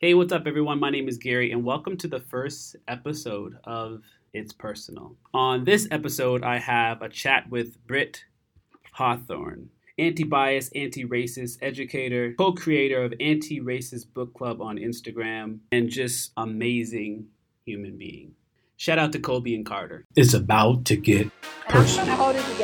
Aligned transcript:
Hey, 0.00 0.14
what's 0.14 0.32
up, 0.32 0.46
everyone? 0.46 0.78
My 0.78 0.90
name 0.90 1.08
is 1.08 1.18
Gary, 1.18 1.50
and 1.50 1.64
welcome 1.64 1.96
to 1.96 2.06
the 2.06 2.20
first 2.20 2.76
episode 2.86 3.58
of 3.64 4.04
It's 4.32 4.52
Personal. 4.52 5.16
On 5.34 5.64
this 5.64 5.88
episode, 5.90 6.44
I 6.44 6.58
have 6.58 7.02
a 7.02 7.08
chat 7.08 7.50
with 7.50 7.84
Britt 7.84 8.22
Hawthorne, 8.92 9.70
anti 9.98 10.22
bias, 10.22 10.70
anti 10.76 11.04
racist 11.04 11.58
educator, 11.62 12.32
co 12.38 12.52
creator 12.52 13.02
of 13.02 13.12
Anti 13.18 13.58
Racist 13.58 14.14
Book 14.14 14.34
Club 14.34 14.62
on 14.62 14.76
Instagram, 14.76 15.58
and 15.72 15.90
just 15.90 16.30
amazing 16.36 17.26
human 17.64 17.98
being. 17.98 18.36
Shout 18.76 19.00
out 19.00 19.10
to 19.10 19.18
Kobe 19.18 19.52
and 19.56 19.66
Carter. 19.66 20.04
It's 20.14 20.32
about 20.32 20.84
to 20.84 20.96
get 20.96 21.28
personal. 21.68 22.16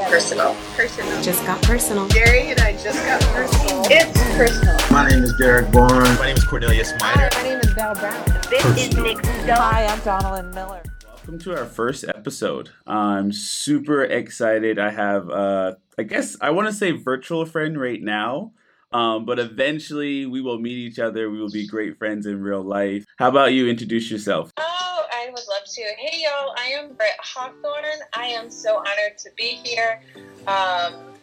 Personal. 0.08 0.54
Personal. 0.76 1.20
Just 1.20 1.44
got 1.44 1.60
personal. 1.62 2.06
Gary 2.10 2.52
and 2.52 2.60
I 2.60 2.74
just 2.74 3.04
got 3.04 3.20
personal. 3.22 3.82
It's 3.86 4.22
personal. 4.36 4.83
My 4.94 5.08
name 5.08 5.24
is 5.24 5.32
Derek 5.32 5.72
Bourne. 5.72 5.90
My 5.90 6.26
name 6.26 6.36
is 6.36 6.44
Cornelius 6.44 6.92
Minor. 7.00 7.28
My 7.34 7.42
name 7.42 7.58
is 7.58 7.72
Val 7.72 7.96
Brown. 7.96 8.24
This 8.48 8.62
Personal. 8.62 8.76
is 8.76 8.96
Nick 8.96 9.22
Dunn. 9.44 9.56
Hi, 9.56 9.86
I'm 9.86 9.98
Donalyn 10.02 10.54
Miller. 10.54 10.84
Welcome 11.08 11.40
to 11.40 11.58
our 11.58 11.64
first 11.64 12.04
episode. 12.04 12.70
I'm 12.86 13.32
super 13.32 14.04
excited. 14.04 14.78
I 14.78 14.90
have, 14.90 15.28
uh, 15.28 15.74
I 15.98 16.04
guess, 16.04 16.36
I 16.40 16.50
want 16.50 16.68
to 16.68 16.72
say 16.72 16.92
virtual 16.92 17.44
friend 17.44 17.76
right 17.76 18.00
now, 18.00 18.52
um, 18.92 19.24
but 19.24 19.40
eventually 19.40 20.26
we 20.26 20.40
will 20.40 20.60
meet 20.60 20.78
each 20.78 21.00
other. 21.00 21.28
We 21.28 21.40
will 21.40 21.50
be 21.50 21.66
great 21.66 21.98
friends 21.98 22.26
in 22.26 22.40
real 22.40 22.62
life. 22.62 23.04
How 23.18 23.30
about 23.30 23.52
you 23.52 23.66
introduce 23.66 24.12
yourself? 24.12 24.52
Oh, 24.58 25.06
I 25.12 25.26
would 25.26 25.34
love 25.34 25.64
to. 25.72 25.82
Hey, 25.98 26.22
y'all, 26.22 26.54
I 26.56 26.66
am 26.66 26.94
Britt 26.94 27.18
Hawthorne. 27.18 28.00
I 28.14 28.26
am 28.26 28.48
so 28.48 28.76
honored 28.76 29.18
to 29.18 29.30
be 29.36 29.60
here. 29.64 30.00
Um, 30.46 31.13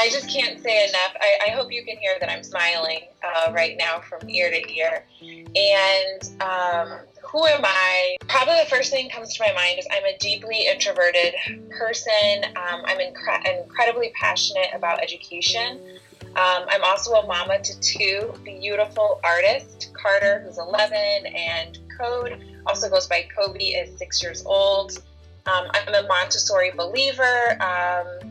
I 0.00 0.08
just 0.08 0.30
can't 0.30 0.58
say 0.62 0.88
enough. 0.88 1.14
I, 1.20 1.48
I 1.48 1.50
hope 1.50 1.70
you 1.70 1.84
can 1.84 1.98
hear 1.98 2.16
that 2.20 2.30
I'm 2.30 2.42
smiling 2.42 3.00
uh, 3.22 3.52
right 3.52 3.76
now 3.76 4.00
from 4.00 4.30
ear 4.30 4.50
to 4.50 4.72
ear. 4.72 5.04
And 5.20 6.40
um, 6.40 7.00
who 7.22 7.44
am 7.44 7.60
I? 7.62 8.16
Probably 8.26 8.54
the 8.64 8.70
first 8.70 8.90
thing 8.90 9.08
that 9.08 9.14
comes 9.14 9.34
to 9.34 9.44
my 9.46 9.52
mind 9.52 9.78
is 9.78 9.86
I'm 9.90 10.04
a 10.04 10.16
deeply 10.16 10.66
introverted 10.66 11.34
person. 11.78 12.44
Um, 12.56 12.82
I'm 12.86 12.96
incre- 12.96 13.62
incredibly 13.62 14.10
passionate 14.18 14.68
about 14.72 15.02
education. 15.02 15.98
Um, 16.22 16.64
I'm 16.68 16.82
also 16.82 17.12
a 17.16 17.26
mama 17.26 17.60
to 17.60 17.80
two 17.80 18.32
beautiful 18.42 19.20
artists, 19.22 19.90
Carter, 19.92 20.40
who's 20.46 20.56
11, 20.56 20.96
and 21.26 21.78
Code, 21.98 22.42
also 22.66 22.88
goes 22.88 23.06
by 23.06 23.28
Kobe, 23.36 23.58
is 23.58 23.98
six 23.98 24.22
years 24.22 24.42
old. 24.46 25.02
Um, 25.44 25.66
I'm 25.74 25.94
a 25.94 26.08
Montessori 26.08 26.70
believer. 26.70 27.60
Um, 27.60 28.29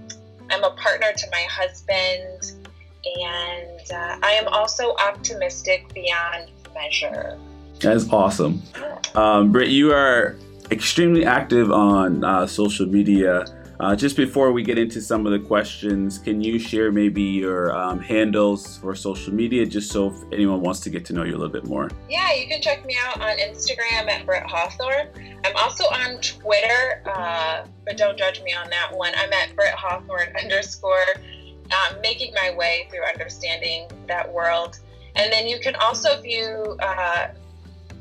I'm 0.49 0.63
a 0.63 0.71
partner 0.71 1.11
to 1.15 1.27
my 1.31 1.45
husband, 1.49 2.53
and 3.05 3.91
uh, 3.91 4.25
I 4.25 4.31
am 4.31 4.47
also 4.47 4.95
optimistic 4.95 5.93
beyond 5.93 6.51
measure. 6.73 7.37
That's 7.79 8.09
awesome. 8.11 8.61
Um, 9.15 9.51
Britt, 9.51 9.69
you 9.69 9.93
are 9.93 10.35
extremely 10.71 11.25
active 11.25 11.71
on 11.71 12.23
uh, 12.23 12.45
social 12.47 12.85
media. 12.85 13.45
Uh, 13.79 13.95
just 13.95 14.17
before 14.17 14.51
we 14.51 14.61
get 14.61 14.77
into 14.77 14.99
some 14.99 15.25
of 15.25 15.31
the 15.31 15.39
questions, 15.39 16.17
can 16.17 16.41
you 16.41 16.59
share 16.59 16.91
maybe 16.91 17.21
your 17.21 17.73
um, 17.73 17.97
handles 17.97 18.77
for 18.79 18.93
social 18.93 19.33
media, 19.33 19.65
just 19.65 19.89
so 19.89 20.07
if 20.07 20.15
anyone 20.33 20.59
wants 20.59 20.81
to 20.81 20.89
get 20.89 21.05
to 21.05 21.13
know 21.13 21.23
you 21.23 21.31
a 21.31 21.37
little 21.37 21.47
bit 21.47 21.65
more? 21.65 21.89
Yeah, 22.09 22.33
you 22.33 22.45
can 22.45 22.61
check 22.61 22.85
me 22.85 22.97
out 23.01 23.21
on 23.21 23.37
Instagram 23.37 24.09
at 24.09 24.25
Britt 24.25 24.43
Hawthorne. 24.43 25.07
I'm 25.45 25.55
also 25.55 25.85
on 25.85 26.19
Twitter, 26.19 27.01
uh, 27.05 27.65
but 27.85 27.95
don't 27.95 28.17
judge 28.17 28.41
me 28.43 28.53
on 28.53 28.69
that 28.69 28.93
one. 28.93 29.13
I'm 29.15 29.31
at 29.31 29.55
Britt 29.55 29.73
Hawthorne 29.73 30.33
underscore, 30.41 31.05
um, 31.71 32.01
making 32.01 32.33
my 32.33 32.53
way 32.57 32.89
through 32.91 33.05
understanding 33.05 33.89
that 34.07 34.29
world. 34.29 34.79
And 35.15 35.31
then 35.31 35.47
you 35.47 35.57
can 35.59 35.75
also, 35.75 36.21
view 36.21 36.75
uh, 36.81 37.29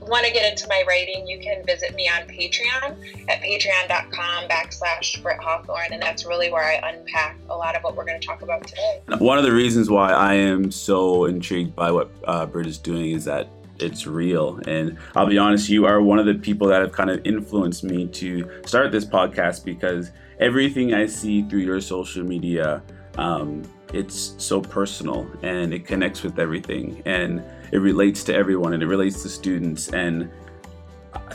want 0.01 0.27
to 0.27 0.33
get 0.33 0.51
into 0.51 0.67
my 0.69 0.85
writing, 0.87 1.27
you 1.27 1.39
can 1.39 1.65
visit 1.65 1.95
me 1.95 2.09
on 2.09 2.27
Patreon 2.27 2.97
at 3.29 3.43
patreon.com 3.43 4.49
backslash 4.49 5.23
Britt 5.23 5.39
Hawthorne. 5.39 5.93
And 5.93 6.03
that's 6.03 6.25
really 6.25 6.51
where 6.51 6.65
I 6.65 6.75
unpack 6.91 7.37
a 7.49 7.57
lot 7.57 7.77
of 7.77 7.83
what 7.83 7.97
we're 7.97 8.05
going 8.05 8.21
to 8.21 8.27
talk 8.27 8.43
about 8.43 8.67
today. 8.67 9.01
One 9.19 9.39
of 9.39 9.45
the 9.45 9.53
reasons 9.53 9.91
why 9.91 10.13
I 10.13 10.35
am 10.35 10.71
so 10.71 11.27
intrigued 11.27 11.75
by 11.75 11.91
what 11.91 12.11
uh, 12.25 12.47
Britt 12.47 12.67
is 12.67 12.79
doing 12.79 13.13
is 13.13 13.25
that 13.25 13.49
it's 13.79 14.07
real. 14.07 14.61
And 14.67 14.99
I'll 15.15 15.27
be 15.27 15.39
honest, 15.39 15.69
you 15.69 15.87
are 15.87 16.01
one 16.03 16.19
of 16.19 16.27
the 16.27 16.35
people 16.35 16.67
that 16.69 16.81
have 16.81 16.93
kind 16.93 17.11
of 17.11 17.25
influenced 17.25 17.85
me 17.85 18.07
to 18.09 18.63
start 18.67 18.93
this 18.93 19.05
podcast 19.05 19.65
because 19.65 20.11
everything 20.41 20.95
I 20.95 21.07
see 21.07 21.43
through 21.43 21.61
your 21.61 21.81
social 21.81 22.25
media, 22.25 22.83
um, 23.17 23.63
it's 23.93 24.35
so 24.39 24.61
personal 24.61 25.29
and 25.43 25.73
it 25.73 25.87
connects 25.87 26.23
with 26.23 26.39
everything 26.39 27.03
and 27.05 27.43
it 27.73 27.79
relates 27.79 28.25
to 28.25 28.35
everyone 28.35 28.75
and 28.75 28.83
it 28.83 28.87
relates 28.87 29.23
to 29.23 29.29
students. 29.29 29.89
And 29.89 30.31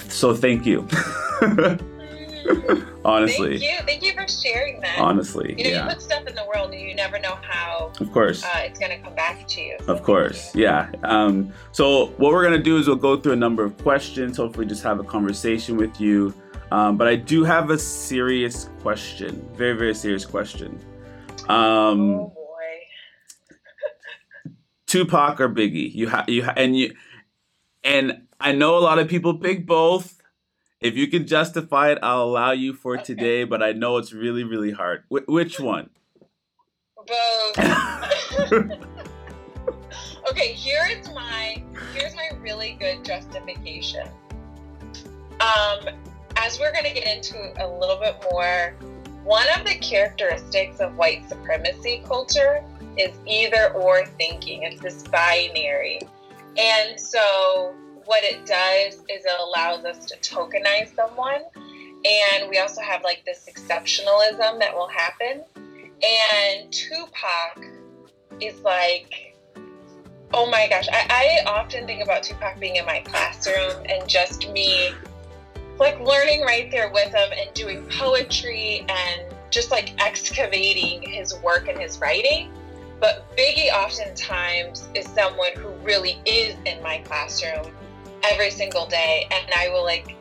so 0.10 0.36
thank 0.36 0.66
you. 0.66 0.88
honestly. 3.06 3.58
Thank 3.60 3.64
you. 3.64 3.86
Thank 3.86 4.04
you 4.04 4.14
for 4.14 4.28
sharing 4.28 4.80
that. 4.82 5.00
Honestly, 5.00 5.56
You 5.58 5.64
know, 5.64 5.70
yeah. 5.70 5.84
you 5.84 5.94
put 5.94 6.02
stuff 6.02 6.28
in 6.28 6.36
the 6.36 6.46
world 6.46 6.72
and 6.72 6.82
you 6.82 6.96
never 6.96 7.20
know 7.20 7.38
how 7.42 7.92
Of 8.00 8.12
course. 8.12 8.44
uh, 8.44 8.50
it's 8.64 8.80
going 8.80 8.92
to 8.92 8.98
come 9.04 9.16
back 9.16 9.48
to 9.48 9.62
you. 9.62 9.78
Of 9.88 10.04
course, 10.04 10.54
yeah. 10.56 10.92
Um, 11.04 11.54
so 11.72 12.08
what 12.18 12.32
we're 12.32 12.44
gonna 12.44 12.62
do 12.62 12.78
is 12.78 12.88
we'll 12.88 12.96
go 12.96 13.18
through 13.18 13.34
a 13.34 13.38
number 13.38 13.64
of 13.64 13.78
questions. 13.80 14.38
Hopefully, 14.38 14.66
just 14.66 14.84
have 14.84 15.00
a 15.00 15.04
conversation 15.04 15.78
with 15.78 16.00
you. 16.00 16.34
Um, 16.72 16.98
but 16.98 17.08
I 17.08 17.16
do 17.16 17.44
have 17.44 17.70
a 17.70 17.78
serious 17.78 18.70
question, 18.82 19.48
very 19.54 19.74
very 19.74 19.94
serious 19.94 20.26
question. 20.26 20.80
Um, 21.50 22.12
oh. 22.12 22.34
Tupac 24.94 25.42
or 25.42 25.50
Biggie? 25.50 25.92
You 25.96 26.08
have 26.10 26.30
you 26.30 26.44
ha- 26.44 26.54
and 26.56 26.78
you 26.78 26.94
and 27.84 28.28
I 28.40 28.52
know 28.52 28.78
a 28.78 28.80
lot 28.80 29.00
of 29.00 29.08
people 29.08 29.34
pick 29.40 29.66
both. 29.66 30.22
If 30.82 30.96
you 30.96 31.08
can 31.08 31.26
justify 31.26 31.92
it, 31.94 31.98
I'll 32.04 32.22
allow 32.24 32.52
you 32.52 32.74
for 32.76 32.94
Okay. 32.96 33.04
today. 33.04 33.44
But 33.44 33.64
I 33.64 33.72
know 33.72 33.98
it's 33.98 34.14
really 34.14 34.44
really 34.44 34.70
hard. 34.70 35.04
Wh- 35.10 35.28
which 35.28 35.60
one? 35.60 35.90
Both. 37.08 37.58
okay, 40.30 40.54
here 40.54 40.86
is 40.92 41.10
my 41.12 41.64
here's 41.96 42.16
my 42.16 42.30
really 42.40 42.78
good 42.80 43.04
justification. 43.04 44.08
Um, 45.42 45.90
as 46.38 46.60
we're 46.60 46.72
gonna 46.72 46.94
get 46.94 47.08
into 47.08 47.36
a 47.64 47.68
little 47.68 47.98
bit 47.98 48.16
more, 48.32 48.76
one 49.24 49.48
of 49.58 49.66
the 49.66 49.74
characteristics 49.76 50.80
of 50.82 50.96
white 50.98 51.28
supremacy 51.28 52.04
culture 52.06 52.64
is 52.98 53.18
either 53.26 53.72
or 53.74 54.06
thinking. 54.06 54.64
It's 54.64 54.82
this 54.82 55.04
binary. 55.04 56.00
And 56.58 57.00
so 57.00 57.74
what 58.06 58.24
it 58.24 58.46
does 58.46 58.96
is 58.96 59.26
it 59.26 59.40
allows 59.40 59.86
us 59.86 60.06
to 60.06 60.18
tokenize 60.18 60.96
someone. 60.96 61.42
And 62.06 62.50
we 62.50 62.60
also 62.60 62.82
have 62.82 63.04
like 63.04 63.24
this 63.26 63.50
exceptionalism 63.50 64.60
that 64.60 64.74
will 64.76 64.90
happen. 64.90 65.44
And 66.04 66.72
Tupac 66.72 67.66
is 68.42 68.60
like, 68.62 69.36
oh 70.34 70.50
my 70.50 70.68
gosh, 70.68 70.88
I, 70.92 71.44
I 71.46 71.50
often 71.50 71.86
think 71.86 72.04
about 72.04 72.24
Tupac 72.24 72.60
being 72.60 72.76
in 72.76 72.86
my 72.86 73.00
classroom 73.02 73.86
and 73.88 74.08
just 74.10 74.50
me 74.50 74.92
like 75.80 76.00
learning 76.00 76.42
right 76.42 76.70
there 76.70 76.92
with 76.92 77.14
him 77.14 77.32
and 77.32 77.54
doing 77.54 77.86
poetry 77.90 78.86
and 78.90 79.34
just 79.50 79.72
like 79.72 79.94
excavating 80.00 81.02
his 81.02 81.36
work 81.40 81.68
and 81.68 81.80
his 81.80 82.00
writing. 82.00 82.52
But 83.04 83.36
Biggie 83.36 83.70
oftentimes 83.70 84.88
is 84.96 85.06
someone 85.10 85.52
who 85.58 85.68
really 85.86 86.22
is 86.26 86.56
in 86.66 86.82
my 86.82 87.00
classroom 87.00 87.70
every 88.24 88.50
single 88.50 88.86
day. 88.86 89.28
And 89.30 89.46
I 89.54 89.68
will 89.68 89.84
like 89.84 90.16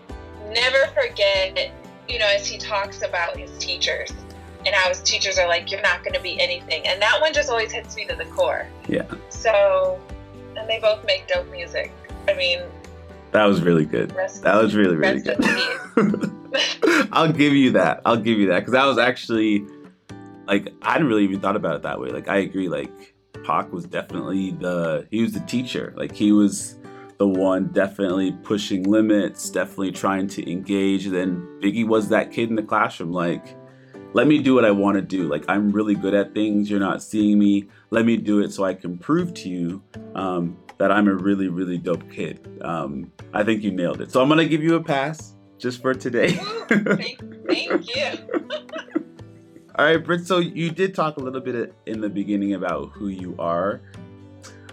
never 0.50 0.88
forget, 0.88 1.70
you 2.08 2.18
know, 2.18 2.26
as 2.26 2.44
he 2.44 2.58
talks 2.58 3.02
about 3.02 3.36
his 3.36 3.56
teachers 3.58 4.10
and 4.66 4.74
how 4.74 4.88
his 4.88 5.00
teachers 5.02 5.38
are 5.38 5.46
like, 5.46 5.70
you're 5.70 5.80
not 5.80 6.02
going 6.02 6.14
to 6.14 6.20
be 6.20 6.40
anything. 6.40 6.84
And 6.84 7.00
that 7.00 7.20
one 7.20 7.32
just 7.32 7.50
always 7.50 7.70
hits 7.70 7.94
me 7.94 8.04
to 8.06 8.16
the 8.16 8.24
core. 8.24 8.66
Yeah. 8.88 9.06
So, 9.28 10.00
and 10.56 10.68
they 10.68 10.80
both 10.80 11.04
make 11.04 11.28
dope 11.28 11.48
music. 11.52 11.92
I 12.26 12.34
mean, 12.34 12.62
That 13.30 13.44
was 13.44 13.62
really 13.62 13.86
good. 13.86 14.10
That 14.10 14.60
was 14.60 14.74
really 14.74 14.96
really 14.96 15.20
good. 15.20 15.38
I'll 17.12 17.32
give 17.32 17.52
you 17.52 17.70
that. 17.70 18.00
I'll 18.04 18.16
give 18.16 18.40
you 18.40 18.48
that 18.48 18.58
because 18.58 18.72
that 18.72 18.86
was 18.86 18.98
actually 18.98 19.64
like 20.46 20.72
I 20.82 20.94
didn't 20.94 21.08
really 21.08 21.24
even 21.24 21.40
thought 21.40 21.56
about 21.56 21.76
it 21.76 21.82
that 21.82 22.00
way. 22.00 22.10
Like 22.10 22.28
I 22.28 22.38
agree. 22.38 22.68
Like 22.68 23.14
Pac 23.44 23.72
was 23.72 23.84
definitely 23.84 24.52
the 24.52 25.06
he 25.10 25.22
was 25.22 25.32
the 25.32 25.40
teacher. 25.40 25.94
Like 25.96 26.12
he 26.12 26.32
was 26.32 26.78
the 27.18 27.28
one 27.28 27.68
definitely 27.68 28.32
pushing 28.42 28.84
limits, 28.84 29.50
definitely 29.50 29.92
trying 29.92 30.26
to 30.28 30.50
engage. 30.50 31.06
Then 31.06 31.46
Biggie 31.62 31.86
was 31.86 32.08
that 32.08 32.32
kid 32.32 32.50
in 32.50 32.56
the 32.56 32.62
classroom. 32.62 33.12
Like 33.12 33.56
let 34.14 34.26
me 34.26 34.42
do 34.42 34.54
what 34.54 34.64
I 34.64 34.70
want 34.70 34.96
to 34.96 35.02
do. 35.02 35.28
Like 35.28 35.44
I'm 35.48 35.70
really 35.70 35.94
good 35.94 36.14
at 36.14 36.34
things. 36.34 36.70
You're 36.70 36.80
not 36.80 37.02
seeing 37.02 37.38
me. 37.38 37.68
Let 37.90 38.04
me 38.04 38.16
do 38.16 38.40
it 38.40 38.52
so 38.52 38.64
I 38.64 38.74
can 38.74 38.98
prove 38.98 39.32
to 39.34 39.48
you 39.48 39.82
um, 40.14 40.58
that 40.78 40.90
I'm 40.90 41.08
a 41.08 41.14
really 41.14 41.48
really 41.48 41.78
dope 41.78 42.10
kid. 42.10 42.60
Um, 42.62 43.12
I 43.32 43.44
think 43.44 43.62
you 43.62 43.70
nailed 43.70 44.00
it. 44.00 44.10
So 44.10 44.20
I'm 44.20 44.28
gonna 44.28 44.44
give 44.44 44.62
you 44.62 44.74
a 44.74 44.82
pass 44.82 45.34
just 45.58 45.80
for 45.80 45.94
today. 45.94 46.32
Thank, 46.68 47.46
thank 47.46 47.96
you. 47.96 48.48
All 49.76 49.86
right, 49.86 49.96
Britt. 49.96 50.26
So 50.26 50.38
you 50.38 50.70
did 50.70 50.94
talk 50.94 51.16
a 51.16 51.20
little 51.20 51.40
bit 51.40 51.74
in 51.86 52.00
the 52.02 52.10
beginning 52.10 52.52
about 52.54 52.90
who 52.90 53.08
you 53.08 53.34
are. 53.38 53.80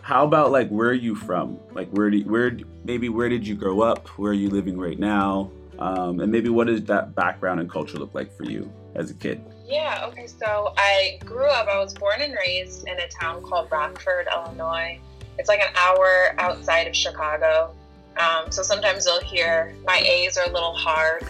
how 0.01 0.25
about 0.25 0.51
like 0.51 0.68
where 0.69 0.90
are 0.90 0.94
you 0.94 1.16
from? 1.16 1.60
Like 1.72 1.90
where 1.92 2.10
do 2.10 2.19
where 2.24 2.57
maybe 2.84 3.10
where 3.10 3.30
did 3.30 3.48
you 3.48 3.56
grow 3.56 3.81
up? 3.81 4.07
Where 4.18 4.31
are 4.31 4.36
you 4.36 4.50
living 4.50 4.78
right 4.78 5.00
now? 5.00 5.51
Um, 5.78 6.19
and 6.19 6.31
maybe 6.31 6.50
what 6.50 6.68
does 6.68 6.84
that 6.86 7.16
background 7.16 7.62
and 7.62 7.69
culture 7.69 7.98
look 7.98 8.13
like 8.13 8.36
for 8.36 8.44
you 8.44 8.69
as 8.96 9.10
a 9.12 9.13
kid? 9.13 9.42
Yeah, 9.66 10.06
okay, 10.07 10.28
so 10.28 10.74
I 10.78 11.19
grew 11.24 11.48
up, 11.48 11.68
I 11.68 11.78
was 11.78 11.94
born 11.94 12.22
and 12.22 12.36
raised 12.36 12.88
in 12.88 13.00
a 13.00 13.07
town 13.07 13.42
called 13.44 13.72
Rockford, 13.72 14.28
Illinois. 14.36 15.00
It's 15.38 15.48
like 15.48 15.62
an 15.62 15.74
hour 15.75 16.34
outside 16.40 16.88
of 16.88 16.96
Chicago. 16.96 17.74
Um, 18.18 18.51
so 18.51 18.63
sometimes 18.63 19.06
you'll 19.06 19.22
hear 19.22 19.74
my 19.86 20.00
A's 20.00 20.38
are 20.38 20.50
a 20.50 20.51
little 20.51 20.74
hard. 20.74 21.24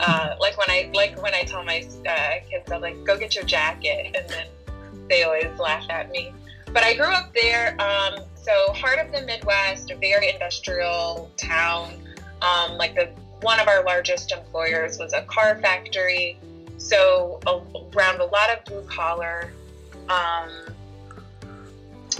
Uh, 0.00 0.34
like 0.40 0.56
when 0.56 0.70
I 0.70 0.90
like 0.94 1.20
when 1.22 1.34
I 1.34 1.42
tell 1.42 1.62
my 1.62 1.84
uh, 2.08 2.48
kids, 2.48 2.72
I'm 2.72 2.80
like, 2.80 3.04
"Go 3.04 3.18
get 3.18 3.34
your 3.34 3.44
jacket," 3.44 4.16
and 4.16 4.28
then 4.28 4.46
they 5.08 5.24
always 5.24 5.58
laugh 5.58 5.84
at 5.90 6.10
me. 6.10 6.32
But 6.72 6.84
I 6.84 6.94
grew 6.94 7.12
up 7.12 7.34
there, 7.34 7.76
um, 7.80 8.24
so 8.34 8.72
heart 8.72 8.98
of 8.98 9.12
the 9.12 9.22
Midwest, 9.22 9.90
a 9.90 9.96
very 9.96 10.30
industrial 10.30 11.30
town. 11.36 12.00
Um, 12.40 12.78
like 12.78 12.94
the 12.94 13.10
one 13.42 13.60
of 13.60 13.68
our 13.68 13.84
largest 13.84 14.32
employers 14.32 14.98
was 14.98 15.12
a 15.12 15.22
car 15.22 15.58
factory, 15.60 16.38
so 16.78 17.38
around 17.94 18.20
a 18.20 18.26
lot 18.26 18.50
of 18.50 18.64
blue 18.64 18.82
collar 18.84 19.52
um, 20.08 20.50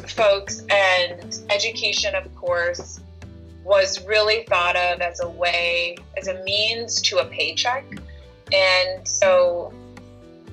folks, 0.07 0.65
and 0.69 1.41
education, 1.49 2.15
of 2.15 2.35
course 2.35 3.01
was 3.71 4.05
really 4.05 4.43
thought 4.49 4.75
of 4.75 5.01
as 5.01 5.21
a 5.21 5.29
way, 5.29 5.97
as 6.19 6.27
a 6.27 6.43
means 6.43 7.01
to 7.03 7.19
a 7.19 7.25
paycheck. 7.25 7.85
And 8.53 9.07
so 9.07 9.73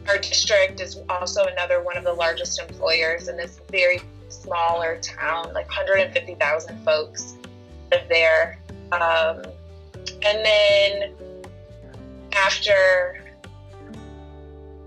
our 0.07 0.19
district 0.19 0.79
is 0.79 0.99
also 1.09 1.45
another 1.45 1.81
one 1.81 1.97
of 1.97 2.03
the 2.03 2.13
largest 2.13 2.61
employers 2.61 3.27
in 3.27 3.35
this 3.35 3.59
very 3.71 4.01
smaller 4.29 4.99
town, 5.01 5.51
like 5.55 5.65
150,000 5.65 6.85
folks 6.85 7.33
live 7.91 8.07
there. 8.07 8.59
Um, 8.91 9.41
and 10.21 10.45
then 10.45 11.15
after 12.33 13.23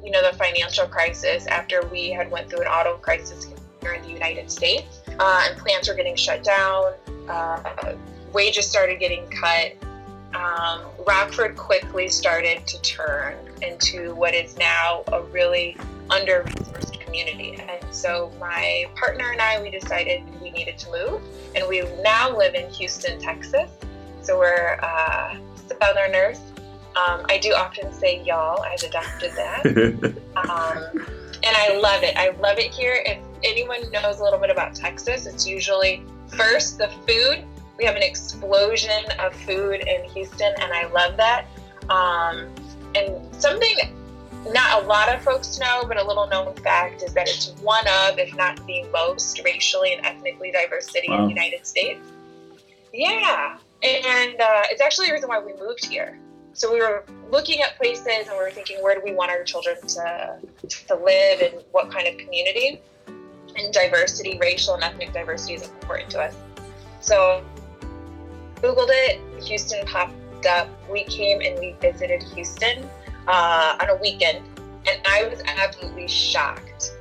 you 0.05 0.11
know 0.11 0.23
the 0.31 0.37
financial 0.38 0.87
crisis 0.87 1.47
after 1.49 1.85
we 1.87 2.11
had 2.11 2.31
went 2.31 2.49
through 2.49 2.61
an 2.61 2.67
auto 2.67 2.97
crisis 2.97 3.53
here 3.83 3.93
in 3.93 4.03
the 4.03 4.09
united 4.09 4.50
states 4.50 5.03
uh, 5.19 5.47
and 5.47 5.59
plants 5.59 5.88
were 5.88 5.94
getting 5.94 6.17
shut 6.17 6.43
down 6.43 6.94
uh, 7.29 7.62
wages 8.32 8.67
started 8.67 8.99
getting 8.99 9.29
cut. 9.31 9.73
Um, 10.35 10.82
Rockford 11.06 11.56
quickly 11.56 12.09
started 12.09 12.67
to 12.67 12.81
turn 12.82 13.35
into 13.62 14.15
what 14.15 14.35
is 14.35 14.56
now 14.56 15.03
a 15.09 15.23
really 15.23 15.77
under 16.09 16.44
resourced 16.44 17.00
community. 17.00 17.56
And 17.61 17.94
so 17.94 18.32
my 18.38 18.87
partner 18.94 19.31
and 19.32 19.41
I, 19.41 19.61
we 19.61 19.71
decided 19.71 20.23
we 20.41 20.50
needed 20.50 20.79
to 20.79 20.91
move. 20.91 21.23
And 21.55 21.67
we 21.69 21.82
now 22.03 22.37
live 22.37 22.55
in 22.55 22.71
Houston, 22.71 23.21
Texas. 23.21 23.71
So 24.23 24.38
we're 24.38 24.79
uh, 24.83 25.37
Southerners. 25.81 26.38
Um, 26.97 27.25
I 27.29 27.38
do 27.38 27.53
often 27.53 27.93
say 27.93 28.23
y'all, 28.23 28.62
I've 28.62 28.83
adopted 28.83 29.33
that. 29.33 29.67
um, 30.37 31.06
and 31.43 31.56
I 31.56 31.79
love 31.81 32.03
it. 32.03 32.17
I 32.17 32.31
love 32.41 32.59
it 32.59 32.73
here. 32.73 33.03
If 33.06 33.19
anyone 33.44 33.91
knows 33.91 34.21
a 34.21 34.25
little 34.25 34.38
bit 34.38 34.50
about 34.50 34.75
Texas, 34.75 35.26
it's 35.26 35.47
usually 35.47 36.03
first 36.37 36.79
the 36.79 36.88
food 37.06 37.44
we 37.81 37.87
have 37.87 37.97
an 37.97 38.03
explosion 38.03 39.05
of 39.19 39.35
food 39.35 39.81
in 39.81 40.05
Houston, 40.11 40.53
and 40.61 40.73
I 40.73 40.87
love 40.88 41.17
that. 41.17 41.47
Um, 41.88 42.55
and 42.94 43.35
something 43.35 43.97
not 44.53 44.82
a 44.82 44.87
lot 44.87 45.09
of 45.09 45.23
folks 45.23 45.59
know, 45.59 45.85
but 45.88 45.97
a 45.97 46.06
little 46.06 46.27
known 46.27 46.55
fact 46.56 47.03
is 47.03 47.15
that 47.15 47.29
it's 47.29 47.50
one 47.62 47.87
of, 47.88 48.19
if 48.19 48.35
not 48.37 48.65
the 48.67 48.85
most, 48.93 49.43
racially 49.44 49.94
and 49.94 50.05
ethnically 50.05 50.50
diverse 50.50 50.91
city 50.91 51.09
wow. 51.09 51.19
in 51.19 51.23
the 51.25 51.29
United 51.29 51.67
States. 51.67 52.00
Yeah, 52.93 53.59
and 53.83 54.41
uh, 54.41 54.62
it's 54.67 54.83
actually 54.83 55.09
the 55.09 55.15
reason 55.15 55.29
why 55.29 55.41
we 55.41 55.55
moved 55.55 55.85
here. 55.85 56.19
So 56.53 56.73
we 56.73 56.81
were 56.81 57.05
looking 57.31 57.62
at 57.62 57.76
places 57.76 58.06
and 58.06 58.31
we 58.31 58.38
were 58.38 58.50
thinking, 58.50 58.83
where 58.83 58.94
do 58.94 59.00
we 59.03 59.15
want 59.15 59.31
our 59.31 59.43
children 59.44 59.76
to 59.88 60.38
to 60.69 60.94
live 60.97 61.41
and 61.41 61.55
what 61.71 61.91
kind 61.91 62.06
of 62.09 62.19
community? 62.19 62.81
And 63.56 63.73
diversity, 63.73 64.38
racial 64.38 64.75
and 64.75 64.83
ethnic 64.83 65.12
diversity, 65.12 65.55
is 65.55 65.62
important 65.62 66.11
to 66.11 66.23
us. 66.23 66.35
So 67.00 67.44
Googled 68.62 68.89
it, 68.91 69.21
Houston 69.45 69.85
popped 69.87 70.47
up. 70.47 70.69
We 70.91 71.05
came 71.05 71.41
and 71.41 71.59
we 71.59 71.77
visited 71.81 72.23
Houston 72.23 72.89
uh, 73.27 73.77
on 73.81 73.89
a 73.89 73.97
weekend, 73.97 74.45
and 74.89 75.01
I 75.07 75.25
was 75.29 75.43
absolutely 75.47 76.09
shocked. 76.09 76.93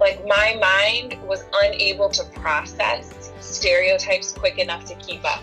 Like, 0.00 0.26
my 0.26 0.56
mind 0.60 1.22
was 1.26 1.44
unable 1.52 2.08
to 2.10 2.24
process 2.40 3.30
stereotypes 3.40 4.32
quick 4.32 4.58
enough 4.58 4.84
to 4.86 4.94
keep 4.96 5.24
up, 5.24 5.42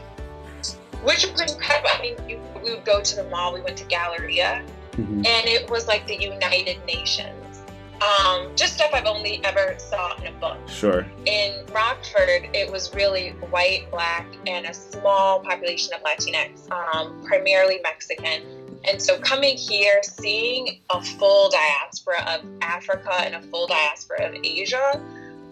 which 1.03 1.25
was 1.31 1.41
incredible. 1.41 1.89
I 1.93 2.01
mean, 2.01 2.41
we 2.61 2.71
would 2.71 2.85
go 2.85 3.01
to 3.01 3.15
the 3.15 3.23
mall, 3.25 3.53
we 3.53 3.61
went 3.61 3.77
to 3.77 3.85
Galleria, 3.85 4.63
mm-hmm. 4.93 5.17
and 5.25 5.47
it 5.47 5.69
was 5.69 5.87
like 5.87 6.05
the 6.05 6.17
United 6.17 6.83
Nations 6.85 7.60
um, 8.01 8.51
just 8.55 8.73
stuff 8.75 8.91
I've 8.93 9.05
only 9.05 9.43
ever 9.43 9.75
saw 9.77 10.15
in 10.17 10.27
a 10.27 10.31
book. 10.39 10.57
Sure. 10.67 11.05
In 11.25 11.65
Rockford, 11.71 12.49
it 12.53 12.71
was 12.71 12.93
really 12.95 13.29
white, 13.49 13.89
black, 13.91 14.25
and 14.47 14.65
a 14.65 14.73
small 14.73 15.41
population 15.41 15.93
of 15.93 16.01
Latinx, 16.01 16.71
um, 16.71 17.23
primarily 17.23 17.79
Mexican. 17.83 18.41
And 18.85 18.99
so 18.99 19.19
coming 19.19 19.55
here, 19.55 20.01
seeing 20.01 20.81
a 20.89 21.01
full 21.01 21.51
diaspora 21.51 22.23
of 22.27 22.45
Africa 22.61 23.13
and 23.19 23.35
a 23.35 23.41
full 23.43 23.67
diaspora 23.67 24.29
of 24.29 24.35
Asia 24.43 24.99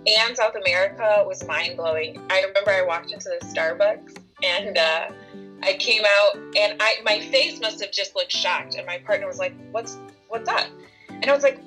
and 0.08 0.36
South 0.36 0.56
America 0.56 1.24
was 1.28 1.46
mind 1.46 1.78
blowing. 1.78 2.20
I 2.30 2.42
remember 2.42 2.72
I 2.72 2.82
walked 2.82 3.12
into 3.12 3.30
the 3.30 3.46
Starbucks 3.46 4.18
and 4.44 4.78
uh, 4.78 5.10
I 5.62 5.74
came 5.74 6.04
out 6.06 6.36
and 6.58 6.78
I 6.80 6.96
my 7.04 7.20
face 7.20 7.60
must 7.60 7.82
have 7.82 7.92
just 7.92 8.16
looked 8.16 8.32
shocked. 8.32 8.76
And 8.76 8.86
my 8.86 8.98
partner 9.00 9.28
was 9.28 9.38
like, 9.38 9.54
"What's 9.72 9.98
what's 10.30 10.50
up?" 10.50 10.68
And 11.10 11.26
I 11.26 11.34
was 11.34 11.44
like, 11.44 11.60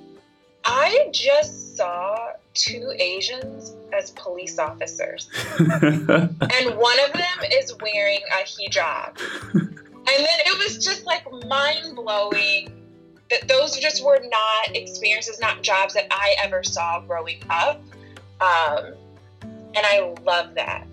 I 0.64 1.08
just 1.12 1.76
saw 1.76 2.32
two 2.54 2.92
Asians 2.98 3.74
as 3.92 4.10
police 4.12 4.58
officers. 4.58 5.28
and 5.58 6.76
one 6.76 6.98
of 7.00 7.12
them 7.12 7.50
is 7.52 7.74
wearing 7.80 8.20
a 8.32 8.44
hijab. 8.44 9.18
And 9.54 10.18
then 10.18 10.38
it 10.46 10.58
was 10.58 10.84
just 10.84 11.06
like 11.06 11.24
mind 11.46 11.96
blowing 11.96 12.72
that 13.30 13.48
those 13.48 13.78
just 13.78 14.04
were 14.04 14.20
not 14.20 14.76
experiences, 14.76 15.40
not 15.40 15.62
jobs 15.62 15.94
that 15.94 16.06
I 16.10 16.34
ever 16.42 16.62
saw 16.62 17.00
growing 17.00 17.42
up. 17.48 17.80
Um, 18.40 18.94
and 19.74 19.86
I 19.86 20.14
love 20.24 20.54
that. 20.54 20.86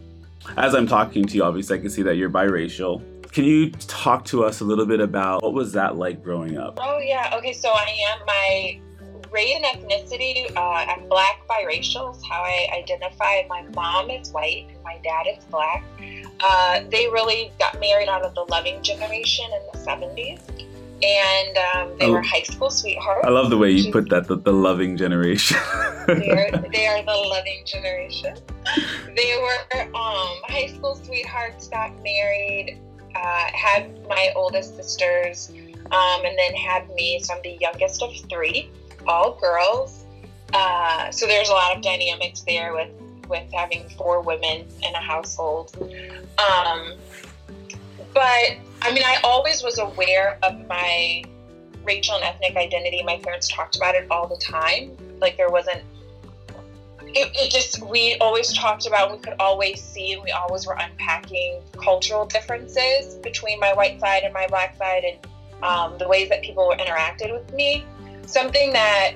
As 0.57 0.73
I'm 0.73 0.87
talking 0.87 1.25
to 1.25 1.35
you, 1.35 1.43
obviously, 1.43 1.77
I 1.77 1.81
can 1.81 1.89
see 1.89 2.01
that 2.03 2.15
you're 2.15 2.29
biracial. 2.29 3.03
Can 3.31 3.43
you 3.43 3.71
talk 3.71 4.25
to 4.25 4.43
us 4.43 4.61
a 4.61 4.63
little 4.63 4.85
bit 4.85 5.01
about 5.01 5.43
what 5.43 5.53
was 5.53 5.73
that 5.73 5.97
like 5.97 6.23
growing 6.23 6.57
up? 6.57 6.79
Oh 6.81 6.99
yeah. 6.99 7.33
Okay, 7.37 7.53
so 7.53 7.69
I 7.69 7.95
am 8.09 8.25
my 8.25 8.79
race 9.31 9.55
and 9.55 9.65
ethnicity, 9.65 10.55
uh, 10.55 10.59
I'm 10.59 11.07
black 11.07 11.47
biracial 11.47 12.15
is 12.15 12.23
how 12.23 12.41
I 12.41 12.67
identify. 12.73 13.43
My 13.47 13.63
mom 13.73 14.09
is 14.09 14.31
white 14.31 14.67
and 14.69 14.83
my 14.83 14.99
dad 15.03 15.25
is 15.27 15.43
black. 15.45 15.83
Uh, 16.39 16.81
they 16.89 17.07
really 17.07 17.51
got 17.59 17.79
married 17.79 18.07
out 18.07 18.23
of 18.23 18.33
the 18.35 18.45
loving 18.49 18.81
generation 18.81 19.45
in 19.45 19.61
the 19.71 19.85
70s. 19.85 20.39
And 21.01 21.57
um, 21.57 21.97
they 21.97 22.07
oh, 22.07 22.13
were 22.13 22.21
high 22.21 22.43
school 22.43 22.69
sweethearts. 22.69 23.25
I 23.25 23.29
love 23.29 23.49
the 23.49 23.57
way 23.57 23.71
you 23.71 23.89
put 23.89 24.09
that, 24.09 24.27
the, 24.27 24.35
the 24.35 24.51
loving 24.51 24.97
generation. 24.97 25.57
they, 26.07 26.29
are, 26.29 26.51
they 26.73 26.87
are 26.87 27.01
the 27.03 27.15
loving 27.15 27.63
generation. 27.65 28.35
They 29.15 29.37
were 29.41 29.81
um, 29.95 30.41
high 30.43 30.67
school 30.67 30.95
sweethearts, 30.95 31.69
got 31.69 31.93
married, 32.03 32.81
uh, 33.15 33.45
had 33.53 34.05
my 34.09 34.33
oldest 34.35 34.75
sisters, 34.75 35.49
um, 35.91 36.25
and 36.25 36.37
then 36.37 36.53
had 36.53 36.89
me. 36.95 37.21
So 37.23 37.33
I'm 37.33 37.41
the 37.43 37.57
youngest 37.61 38.03
of 38.03 38.13
three 38.29 38.69
all 39.07 39.37
girls. 39.39 40.05
Uh, 40.53 41.11
so 41.11 41.27
there's 41.27 41.49
a 41.49 41.53
lot 41.53 41.75
of 41.75 41.81
dynamics 41.81 42.41
there 42.41 42.73
with 42.73 42.89
with 43.29 43.51
having 43.53 43.87
four 43.89 44.21
women 44.21 44.65
in 44.81 44.95
a 44.95 45.01
household. 45.01 45.71
Um, 46.39 46.97
but 48.13 48.57
I 48.81 48.91
mean, 48.91 49.03
I 49.05 49.19
always 49.23 49.63
was 49.63 49.77
aware 49.77 50.39
of 50.43 50.67
my 50.67 51.23
racial 51.83 52.15
and 52.15 52.23
ethnic 52.23 52.55
identity. 52.55 53.03
My 53.03 53.17
parents 53.17 53.47
talked 53.47 53.75
about 53.75 53.95
it 53.95 54.07
all 54.09 54.27
the 54.27 54.37
time. 54.37 54.97
Like 55.19 55.37
there 55.37 55.49
wasn't. 55.49 55.83
It, 57.11 57.31
it 57.33 57.51
just 57.51 57.81
we 57.83 58.17
always 58.21 58.53
talked 58.53 58.85
about. 58.85 59.11
We 59.11 59.17
could 59.17 59.35
always 59.39 59.81
see, 59.81 60.13
and 60.13 60.23
we 60.23 60.31
always 60.31 60.65
were 60.67 60.77
unpacking 60.79 61.61
cultural 61.83 62.25
differences 62.25 63.15
between 63.15 63.59
my 63.59 63.73
white 63.73 63.99
side 63.99 64.23
and 64.23 64.33
my 64.33 64.47
black 64.47 64.77
side, 64.77 65.03
and 65.03 65.63
um, 65.63 65.97
the 65.97 66.07
ways 66.07 66.29
that 66.29 66.41
people 66.41 66.67
were 66.67 66.75
interacted 66.75 67.33
with 67.33 67.51
me 67.53 67.85
something 68.29 68.71
that 68.73 69.13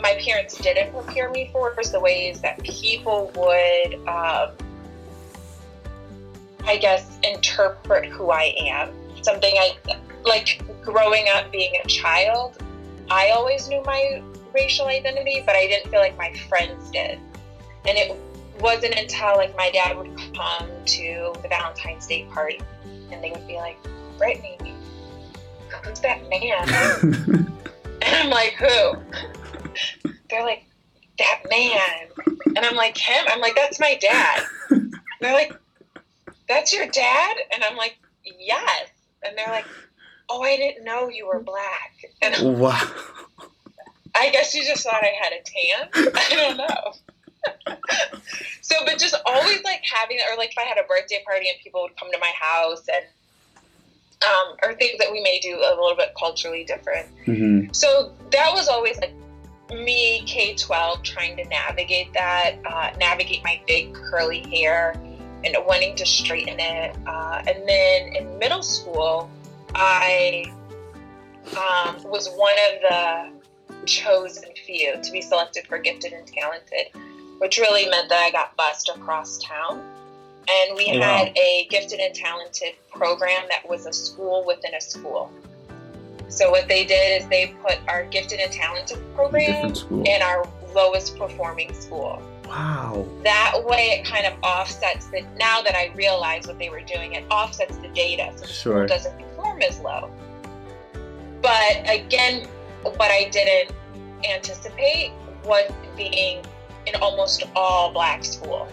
my 0.00 0.18
parents 0.24 0.56
didn't 0.58 0.92
prepare 0.92 1.30
me 1.30 1.50
for 1.52 1.74
was 1.76 1.92
the 1.92 2.00
ways 2.00 2.40
that 2.40 2.62
people 2.62 3.30
would, 3.34 3.94
um, 4.08 4.52
I 6.64 6.78
guess, 6.80 7.18
interpret 7.22 8.06
who 8.06 8.30
I 8.30 8.54
am. 8.58 8.90
Something 9.22 9.52
I 9.58 9.76
like 10.24 10.62
growing 10.82 11.26
up 11.32 11.52
being 11.52 11.72
a 11.84 11.86
child, 11.86 12.62
I 13.10 13.30
always 13.30 13.68
knew 13.68 13.82
my 13.84 14.22
racial 14.54 14.86
identity, 14.86 15.42
but 15.44 15.54
I 15.54 15.66
didn't 15.66 15.90
feel 15.90 16.00
like 16.00 16.16
my 16.16 16.32
friends 16.48 16.90
did. 16.90 17.18
And 17.86 17.98
it 17.98 18.16
wasn't 18.60 18.94
until 18.94 19.36
like 19.36 19.54
my 19.56 19.70
dad 19.70 19.96
would 19.96 20.16
come 20.34 20.68
to 20.86 21.32
the 21.42 21.48
Valentine's 21.48 22.06
Day 22.06 22.24
party 22.30 22.60
and 23.10 23.22
they 23.22 23.30
would 23.30 23.46
be 23.46 23.56
like, 23.56 23.78
Brittany, 24.16 24.58
who's 25.84 26.00
that 26.00 26.26
man? 26.28 27.56
I'm 28.12 28.30
like, 28.30 28.54
who? 28.54 28.96
They're 30.28 30.44
like, 30.44 30.64
that 31.18 31.42
man. 31.50 32.08
And 32.56 32.58
I'm 32.58 32.76
like, 32.76 32.96
him? 32.96 33.24
I'm 33.28 33.40
like, 33.40 33.54
that's 33.54 33.78
my 33.78 33.98
dad. 34.00 34.44
They're 35.20 35.34
like, 35.34 35.52
that's 36.48 36.72
your 36.72 36.86
dad? 36.88 37.36
And 37.52 37.62
I'm 37.62 37.76
like, 37.76 37.98
yes. 38.38 38.88
And 39.22 39.36
they're 39.36 39.48
like, 39.48 39.66
oh, 40.28 40.42
I 40.42 40.56
didn't 40.56 40.84
know 40.84 41.08
you 41.08 41.26
were 41.26 41.40
black. 41.40 41.92
And 42.22 42.58
wow. 42.58 42.80
I 44.16 44.30
guess 44.30 44.54
you 44.54 44.64
just 44.64 44.84
thought 44.84 45.02
I 45.02 45.12
had 45.20 45.32
a 45.32 45.42
tan. 45.44 46.12
I 46.14 46.34
don't 46.34 46.56
know. 46.56 47.76
so, 48.60 48.76
but 48.84 48.98
just 48.98 49.14
always 49.26 49.62
like 49.62 49.82
having, 49.84 50.18
or 50.30 50.36
like 50.36 50.50
if 50.50 50.58
I 50.58 50.62
had 50.62 50.78
a 50.78 50.86
birthday 50.86 51.22
party 51.24 51.48
and 51.48 51.58
people 51.62 51.82
would 51.82 51.96
come 51.98 52.10
to 52.12 52.18
my 52.18 52.32
house 52.38 52.82
and, 52.92 53.04
um, 54.26 54.56
or 54.62 54.74
things 54.74 54.98
that 54.98 55.10
we 55.10 55.20
may 55.22 55.38
do 55.40 55.56
a 55.56 55.70
little 55.70 55.96
bit 55.96 56.12
culturally 56.18 56.64
different. 56.64 57.08
hmm 57.24 57.72
So 57.72 58.14
that 58.30 58.52
was 58.52 58.68
always 58.68 58.98
like 58.98 59.12
me, 59.70 60.22
K 60.26 60.54
12, 60.54 61.02
trying 61.02 61.36
to 61.36 61.44
navigate 61.44 62.12
that, 62.12 62.56
uh, 62.66 62.90
navigate 62.98 63.42
my 63.44 63.60
big 63.66 63.94
curly 63.94 64.40
hair 64.50 64.92
and 65.44 65.56
wanting 65.66 65.96
to 65.96 66.06
straighten 66.06 66.58
it. 66.58 66.96
Uh, 67.06 67.42
and 67.46 67.68
then 67.68 68.14
in 68.14 68.38
middle 68.38 68.62
school, 68.62 69.30
I 69.74 70.52
um, 71.56 72.02
was 72.10 72.28
one 72.34 72.54
of 72.72 72.80
the 72.82 73.86
chosen 73.86 74.44
few 74.66 75.00
to 75.02 75.12
be 75.12 75.22
selected 75.22 75.66
for 75.66 75.78
gifted 75.78 76.12
and 76.12 76.26
talented, 76.26 76.88
which 77.38 77.58
really 77.58 77.88
meant 77.88 78.08
that 78.08 78.18
I 78.20 78.30
got 78.30 78.56
bussed 78.56 78.88
across 78.88 79.38
town. 79.38 79.82
And 80.48 80.76
we 80.76 80.90
oh, 80.92 80.98
Wow. 80.98 81.16
had 81.18 81.36
a 81.36 81.66
gifted 81.70 82.00
and 82.00 82.14
talented 82.14 82.74
program 82.90 83.42
that 83.50 83.68
was 83.68 83.86
a 83.86 83.92
school 83.92 84.44
within 84.46 84.74
a 84.74 84.80
school. 84.80 85.30
So 86.28 86.50
what 86.50 86.68
they 86.68 86.84
did 86.84 87.22
is 87.22 87.28
they 87.28 87.48
put 87.62 87.78
our 87.88 88.04
gifted 88.04 88.40
and 88.40 88.52
talented 88.52 88.98
program 89.14 89.74
in 89.90 90.22
our 90.22 90.48
lowest 90.74 91.18
performing 91.18 91.72
school. 91.74 92.22
Wow. 92.46 93.06
That 93.22 93.64
way 93.64 94.00
it 94.00 94.04
kind 94.04 94.26
of 94.26 94.34
offsets 94.42 95.06
the 95.06 95.22
now 95.38 95.62
that 95.62 95.74
I 95.76 95.92
realize 95.94 96.46
what 96.46 96.58
they 96.58 96.68
were 96.68 96.82
doing, 96.82 97.12
it 97.14 97.24
offsets 97.30 97.76
the 97.78 97.88
data 97.88 98.32
so 98.36 98.40
the 98.46 98.52
Sure. 98.52 98.74
school 98.76 98.86
doesn't 98.86 99.18
perform 99.18 99.62
as 99.62 99.78
low. 99.80 100.10
But 101.42 101.80
again, 101.88 102.46
what 102.82 103.00
I 103.10 103.28
didn't 103.30 103.74
anticipate 104.28 105.12
was 105.44 105.70
being 105.96 106.44
in 106.86 106.94
almost 107.00 107.44
all 107.56 107.92
black 107.92 108.24
school. 108.24 108.68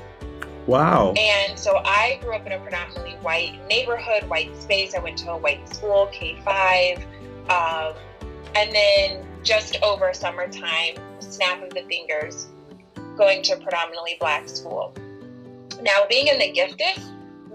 Wow. 0.67 1.13
And 1.13 1.57
so 1.57 1.77
I 1.85 2.19
grew 2.21 2.35
up 2.35 2.45
in 2.45 2.51
a 2.51 2.59
predominantly 2.59 3.13
white 3.21 3.57
neighborhood, 3.67 4.29
white 4.29 4.55
space. 4.61 4.93
I 4.93 4.99
went 4.99 5.17
to 5.19 5.31
a 5.31 5.37
white 5.37 5.67
school, 5.73 6.09
K 6.11 6.39
5. 6.43 6.97
Um, 7.49 7.93
and 8.55 8.73
then 8.73 9.25
just 9.43 9.81
over 9.81 10.13
summertime, 10.13 10.95
snap 11.19 11.63
of 11.63 11.69
the 11.69 11.83
fingers, 11.83 12.47
going 13.15 13.41
to 13.43 13.53
a 13.53 13.57
predominantly 13.57 14.17
black 14.19 14.49
school. 14.49 14.93
Now, 15.81 16.05
being 16.09 16.27
in 16.27 16.39
the 16.39 16.51
gifted 16.51 17.01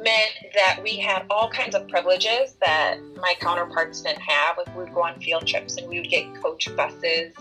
meant 0.03 0.33
that 0.55 0.81
we 0.83 0.97
had 0.97 1.25
all 1.31 1.49
kinds 1.51 1.75
of 1.75 1.87
privileges 1.89 2.55
that 2.65 2.99
my 3.21 3.35
counterparts 3.41 4.03
didn't 4.03 4.21
have. 4.21 4.59
Like 4.59 4.75
we 4.77 4.85
would 4.85 4.95
go 4.95 5.05
on 5.05 5.19
field 5.21 5.47
trips 5.47 5.77
and 5.77 5.89
we 5.89 6.01
would 6.01 6.09
get 6.09 6.35
coach 6.43 6.69
buses, 6.77 7.35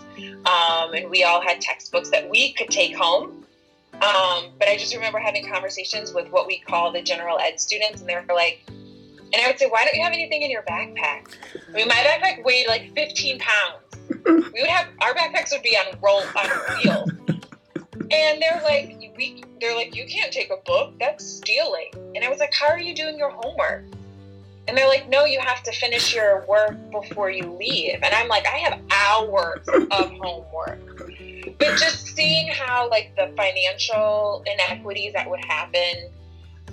um, 0.46 0.94
and 0.94 1.10
we 1.10 1.24
all 1.24 1.40
had 1.40 1.60
textbooks 1.60 2.10
that 2.10 2.28
we 2.28 2.52
could 2.52 2.68
take 2.68 2.96
home. 2.96 3.41
Um, 4.02 4.50
but 4.58 4.68
I 4.68 4.76
just 4.76 4.94
remember 4.94 5.20
having 5.20 5.48
conversations 5.48 6.12
with 6.12 6.28
what 6.30 6.48
we 6.48 6.58
call 6.58 6.90
the 6.90 7.02
general 7.02 7.38
ed 7.38 7.60
students, 7.60 8.00
and 8.00 8.10
they 8.10 8.16
were 8.16 8.34
like, 8.34 8.64
and 8.68 9.36
I 9.40 9.46
would 9.46 9.58
say, 9.58 9.66
why 9.66 9.84
don't 9.84 9.94
you 9.94 10.02
have 10.02 10.12
anything 10.12 10.42
in 10.42 10.50
your 10.50 10.62
backpack? 10.62 11.36
I 11.68 11.72
mean, 11.72 11.86
my 11.86 11.94
backpack 11.94 12.44
weighed 12.44 12.66
like 12.66 12.92
15 12.94 13.38
pounds. 13.38 13.78
We 14.26 14.60
would 14.60 14.66
have 14.66 14.88
our 15.00 15.14
backpacks 15.14 15.52
would 15.52 15.62
be 15.62 15.76
on 15.76 15.96
roll 16.02 16.22
on 16.36 16.50
wheels, 16.82 17.10
and 18.10 18.42
they're 18.42 18.60
like, 18.64 18.98
we, 19.16 19.44
they're 19.60 19.74
like, 19.76 19.94
you 19.94 20.04
can't 20.06 20.32
take 20.32 20.50
a 20.50 20.58
book. 20.66 20.94
That's 20.98 21.24
stealing. 21.24 21.90
And 22.14 22.24
I 22.24 22.28
was 22.28 22.40
like, 22.40 22.52
how 22.52 22.68
are 22.68 22.80
you 22.80 22.94
doing 22.94 23.16
your 23.16 23.30
homework? 23.30 23.84
And 24.68 24.76
they're 24.76 24.88
like, 24.88 25.08
no, 25.08 25.24
you 25.24 25.40
have 25.40 25.62
to 25.64 25.72
finish 25.72 26.14
your 26.14 26.44
work 26.46 26.76
before 26.90 27.30
you 27.30 27.56
leave. 27.58 27.98
And 28.02 28.14
I'm 28.14 28.28
like, 28.28 28.46
I 28.46 28.58
have 28.58 28.80
hours 28.90 29.66
of 29.68 30.10
homework. 30.12 30.91
But 31.58 31.78
just 31.78 32.06
seeing 32.06 32.48
how 32.48 32.88
like 32.88 33.14
the 33.16 33.32
financial 33.36 34.44
inequities 34.46 35.12
that 35.12 35.28
would 35.28 35.44
happen, 35.44 36.10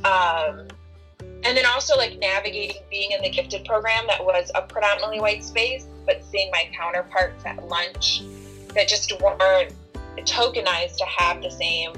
um, 0.03 0.67
and 1.43 1.57
then 1.57 1.65
also 1.65 1.95
like 1.95 2.17
navigating 2.19 2.81
being 2.89 3.11
in 3.11 3.21
the 3.21 3.29
gifted 3.29 3.65
program 3.65 4.05
that 4.07 4.23
was 4.23 4.51
a 4.55 4.61
predominantly 4.61 5.19
white 5.19 5.43
space, 5.43 5.85
but 6.05 6.23
seeing 6.23 6.49
my 6.51 6.69
counterparts 6.77 7.45
at 7.45 7.67
lunch 7.67 8.21
that 8.73 8.87
just 8.87 9.11
weren't 9.21 9.73
tokenized 10.17 10.97
to 10.97 11.05
have 11.05 11.41
the 11.41 11.49
same 11.49 11.93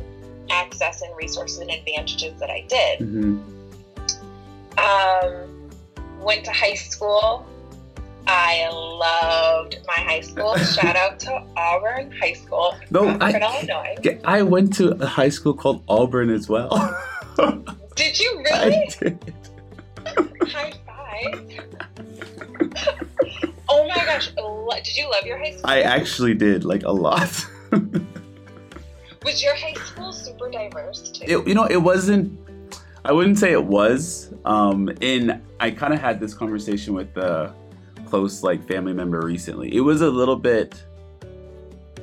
access 0.49 1.01
and 1.01 1.15
resources 1.15 1.59
and 1.59 1.71
advantages 1.71 2.39
that 2.39 2.49
I 2.49 2.61
did. 2.67 2.99
hmm 2.99 3.39
Um, 4.77 5.69
went 6.19 6.45
to 6.45 6.51
high 6.51 6.75
school. 6.75 7.45
I 8.33 8.69
loved 8.71 9.77
my 9.87 9.93
high 9.95 10.21
school. 10.21 10.55
Shout 10.75 10.95
out 10.95 11.19
to 11.21 11.43
Auburn 11.57 12.11
High 12.21 12.33
School, 12.33 12.75
No, 12.89 13.09
I- 13.19 13.31
Illinois. 13.33 14.19
I 14.23 14.41
went 14.41 14.73
to 14.77 14.91
a 15.03 15.05
high 15.05 15.29
school 15.29 15.53
called 15.53 15.83
Auburn 15.89 16.29
as 16.29 16.47
well. 16.47 16.69
Did 17.95 18.17
you 18.19 18.43
I 18.53 18.65
really? 18.65 18.87
did. 18.99 19.35
High 20.47 20.73
five. 20.87 21.47
oh 23.69 23.87
my 23.87 23.95
gosh. 24.05 24.29
Did 24.85 24.95
you 24.95 25.09
love 25.11 25.25
your 25.25 25.37
high 25.37 25.51
school? 25.51 25.61
I 25.65 25.81
actually 25.81 26.33
did 26.33 26.63
like 26.63 26.83
a 26.83 26.91
lot. 26.91 27.45
Was 29.23 29.43
your 29.43 29.55
high 29.55 29.73
school 29.73 30.11
super 30.13 30.49
diverse 30.49 31.11
too? 31.11 31.25
it, 31.27 31.47
you 31.47 31.53
know, 31.53 31.65
it 31.65 31.77
wasn't. 31.81 32.39
I 33.03 33.11
wouldn't 33.11 33.37
say 33.37 33.51
it 33.51 33.63
was. 33.63 34.33
Um, 34.45 34.89
in 35.01 35.41
I 35.59 35.69
kind 35.71 35.93
of 35.93 35.99
had 35.99 36.19
this 36.19 36.33
conversation 36.33 36.93
with 36.93 37.15
a 37.17 37.53
close 38.11 38.43
like 38.43 38.67
family 38.67 38.91
member 38.91 39.21
recently. 39.25 39.73
It 39.73 39.79
was 39.79 40.01
a 40.01 40.09
little 40.09 40.35
bit. 40.35 40.83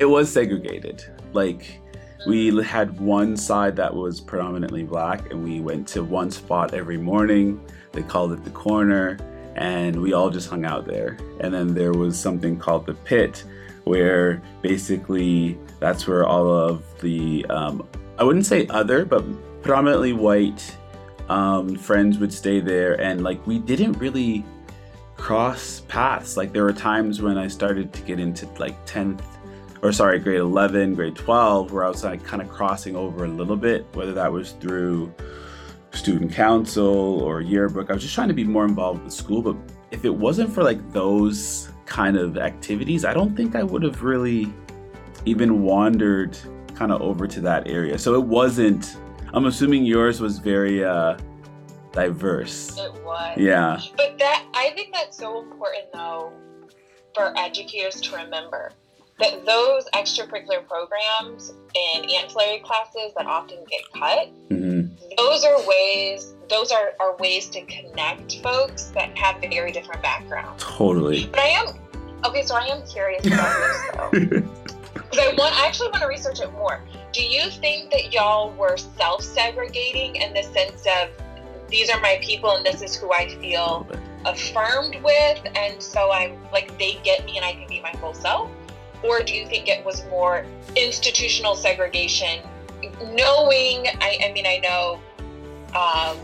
It 0.01 0.07
was 0.07 0.33
segregated. 0.33 1.05
Like 1.35 1.81
we 2.27 2.65
had 2.65 2.99
one 2.99 3.37
side 3.37 3.77
that 3.77 3.95
was 3.95 4.19
predominantly 4.19 4.85
black, 4.85 5.31
and 5.31 5.45
we 5.45 5.61
went 5.61 5.87
to 5.89 6.03
one 6.03 6.31
spot 6.31 6.73
every 6.73 6.97
morning. 6.97 7.61
They 7.93 8.03
called 8.03 8.33
it 8.33 8.43
the 8.43 8.51
corner, 8.51 9.19
and 9.55 10.01
we 10.01 10.15
all 10.15 10.31
just 10.31 10.49
hung 10.49 10.65
out 10.65 10.87
there. 10.87 11.19
And 11.41 11.53
then 11.53 11.75
there 11.75 11.93
was 11.93 12.19
something 12.19 12.59
called 12.59 12.87
the 12.87 12.95
pit, 12.95 13.45
where 13.85 14.43
basically 14.63 15.59
that's 15.79 16.09
where 16.09 16.27
all 16.27 16.51
of 16.51 16.83
the 17.01 17.45
um, 17.51 17.87
I 18.19 18.25
wouldn't 18.25 18.47
say 18.47 18.67
other, 18.69 19.05
but 19.05 19.23
predominantly 19.61 20.15
white 20.15 20.75
um, 21.29 21.77
friends 21.77 22.17
would 22.19 22.33
stay 22.33 22.61
there, 22.61 22.99
and 22.99 23.23
like 23.23 23.47
we 23.47 23.59
didn't 23.59 23.93
really 23.99 24.43
cross 25.19 25.83
paths. 25.89 26.39
Like 26.39 26.55
there 26.55 26.65
were 26.65 26.73
times 26.73 27.21
when 27.21 27.37
I 27.37 27.49
started 27.49 27.93
to 27.93 28.03
get 28.03 28.19
into 28.19 28.47
like 28.59 28.75
tenth, 28.87 29.23
or 29.83 29.93
sorry, 29.93 30.19
grade 30.19 30.41
eleven, 30.41 30.95
grade 30.95 31.17
twelve, 31.17 31.73
where 31.73 31.85
I 31.85 31.89
was 31.89 32.03
like 32.05 32.25
kind 32.25 32.41
of 32.41 32.49
crossing 32.49 32.97
over 32.97 33.27
a 33.27 33.29
little 33.29 33.57
bit, 33.57 33.85
whether 33.93 34.15
that 34.15 34.33
was 34.33 34.53
through 34.53 35.13
student 35.93 36.33
council 36.33 37.21
or 37.21 37.41
yearbook. 37.41 37.91
I 37.91 37.95
was 37.95 38.03
just 38.03 38.15
trying 38.15 38.29
to 38.29 38.35
be 38.35 38.45
more 38.45 38.65
involved 38.65 39.05
with 39.05 39.13
school, 39.13 39.43
but 39.43 39.57
if 39.91 40.05
it 40.05 40.15
wasn't 40.15 40.53
for 40.53 40.63
like 40.63 40.93
those 40.93 41.71
kind 41.87 42.17
of 42.17 42.39
activities, 42.39 43.05
I 43.05 43.13
don't 43.13 43.37
think 43.37 43.57
I 43.57 43.63
would 43.63 43.83
have 43.83 44.03
really 44.03 44.53
even 45.25 45.63
wandered 45.63 46.39
kind 46.75 46.93
of 46.93 47.03
over 47.03 47.27
to 47.27 47.41
that 47.41 47.67
area. 47.69 47.99
So 47.99 48.15
it 48.15 48.25
wasn't. 48.25 48.97
I'm 49.35 49.47
assuming 49.47 49.85
yours 49.85 50.21
was 50.21 50.39
very 50.39 50.85
uh, 50.85 51.19
diverse. 51.93 52.79
It 52.79 52.93
was. 53.05 53.39
Yeah. 53.39 53.81
But 53.97 54.19
that 54.19 54.45
I 54.55 54.71
think 54.71 54.95
that's 54.95 55.17
so 55.17 55.41
important 55.41 55.93
though 55.93 56.33
for 57.15 57.33
educators 57.37 58.01
to 58.03 58.17
remember 58.17 58.73
that 59.19 59.45
those 59.45 59.85
extracurricular 59.95 60.67
programs 60.69 61.53
and 61.75 62.09
ancillary 62.11 62.61
classes 62.61 63.13
that 63.17 63.27
often 63.27 63.59
get 63.69 63.81
cut, 63.93 64.29
hmm 64.49 64.87
those 65.17 65.45
are 65.45 65.57
ways 65.67 66.35
those 66.49 66.71
are, 66.71 66.93
are 67.01 67.17
ways 67.17 67.49
to 67.49 67.63
connect 67.67 68.41
folks 68.41 68.85
that 68.91 69.17
have 69.19 69.41
very 69.41 69.73
different 69.73 70.01
backgrounds. 70.03 70.63
Totally. 70.63 71.27
But 71.27 71.41
I 71.41 71.49
am 71.49 71.67
okay, 72.25 72.43
so 72.43 72.55
I 72.55 72.67
am 72.67 72.87
curious 72.87 73.27
about 73.27 74.11
this 74.11 74.31
though. 74.41 74.55
Because 74.95 75.19
I 75.19 75.35
want 75.39 75.59
I 75.59 75.67
actually 75.67 75.89
want 75.89 76.03
to 76.03 76.09
research 76.09 76.41
it 76.41 76.53
more. 76.53 76.83
Do 77.13 77.23
you 77.23 77.51
think 77.51 77.91
that 77.93 78.13
y'all 78.13 78.53
were 78.53 78.77
self-segregating 78.77 80.17
in 80.17 80.35
the 80.35 80.43
sense 80.43 80.87
of 80.87 81.09
these 81.69 81.91
are 81.91 82.01
my 82.01 82.19
people 82.23 82.57
and 82.57 82.65
this 82.65 82.83
is 82.83 82.97
who 82.97 83.13
I 83.13 83.29
feel 83.41 83.87
affirmed 84.25 84.97
with 85.03 85.41
and 85.55 85.83
so 85.83 86.11
I'm 86.11 86.39
like 86.53 86.77
they 86.79 86.95
get 87.05 87.25
me 87.25 87.37
and 87.37 87.45
I 87.45 87.53
can 87.53 87.69
be 87.69 87.81
my 87.81 87.93
full 87.95 88.15
self? 88.15 88.51
Or 89.03 89.21
do 89.21 89.35
you 89.35 89.47
think 89.47 89.69
it 89.69 89.85
was 89.85 90.05
more 90.07 90.45
institutional 90.75 91.55
segregation 91.55 92.41
knowing, 92.83 93.87
I, 94.01 94.19
I 94.25 94.33
mean, 94.33 94.47
I 94.47 94.59
know 94.59 95.01
um, 95.75 96.19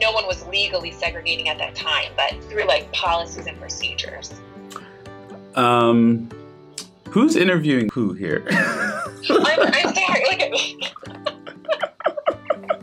no 0.00 0.12
one 0.12 0.26
was 0.26 0.46
legally 0.48 0.92
segregating 0.92 1.48
at 1.48 1.58
that 1.58 1.74
time, 1.74 2.12
but 2.16 2.32
through 2.44 2.64
like 2.64 2.90
policies 2.92 3.46
and 3.46 3.58
procedures. 3.58 4.32
Um, 5.54 6.28
who's 7.10 7.36
interviewing 7.36 7.90
who 7.92 8.12
here? 8.12 8.46
I'm, 8.50 9.60
I'm 9.60 9.94
sorry. 9.94 10.78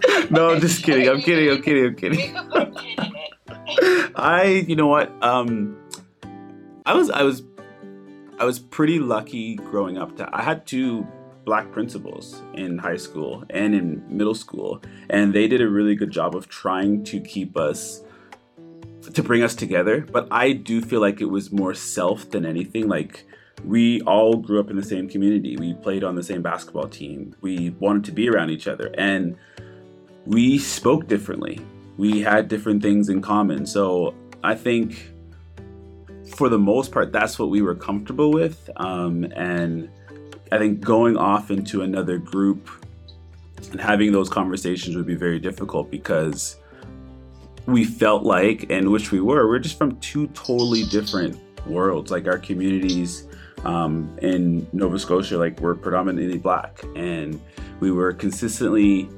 No, 0.30 0.50
I'm 0.50 0.60
just 0.60 0.84
kidding. 0.84 1.08
I'm 1.08 1.22
kidding. 1.22 1.50
I'm 1.50 1.62
kidding. 1.62 1.86
I'm 1.86 1.96
kidding. 1.96 2.34
could 2.34 2.50
put 2.50 2.62
a 2.64 2.66
pin 2.66 2.98
in 3.00 3.16
it. 3.16 4.12
I, 4.16 4.66
you 4.68 4.76
know 4.76 4.88
what? 4.88 5.12
Um, 5.24 5.78
I 6.86 6.94
was, 6.94 7.10
I 7.10 7.24
was, 7.24 7.44
I 8.40 8.46
was 8.46 8.60
pretty 8.60 9.00
lucky 9.00 9.56
growing 9.56 9.98
up. 9.98 10.18
To 10.18 10.30
I 10.34 10.42
had 10.42 10.66
two 10.66 11.08
black 11.46 11.72
principals 11.72 12.42
in 12.56 12.78
high 12.78 12.98
school 12.98 13.44
and 13.50 13.74
in 13.74 14.04
middle 14.10 14.36
school, 14.36 14.82
and 15.10 15.34
they 15.34 15.48
did 15.48 15.62
a 15.62 15.70
really 15.70 15.96
good 15.96 16.12
job 16.12 16.36
of 16.36 16.50
trying 16.50 17.04
to 17.06 17.22
keep 17.22 17.56
us, 17.56 18.04
to 19.14 19.24
bring 19.24 19.44
us 19.44 19.56
together. 19.56 20.02
But 20.02 20.28
I 20.30 20.52
do 20.52 20.82
feel 20.82 21.00
like 21.00 21.22
it 21.22 21.30
was 21.30 21.52
more 21.52 21.74
self 21.74 22.30
than 22.32 22.46
anything. 22.46 22.88
Like 22.88 23.26
we 23.64 24.02
all 24.02 24.36
grew 24.36 24.60
up 24.60 24.70
in 24.70 24.76
the 24.76 24.84
same 24.84 25.08
community. 25.08 25.56
We 25.58 25.74
played 25.74 26.04
on 26.04 26.16
the 26.16 26.24
same 26.24 26.42
basketball 26.42 26.88
team. 26.90 27.36
We 27.42 27.72
wanted 27.80 28.04
to 28.06 28.12
be 28.12 28.30
around 28.30 28.50
each 28.50 28.68
other, 28.68 28.94
and 28.98 29.38
we 30.28 30.58
spoke 30.58 31.08
differently. 31.08 31.60
We 31.98 32.22
had 32.22 32.50
different 32.50 32.82
things 32.82 33.08
in 33.08 33.22
common. 33.22 33.66
So 33.66 34.14
I 34.44 34.56
think 34.56 35.14
for 36.36 36.50
the 36.50 36.60
most 36.60 36.92
part, 36.92 37.14
that's 37.14 37.40
what 37.40 37.50
we 37.50 37.62
were 37.62 37.76
comfortable 37.76 38.32
with. 38.32 38.70
Um, 38.76 39.24
and 39.36 39.90
I 40.52 40.58
think 40.58 40.82
going 40.82 41.16
off 41.16 41.50
into 41.50 41.82
another 41.82 42.18
group 42.18 42.70
and 43.72 43.80
having 43.80 44.12
those 44.12 44.30
conversations 44.30 44.98
would 44.98 45.08
be 45.08 45.16
very 45.16 45.40
difficult 45.40 45.90
because 45.90 46.58
we 47.66 47.86
felt 47.86 48.24
like, 48.24 48.70
and 48.70 48.92
which 48.92 49.12
we 49.12 49.22
were, 49.22 49.48
we're 49.48 49.60
just 49.60 49.78
from 49.78 49.98
two 50.00 50.28
totally 50.28 50.84
different 50.84 51.40
worlds. 51.66 52.12
Like 52.12 52.28
our 52.28 52.38
communities 52.38 53.28
um, 53.64 54.14
in 54.22 54.68
Nova 54.74 55.00
Scotia, 55.00 55.38
like 55.38 55.60
we're 55.62 55.76
predominantly 55.76 56.38
black, 56.38 56.84
and 56.96 57.40
we 57.80 57.92
were 57.92 58.12
consistently 58.12 59.10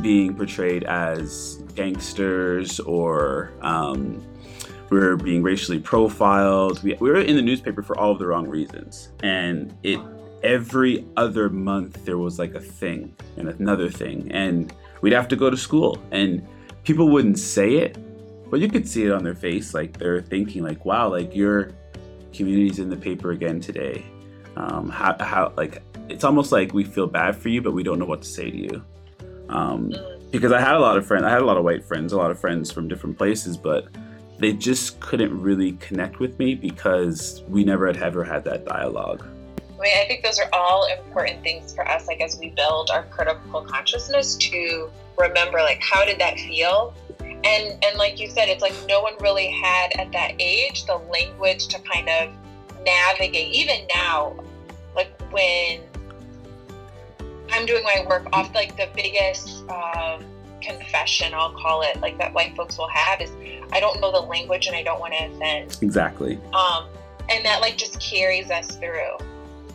being 0.00 0.34
portrayed 0.34 0.84
as 0.84 1.62
gangsters 1.74 2.80
or 2.80 3.52
um, 3.62 4.24
we 4.90 4.98
were 4.98 5.16
being 5.16 5.42
racially 5.42 5.78
profiled. 5.78 6.82
We, 6.82 6.94
we 6.94 7.10
were 7.10 7.20
in 7.20 7.36
the 7.36 7.42
newspaper 7.42 7.82
for 7.82 7.98
all 7.98 8.12
of 8.12 8.18
the 8.18 8.26
wrong 8.26 8.46
reasons, 8.48 9.10
and 9.22 9.76
it 9.82 9.98
every 10.42 11.06
other 11.16 11.48
month 11.48 12.04
there 12.04 12.18
was 12.18 12.38
like 12.38 12.54
a 12.54 12.60
thing 12.60 13.14
and 13.36 13.48
another 13.48 13.90
thing, 13.90 14.30
and 14.32 14.72
we'd 15.00 15.12
have 15.12 15.28
to 15.28 15.36
go 15.36 15.50
to 15.50 15.56
school, 15.56 15.98
and 16.10 16.46
people 16.84 17.08
wouldn't 17.08 17.38
say 17.38 17.76
it, 17.76 17.98
but 18.50 18.60
you 18.60 18.68
could 18.68 18.88
see 18.88 19.04
it 19.04 19.12
on 19.12 19.24
their 19.24 19.34
face, 19.34 19.74
like 19.74 19.98
they're 19.98 20.22
thinking, 20.22 20.62
like, 20.62 20.84
"Wow, 20.84 21.10
like 21.10 21.34
your 21.34 21.72
community's 22.32 22.78
in 22.78 22.90
the 22.90 22.96
paper 22.96 23.32
again 23.32 23.60
today." 23.60 24.04
Um, 24.56 24.88
how, 24.88 25.16
how 25.18 25.52
like 25.56 25.82
it's 26.08 26.24
almost 26.24 26.52
like 26.52 26.72
we 26.72 26.84
feel 26.84 27.06
bad 27.06 27.36
for 27.36 27.48
you, 27.48 27.62
but 27.62 27.72
we 27.72 27.82
don't 27.82 27.98
know 27.98 28.04
what 28.04 28.22
to 28.22 28.28
say 28.28 28.50
to 28.50 28.56
you. 28.56 28.84
Um, 29.48 29.92
because 30.30 30.52
I 30.52 30.60
had 30.60 30.74
a 30.74 30.80
lot 30.80 30.96
of 30.96 31.06
friends, 31.06 31.24
I 31.24 31.30
had 31.30 31.42
a 31.42 31.44
lot 31.44 31.56
of 31.56 31.64
white 31.64 31.84
friends, 31.84 32.12
a 32.12 32.16
lot 32.16 32.30
of 32.30 32.38
friends 32.38 32.72
from 32.72 32.88
different 32.88 33.16
places, 33.16 33.56
but 33.56 33.86
they 34.38 34.52
just 34.52 34.98
couldn't 35.00 35.40
really 35.40 35.72
connect 35.72 36.18
with 36.18 36.38
me 36.38 36.54
because 36.54 37.42
we 37.48 37.64
never 37.64 37.86
had 37.86 37.96
ever 37.98 38.24
had 38.24 38.44
that 38.44 38.64
dialogue. 38.64 39.24
I 39.58 39.80
mean, 39.80 39.92
I 39.96 40.06
think 40.06 40.24
those 40.24 40.38
are 40.38 40.48
all 40.52 40.86
important 40.86 41.42
things 41.42 41.74
for 41.74 41.86
us, 41.86 42.06
like 42.06 42.20
as 42.20 42.38
we 42.38 42.50
build 42.50 42.90
our 42.90 43.04
critical 43.04 43.62
consciousness 43.62 44.36
to 44.36 44.90
remember, 45.18 45.58
like, 45.58 45.80
how 45.80 46.04
did 46.04 46.18
that 46.18 46.38
feel? 46.38 46.94
And 47.20 47.84
and 47.84 47.98
like 47.98 48.18
you 48.18 48.28
said, 48.28 48.48
it's 48.48 48.62
like 48.62 48.74
no 48.88 49.00
one 49.00 49.14
really 49.20 49.50
had 49.50 49.92
at 49.98 50.10
that 50.12 50.32
age 50.38 50.86
the 50.86 50.96
language 50.96 51.68
to 51.68 51.78
kind 51.80 52.08
of 52.08 52.32
navigate. 52.84 53.54
Even 53.54 53.86
now, 53.94 54.34
like 54.96 55.12
when 55.30 55.80
I'm 57.54 57.66
doing 57.66 57.84
my 57.84 58.04
work 58.08 58.26
off, 58.32 58.54
like 58.54 58.76
the 58.76 58.88
biggest 58.94 59.68
um, 59.70 60.24
confession, 60.60 61.32
I'll 61.34 61.52
call 61.52 61.82
it, 61.82 62.00
like 62.00 62.18
that 62.18 62.34
white 62.34 62.56
folks 62.56 62.76
will 62.76 62.88
have 62.88 63.20
is 63.20 63.30
I 63.72 63.78
don't 63.80 64.00
know 64.00 64.10
the 64.10 64.20
language 64.20 64.66
and 64.66 64.74
I 64.74 64.82
don't 64.82 64.98
want 64.98 65.14
to 65.14 65.26
offend. 65.26 65.78
Exactly. 65.80 66.38
Um, 66.52 66.88
and 67.30 67.44
that 67.44 67.60
like 67.60 67.76
just 67.76 68.00
carries 68.00 68.50
us 68.50 68.76
through. 68.76 69.16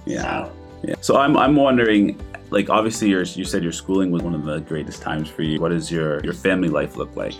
Yeah. 0.05 0.45
So, 0.45 0.51
Yeah. 0.83 0.95
So 1.01 1.17
I'm, 1.17 1.37
I'm 1.37 1.55
wondering, 1.55 2.19
like, 2.49 2.69
obviously, 2.69 3.09
your, 3.09 3.23
you 3.23 3.45
said 3.45 3.63
your 3.63 3.71
schooling 3.71 4.11
was 4.11 4.23
one 4.23 4.33
of 4.33 4.43
the 4.43 4.59
greatest 4.59 5.01
times 5.01 5.29
for 5.29 5.43
you. 5.43 5.59
What 5.59 5.69
does 5.69 5.91
your, 5.91 6.23
your 6.23 6.33
family 6.33 6.69
life 6.69 6.95
look 6.95 7.15
like? 7.15 7.35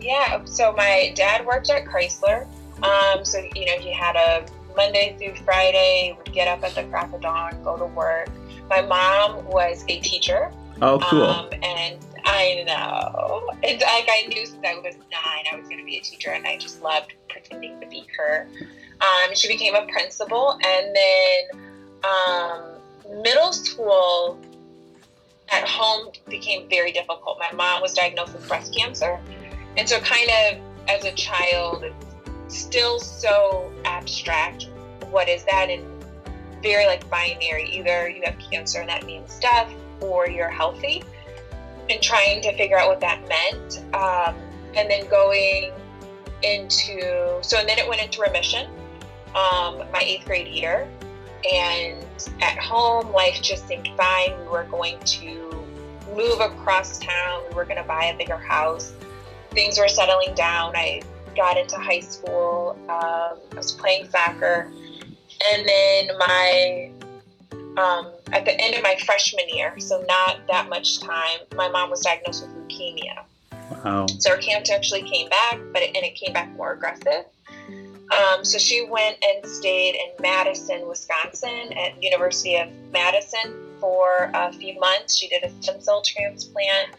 Yeah, 0.00 0.44
so 0.44 0.72
my 0.72 1.12
dad 1.16 1.44
worked 1.44 1.70
at 1.70 1.84
Chrysler. 1.84 2.46
Um, 2.82 3.24
so, 3.24 3.38
you 3.54 3.66
know, 3.66 3.78
he 3.78 3.92
had 3.92 4.16
a 4.16 4.46
Monday 4.76 5.16
through 5.18 5.42
Friday, 5.44 6.14
would 6.16 6.32
get 6.32 6.46
up 6.46 6.62
at 6.62 6.74
the 6.74 6.84
crack 6.84 7.12
of 7.12 7.22
dawn, 7.22 7.60
go 7.64 7.76
to 7.76 7.86
work. 7.86 8.28
My 8.68 8.82
mom 8.82 9.44
was 9.46 9.84
a 9.88 10.00
teacher. 10.00 10.52
Oh, 10.82 10.98
cool. 10.98 11.22
Um, 11.22 11.48
and 11.62 11.98
I 12.24 12.64
know. 12.66 13.50
And 13.62 13.80
like 13.80 14.08
I 14.10 14.26
knew 14.28 14.44
since 14.44 14.64
I 14.66 14.74
was 14.74 14.96
nine, 14.96 15.44
I 15.50 15.56
was 15.56 15.68
going 15.68 15.78
to 15.78 15.84
be 15.84 15.96
a 15.96 16.00
teacher, 16.00 16.30
and 16.30 16.46
I 16.46 16.58
just 16.58 16.82
loved 16.82 17.14
pretending 17.28 17.80
to 17.80 17.86
be 17.86 18.04
her. 18.16 18.48
Um, 19.00 19.34
she 19.34 19.48
became 19.48 19.74
a 19.74 19.86
principal, 19.86 20.58
and 20.64 20.96
then 20.96 21.62
um, 22.04 23.22
middle 23.22 23.52
school 23.52 24.38
at 25.50 25.66
home 25.66 26.10
became 26.28 26.68
very 26.68 26.92
difficult. 26.92 27.38
My 27.38 27.52
mom 27.52 27.80
was 27.80 27.94
diagnosed 27.94 28.34
with 28.34 28.46
breast 28.48 28.74
cancer, 28.74 29.20
and 29.76 29.88
so 29.88 30.00
kind 30.00 30.28
of 30.28 30.60
as 30.88 31.04
a 31.04 31.12
child, 31.12 31.84
it's 32.46 32.58
still 32.58 32.98
so 32.98 33.72
abstract. 33.84 34.68
What 35.10 35.28
is 35.28 35.44
that? 35.44 35.68
And 35.70 35.95
very 36.66 36.86
like 36.86 37.08
binary. 37.08 37.64
Either 37.70 38.08
you 38.08 38.22
have 38.24 38.36
cancer 38.50 38.80
and 38.80 38.88
that 38.88 39.06
means 39.06 39.38
death, 39.38 39.72
or 40.00 40.28
you're 40.28 40.50
healthy. 40.50 41.02
And 41.88 42.02
trying 42.02 42.42
to 42.42 42.56
figure 42.56 42.76
out 42.76 42.88
what 42.88 43.00
that 43.00 43.20
meant, 43.28 43.84
um, 43.94 44.34
and 44.74 44.90
then 44.90 45.08
going 45.08 45.72
into 46.42 47.38
so 47.42 47.58
and 47.58 47.68
then 47.68 47.78
it 47.78 47.88
went 47.88 48.02
into 48.02 48.20
remission. 48.20 48.66
Um, 49.34 49.84
my 49.92 50.00
eighth 50.00 50.24
grade 50.24 50.48
year, 50.48 50.88
and 51.52 52.04
at 52.42 52.58
home 52.58 53.12
life 53.12 53.40
just 53.40 53.68
seemed 53.68 53.88
fine. 53.96 54.36
We 54.40 54.48
were 54.48 54.64
going 54.64 54.98
to 54.98 55.64
move 56.16 56.40
across 56.40 56.98
town. 56.98 57.42
We 57.50 57.54
were 57.54 57.64
going 57.64 57.76
to 57.76 57.84
buy 57.86 58.06
a 58.06 58.16
bigger 58.16 58.38
house. 58.38 58.92
Things 59.50 59.78
were 59.78 59.88
settling 59.88 60.34
down. 60.34 60.74
I 60.74 61.02
got 61.36 61.58
into 61.58 61.76
high 61.76 62.00
school. 62.00 62.76
Um, 62.88 63.38
I 63.52 63.56
was 63.56 63.72
playing 63.72 64.08
soccer, 64.08 64.72
and 65.52 65.68
then 65.68 66.18
my 66.18 66.90
um, 67.76 68.12
at 68.32 68.44
the 68.44 68.58
end 68.60 68.74
of 68.74 68.82
my 68.82 68.96
freshman 69.04 69.48
year, 69.48 69.78
so 69.78 70.02
not 70.08 70.46
that 70.48 70.68
much 70.68 71.00
time, 71.00 71.40
my 71.54 71.68
mom 71.68 71.90
was 71.90 72.00
diagnosed 72.00 72.46
with 72.46 72.68
leukemia. 72.68 73.22
Wow. 73.84 74.06
So 74.18 74.30
her 74.30 74.38
cancer 74.38 74.72
actually 74.72 75.02
came 75.02 75.28
back, 75.28 75.58
but 75.72 75.82
it, 75.82 75.94
and 75.94 76.04
it 76.04 76.14
came 76.14 76.32
back 76.32 76.48
more 76.56 76.72
aggressive. 76.72 77.26
Um, 78.10 78.44
so 78.44 78.58
she 78.58 78.86
went 78.88 79.16
and 79.22 79.44
stayed 79.46 79.96
in 79.96 80.10
Madison, 80.20 80.86
Wisconsin, 80.88 81.72
at 81.76 82.02
University 82.02 82.56
of 82.56 82.68
Madison 82.92 83.54
for 83.80 84.30
a 84.32 84.52
few 84.52 84.78
months. 84.78 85.16
She 85.16 85.28
did 85.28 85.42
a 85.42 85.50
stem 85.60 85.80
cell 85.80 86.02
transplant, 86.02 86.94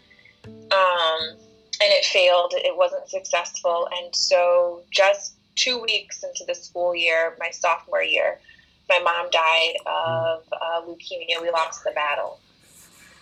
um, 0.45 1.19
and 1.30 1.91
it 1.93 2.06
failed. 2.06 2.54
It 2.56 2.76
wasn't 2.76 3.10
successful. 3.10 3.88
And 3.97 4.13
so, 4.13 4.82
just 4.91 5.37
two 5.58 5.82
weeks 5.82 6.24
into 6.24 6.46
the 6.48 6.56
school 6.56 6.96
year, 6.96 7.36
my 7.39 7.50
sophomore 7.50 8.04
year, 8.04 8.39
my 8.88 9.00
mom 9.00 9.30
died 9.32 9.74
of 9.86 10.43
uh, 10.54 10.82
leukemia. 10.88 11.41
We 11.41 11.52
lost 11.52 11.84
the 11.84 11.91
battle. 11.91 12.39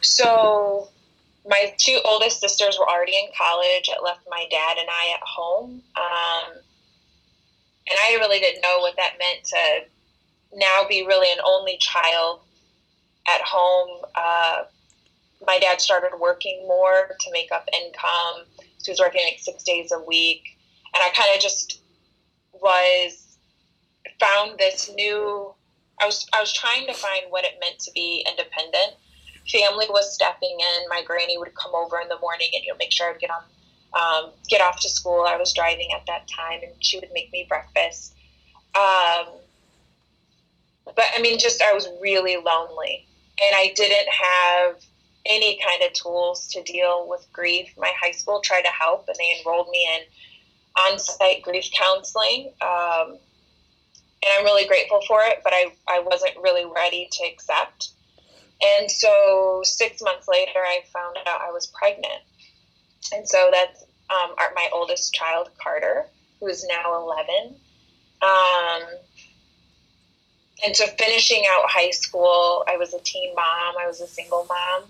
So 0.02 0.90
my 1.48 1.74
two 1.78 2.00
oldest 2.06 2.40
sisters 2.40 2.78
were 2.80 2.88
already 2.88 3.16
in 3.16 3.30
college. 3.36 3.90
It 3.90 4.04
left 4.04 4.22
my 4.30 4.46
dad 4.52 4.78
and 4.78 4.88
I 4.90 5.14
at 5.16 5.22
home. 5.24 5.82
Um, 5.96 6.54
and 7.88 8.00
I 8.10 8.16
really 8.16 8.40
didn't 8.40 8.62
know 8.62 8.80
what 8.80 8.96
that 8.98 9.14
meant 9.20 9.44
to 9.46 10.58
now 10.58 10.86
be 10.88 11.06
really 11.06 11.32
an 11.32 11.40
only 11.46 11.78
child 11.78 12.42
at 13.28 13.42
home. 13.42 14.02
Uh, 14.16 14.64
my 15.46 15.60
dad 15.60 15.82
started 15.82 16.20
working 16.20 16.64
more 16.68 17.16
to 17.20 17.32
make 17.32 17.52
up 17.52 17.68
income. 17.74 18.46
So 18.78 18.86
he 18.86 18.92
was 18.92 19.00
working 19.00 19.22
like 19.26 19.40
six 19.40 19.64
days 19.64 19.92
a 19.92 20.00
week. 20.04 20.58
And 20.94 21.04
I 21.04 21.10
kind 21.10 21.30
of 21.36 21.42
just 21.42 21.82
was 22.62 23.38
found 24.20 24.58
this 24.58 24.92
new 24.96 25.54
I 26.02 26.06
was 26.06 26.28
I 26.34 26.42
was 26.42 26.54
trying 26.54 26.88
to 26.88 26.94
find 26.94 27.24
what 27.30 27.46
it 27.46 27.58
meant 27.60 27.80
to 27.80 27.92
be 27.94 28.26
independent. 28.30 28.96
Family 29.52 29.86
was 29.90 30.14
stepping 30.14 30.58
in. 30.60 30.90
My 30.90 31.04
granny 31.04 31.38
would 31.38 31.54
come 31.56 31.74
over 31.74 32.00
in 32.00 32.10
the 32.10 32.20
morning 32.20 32.50
and 32.54 32.64
you 32.64 32.72
know 32.72 32.78
make 32.78 32.92
sure 32.92 33.10
I'd 33.10 33.20
get 33.20 33.30
on 33.30 33.44
um, 33.96 34.32
get 34.50 34.62
off 34.62 34.80
to 34.82 34.90
school. 34.90 35.26
I 35.28 35.38
was 35.38 35.54
driving 35.54 35.90
at 35.96 36.06
that 36.08 36.28
time, 36.28 36.60
and 36.64 36.74
she 36.80 37.00
would 37.00 37.10
make 37.14 37.32
me 37.32 37.46
breakfast. 37.48 38.14
Um, 38.76 39.28
but 40.86 41.06
I 41.18 41.22
mean, 41.22 41.40
just 41.40 41.62
I 41.62 41.74
was 41.74 41.88
really 42.02 42.36
lonely, 42.36 43.08
and 43.42 43.56
I 43.56 43.72
didn't 43.76 44.10
have 44.10 44.76
any 45.26 45.60
kind 45.66 45.82
of 45.84 45.94
tools 45.94 46.48
to 46.50 46.62
deal 46.64 47.08
with 47.08 47.26
grief. 47.32 47.74
My 47.78 47.92
high 48.00 48.12
school 48.12 48.42
tried 48.42 48.64
to 48.64 48.72
help, 48.72 49.08
and 49.08 49.16
they 49.18 49.40
enrolled 49.40 49.70
me 49.70 49.88
in 49.96 50.02
on-site 50.78 51.42
grief 51.44 51.70
counseling. 51.78 52.54
Um, 52.62 53.18
and 54.26 54.34
I'm 54.40 54.44
really 54.44 54.68
grateful 54.68 55.02
for 55.08 55.22
it, 55.24 55.42
but 55.44 55.54
I, 55.54 55.68
I 55.88 56.00
wasn't 56.00 56.36
really 56.42 56.66
ready 56.66 57.08
to 57.12 57.26
accept. 57.26 57.90
And 58.64 58.90
so 58.90 59.62
six 59.64 60.02
months 60.02 60.28
later, 60.28 60.60
I 60.60 60.82
found 60.92 61.18
out 61.28 61.42
I 61.42 61.52
was 61.52 61.68
pregnant. 61.68 62.22
And 63.14 63.28
so 63.28 63.50
that's 63.52 63.84
um, 64.10 64.32
our, 64.38 64.52
my 64.56 64.70
oldest 64.74 65.14
child, 65.14 65.50
Carter, 65.62 66.06
who 66.40 66.48
is 66.48 66.66
now 66.68 66.96
11. 67.04 67.56
Um, 68.22 68.82
and 70.66 70.76
so 70.76 70.86
finishing 70.98 71.44
out 71.50 71.70
high 71.70 71.92
school, 71.92 72.64
I 72.68 72.78
was 72.78 72.94
a 72.94 73.00
teen 73.00 73.36
mom, 73.36 73.76
I 73.80 73.86
was 73.88 74.02
a 74.02 74.08
single 74.08 74.48
mom. 74.50 74.84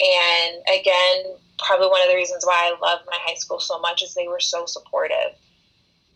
And 0.00 0.80
again, 0.80 1.36
probably 1.58 1.88
one 1.88 2.02
of 2.02 2.08
the 2.08 2.14
reasons 2.16 2.44
why 2.44 2.70
I 2.72 2.78
love 2.80 3.00
my 3.06 3.18
high 3.20 3.34
school 3.34 3.60
so 3.60 3.78
much 3.80 4.02
is 4.02 4.14
they 4.14 4.28
were 4.28 4.40
so 4.40 4.66
supportive. 4.66 5.34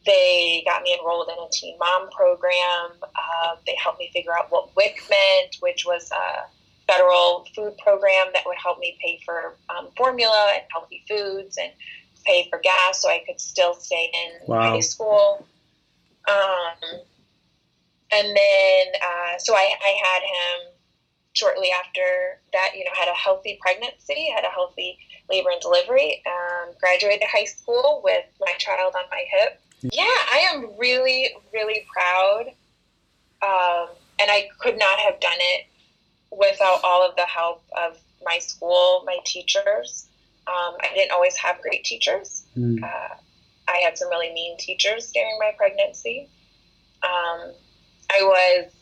They 0.07 0.63
got 0.67 0.83
me 0.83 0.97
enrolled 0.99 1.29
in 1.29 1.35
a 1.43 1.49
teen 1.53 1.79
mom 1.79 2.11
program. 2.11 2.91
Uh, 3.03 3.57
they 3.67 3.77
helped 3.83 3.99
me 3.99 4.11
figure 4.13 4.37
out 4.37 4.51
what 4.51 4.75
WIC 4.77 4.97
meant, 5.11 5.57
which 5.61 5.85
was 5.85 6.11
a 6.11 6.47
federal 6.91 7.47
food 7.55 7.77
program 7.79 8.27
that 8.33 8.43
would 8.47 8.57
help 8.63 8.79
me 8.79 8.97
pay 9.05 9.21
for 9.25 9.57
um, 9.69 9.89
formula 9.97 10.53
and 10.55 10.63
healthy 10.73 11.05
foods 11.09 11.57
and 11.59 11.71
pay 12.25 12.49
for 12.51 12.59
gas 12.59 13.03
so 13.03 13.09
I 13.09 13.23
could 13.27 13.41
still 13.41 13.75
stay 13.75 14.11
in 14.13 14.49
Wow. 14.49 14.61
high 14.75 14.81
school. 14.81 15.47
Um, 16.29 17.01
and 18.13 18.29
then, 18.29 18.87
uh, 19.03 19.39
so 19.39 19.55
I, 19.55 19.73
I 19.81 20.01
had 20.05 20.23
him 20.23 20.73
shortly 21.33 21.69
after 21.71 22.41
that, 22.53 22.73
you 22.77 22.85
know, 22.85 22.91
had 22.95 23.09
a 23.09 23.15
healthy 23.15 23.59
pregnancy, 23.61 24.31
had 24.35 24.45
a 24.45 24.49
healthy 24.49 24.99
labor 25.31 25.51
and 25.51 25.61
delivery, 25.61 26.23
um, 26.27 26.75
graduated 26.81 27.23
high 27.31 27.45
school 27.45 28.01
with 28.03 28.25
my 28.41 28.53
child 28.59 28.95
on 28.97 29.05
my 29.11 29.25
hip. 29.31 29.61
Yeah, 29.83 30.03
I 30.05 30.47
am 30.53 30.71
really, 30.79 31.31
really 31.53 31.87
proud. 31.93 32.47
Um, 33.43 33.89
and 34.21 34.31
I 34.31 34.49
could 34.59 34.79
not 34.79 34.99
have 34.99 35.19
done 35.21 35.39
it 35.39 35.67
without 36.31 36.81
all 36.85 37.09
of 37.09 37.17
the 37.17 37.27
help 37.27 37.63
of 37.77 37.99
my 38.25 38.39
school, 38.39 39.03
my 39.07 39.19
teachers. 39.25 40.07
Um, 40.47 40.77
I 40.81 40.91
didn't 40.95 41.13
always 41.13 41.37
have 41.37 41.61
great 41.63 41.85
teachers. 41.85 42.45
Mm. 42.57 42.83
Uh, 42.83 43.15
I 43.69 43.77
had 43.79 43.97
some 43.97 44.09
really 44.11 44.33
mean 44.33 44.57
teachers 44.59 45.11
during 45.13 45.39
my 45.39 45.53
pregnancy. 45.57 46.29
Um, 47.03 47.53
I 48.11 48.23
was 48.23 48.73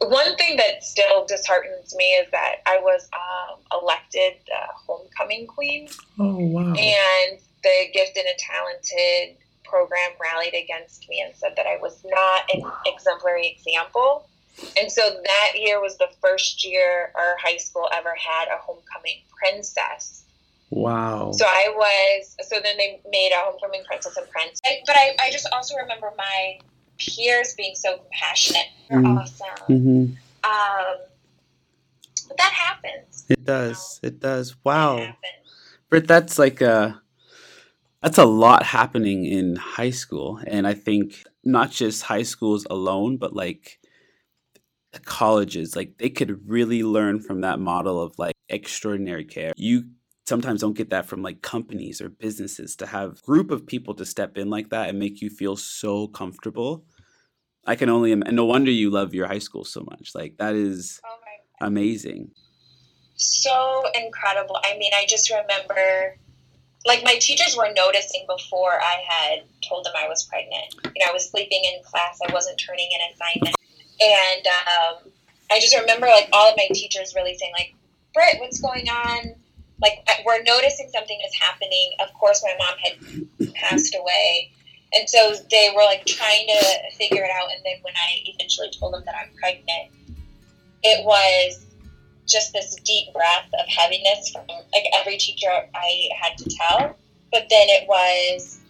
one 0.00 0.36
thing 0.36 0.56
that 0.56 0.84
still 0.84 1.26
disheartens 1.26 1.94
me 1.96 2.04
is 2.04 2.30
that 2.30 2.56
I 2.66 2.78
was 2.78 3.08
um, 3.12 3.58
elected 3.82 4.34
uh, 4.54 4.66
homecoming 4.86 5.46
queen, 5.46 5.88
Oh 6.18 6.36
wow. 6.38 6.74
and 6.74 7.38
the 7.62 7.86
gifted 7.92 8.24
and 8.24 8.38
talented 8.38 9.36
program 9.64 10.10
rallied 10.20 10.54
against 10.54 11.08
me 11.08 11.20
and 11.20 11.34
said 11.36 11.52
that 11.56 11.66
I 11.66 11.76
was 11.80 12.04
not 12.04 12.42
an 12.54 12.62
exemplary 12.86 13.48
example. 13.48 14.28
And 14.80 14.90
so 14.90 15.02
that 15.02 15.52
year 15.56 15.80
was 15.80 15.98
the 15.98 16.08
first 16.20 16.64
year 16.64 17.12
our 17.16 17.36
high 17.38 17.58
school 17.58 17.88
ever 17.92 18.14
had 18.16 18.46
a 18.48 18.58
homecoming 18.60 19.20
princess. 19.36 20.24
Wow. 20.70 21.32
So 21.32 21.44
I 21.46 21.72
was, 21.74 22.36
so 22.48 22.56
then 22.62 22.76
they 22.76 23.00
made 23.10 23.30
a 23.32 23.38
homecoming 23.44 23.82
princess 23.86 24.16
and 24.16 24.28
prince. 24.30 24.60
I, 24.64 24.78
but 24.86 24.96
I, 24.96 25.16
I 25.20 25.30
just 25.30 25.48
also 25.52 25.76
remember 25.76 26.12
my 26.16 26.58
peers 26.98 27.54
being 27.56 27.74
so 27.74 27.98
compassionate. 27.98 28.66
They're 28.88 28.98
Mm. 29.00 29.20
awesome. 29.20 29.66
hmm 29.66 30.04
Um, 30.44 30.96
but 32.28 32.36
that 32.36 32.52
happens. 32.52 33.24
It 33.28 33.44
does. 33.44 34.00
It 34.02 34.20
does. 34.20 34.56
Wow. 34.64 34.96
happens. 34.98 35.16
Britt, 35.90 36.06
that's 36.06 36.38
like 36.38 36.60
a 36.60 37.00
that's 38.02 38.18
a 38.18 38.24
lot 38.24 38.62
happening 38.62 39.24
in 39.24 39.56
high 39.56 39.90
school, 39.90 40.40
and 40.46 40.66
I 40.66 40.74
think 40.74 41.24
not 41.44 41.70
just 41.72 42.02
high 42.04 42.22
schools 42.22 42.66
alone, 42.70 43.16
but 43.16 43.34
like 43.34 43.80
colleges, 45.04 45.74
like 45.76 45.98
they 45.98 46.10
could 46.10 46.48
really 46.48 46.82
learn 46.82 47.20
from 47.20 47.40
that 47.42 47.58
model 47.58 48.00
of 48.00 48.18
like 48.18 48.34
extraordinary 48.48 49.24
care. 49.24 49.52
You 49.56 49.84
sometimes 50.28 50.60
don't 50.60 50.76
get 50.76 50.90
that 50.90 51.06
from 51.06 51.22
like 51.22 51.42
companies 51.42 52.00
or 52.00 52.08
businesses 52.08 52.76
to 52.76 52.86
have 52.86 53.22
group 53.22 53.50
of 53.50 53.66
people 53.66 53.94
to 53.94 54.04
step 54.04 54.36
in 54.36 54.50
like 54.50 54.68
that 54.70 54.88
and 54.88 54.98
make 54.98 55.22
you 55.22 55.30
feel 55.30 55.56
so 55.56 56.06
comfortable. 56.08 56.84
I 57.66 57.74
can 57.74 57.88
only 57.88 58.12
and 58.12 58.24
no 58.32 58.44
wonder 58.44 58.70
you 58.70 58.90
love 58.90 59.14
your 59.14 59.26
high 59.26 59.40
school 59.40 59.64
so 59.64 59.84
much. 59.90 60.12
Like 60.14 60.36
that 60.38 60.54
is 60.54 61.00
Oh 61.04 61.18
amazing. 61.60 62.30
so 63.16 63.82
incredible. 63.94 64.58
I 64.64 64.78
mean, 64.78 64.92
I 64.94 65.04
just 65.08 65.30
remember, 65.30 66.16
like, 66.86 67.02
my 67.04 67.16
teachers 67.16 67.56
were 67.56 67.68
noticing 67.74 68.24
before 68.28 68.80
I 68.80 69.02
had 69.08 69.42
told 69.68 69.84
them 69.84 69.92
I 69.96 70.08
was 70.08 70.22
pregnant. 70.24 70.74
You 70.84 71.04
know, 71.04 71.10
I 71.10 71.12
was 71.12 71.28
sleeping 71.28 71.62
in 71.64 71.82
class, 71.84 72.18
I 72.26 72.32
wasn't 72.32 72.58
turning 72.64 72.88
in 72.92 73.00
assignments. 73.12 73.58
And 74.00 74.46
um, 74.46 75.12
I 75.50 75.58
just 75.58 75.76
remember, 75.76 76.06
like, 76.06 76.28
all 76.32 76.48
of 76.48 76.56
my 76.56 76.68
teachers 76.72 77.14
really 77.16 77.36
saying, 77.36 77.52
like, 77.58 77.74
Britt, 78.14 78.36
what's 78.38 78.60
going 78.60 78.88
on? 78.88 79.34
Like, 79.80 80.04
we're 80.24 80.42
noticing 80.42 80.88
something 80.92 81.18
is 81.26 81.34
happening. 81.40 81.92
Of 82.00 82.12
course, 82.14 82.42
my 82.44 82.54
mom 82.58 82.76
had 82.78 83.54
passed 83.54 83.94
away. 83.94 84.50
And 84.94 85.08
so 85.08 85.34
they 85.50 85.70
were, 85.74 85.82
like, 85.82 86.04
trying 86.06 86.46
to 86.48 86.90
figure 86.96 87.22
it 87.22 87.30
out. 87.30 87.48
And 87.54 87.64
then 87.64 87.76
when 87.82 87.94
I 87.94 88.22
eventually 88.24 88.70
told 88.78 88.94
them 88.94 89.02
that 89.06 89.14
I'm 89.14 89.30
pregnant, 89.36 89.92
it 90.82 91.04
was 91.04 91.64
just 92.26 92.52
this 92.52 92.76
deep 92.84 93.12
breath 93.12 93.48
of 93.58 93.66
heaviness 93.68 94.30
from 94.30 94.44
like 94.72 94.84
every 94.94 95.16
teacher 95.16 95.48
I 95.74 96.08
had 96.20 96.36
to 96.38 96.44
tell. 96.44 96.96
But 97.32 97.46
then 97.50 97.68
it 97.68 97.88
was, 97.88 98.60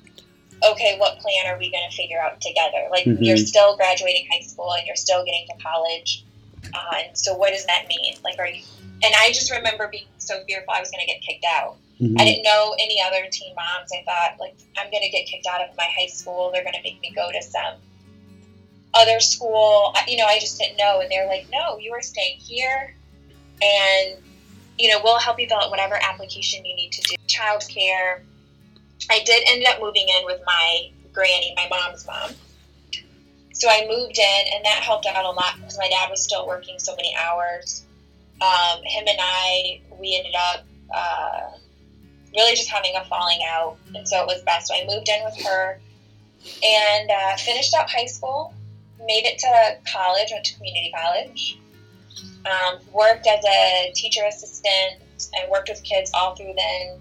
okay, 0.65 0.97
what 0.99 1.19
plan 1.19 1.47
are 1.47 1.59
we 1.59 1.71
going 1.71 1.89
to 1.89 1.97
figure 1.97 2.21
out 2.21 2.41
together? 2.41 2.89
Like 2.91 3.05
Mhm. 3.05 3.19
you're 3.21 3.37
still 3.37 3.77
graduating 3.77 4.29
high 4.33 4.41
school 4.47 4.73
and 4.73 4.87
you're 4.87 4.97
still 4.97 5.25
getting 5.25 5.47
to 5.49 5.63
college. 5.63 6.25
Uh, 6.73 6.95
and 7.05 7.19
so 7.19 7.35
what 7.35 7.51
does 7.53 7.67
that 7.67 7.87
mean? 7.89 8.15
Like, 8.25 8.39
are 8.39 8.47
you? 8.47 8.63
And 9.03 9.15
I 9.17 9.29
just 9.33 9.51
remember 9.51 9.89
being 9.89 10.07
so 10.19 10.43
fearful 10.45 10.73
I 10.73 10.81
was 10.81 10.91
going 10.91 11.07
to 11.07 11.13
get 11.13 11.23
kicked 11.23 11.45
out. 11.45 11.77
Mhm. 12.01 12.21
I 12.21 12.25
didn't 12.25 12.43
know 12.45 12.75
any 12.81 13.01
other 13.03 13.29
teen 13.31 13.55
moms. 13.55 13.91
I 13.93 14.03
thought, 14.05 14.39
like, 14.39 14.57
I'm 14.77 14.91
going 14.91 15.03
to 15.03 15.09
get 15.09 15.27
kicked 15.27 15.47
out 15.47 15.61
of 15.61 15.77
my 15.77 15.89
high 15.97 16.07
school. 16.07 16.51
They're 16.53 16.63
going 16.63 16.75
to 16.75 16.83
make 16.83 17.01
me 17.01 17.13
go 17.15 17.31
to 17.31 17.43
some 17.43 17.75
other 18.95 19.21
school. 19.21 19.95
You 20.07 20.17
know, 20.17 20.27
I 20.27 20.39
just 20.39 20.59
didn't 20.59 20.77
know. 20.79 21.01
And 21.01 21.11
they're 21.11 21.27
like, 21.27 21.47
no, 21.53 21.79
you 21.79 21.93
are 21.93 22.03
staying 22.03 22.39
here. 22.39 22.95
And, 23.61 24.17
you 24.79 24.89
know, 24.89 25.01
we'll 25.03 25.19
help 25.19 25.41
you 25.41 25.49
fill 25.49 25.59
out 25.59 25.71
whatever 25.71 25.99
application 26.01 26.65
you 26.65 26.75
need 26.77 26.93
to 26.93 27.03
do. 27.03 27.17
Childcare. 27.27 28.21
I 29.11 29.21
did 29.25 29.45
end 29.49 29.65
up 29.67 29.81
moving 29.81 30.07
in 30.09 30.25
with 30.25 30.41
my 30.47 30.91
granny, 31.13 31.53
my 31.57 31.69
mom's 31.69 32.07
mom. 32.07 32.31
So 33.53 33.69
I 33.69 33.87
moved 33.89 34.17
in, 34.19 34.45
and 34.55 34.65
that 34.65 34.83
helped 34.85 35.07
out 35.07 35.25
a 35.25 35.31
lot 35.31 35.57
because 35.57 35.77
my 35.79 35.89
dad 35.89 36.11
was 36.11 36.23
still 36.23 36.47
working 36.47 36.79
so 36.79 36.95
many 36.95 37.15
hours. 37.17 37.83
Um, 38.41 38.83
him 38.85 39.05
and 39.09 39.19
I, 39.21 39.81
we 39.99 40.17
ended 40.17 40.35
up 40.53 40.65
uh, 40.95 41.59
really 42.35 42.55
just 42.55 42.69
having 42.69 42.93
a 42.97 43.05
falling 43.05 43.41
out, 43.49 43.77
and 43.95 44.07
so 44.07 44.23
it 44.23 44.27
was 44.27 44.43
best. 44.43 44.69
So 44.69 44.75
I 44.75 44.85
moved 44.87 45.09
in 45.09 45.25
with 45.25 45.37
her 45.45 45.81
and 46.63 47.11
uh, 47.11 47.37
finished 47.37 47.75
out 47.75 47.91
high 47.91 48.07
school, 48.07 48.55
made 49.01 49.25
it 49.25 49.39
to 49.41 49.91
college, 49.91 50.29
went 50.31 50.45
to 50.47 50.55
community 50.55 50.93
college, 50.97 51.59
um, 52.47 52.79
worked 52.93 53.27
as 53.27 53.45
a 53.45 53.93
teacher 53.95 54.23
assistant, 54.27 55.03
and 55.35 55.51
worked 55.51 55.69
with 55.69 55.83
kids 55.83 56.11
all 56.15 56.35
through 56.37 56.55
then. 56.57 57.01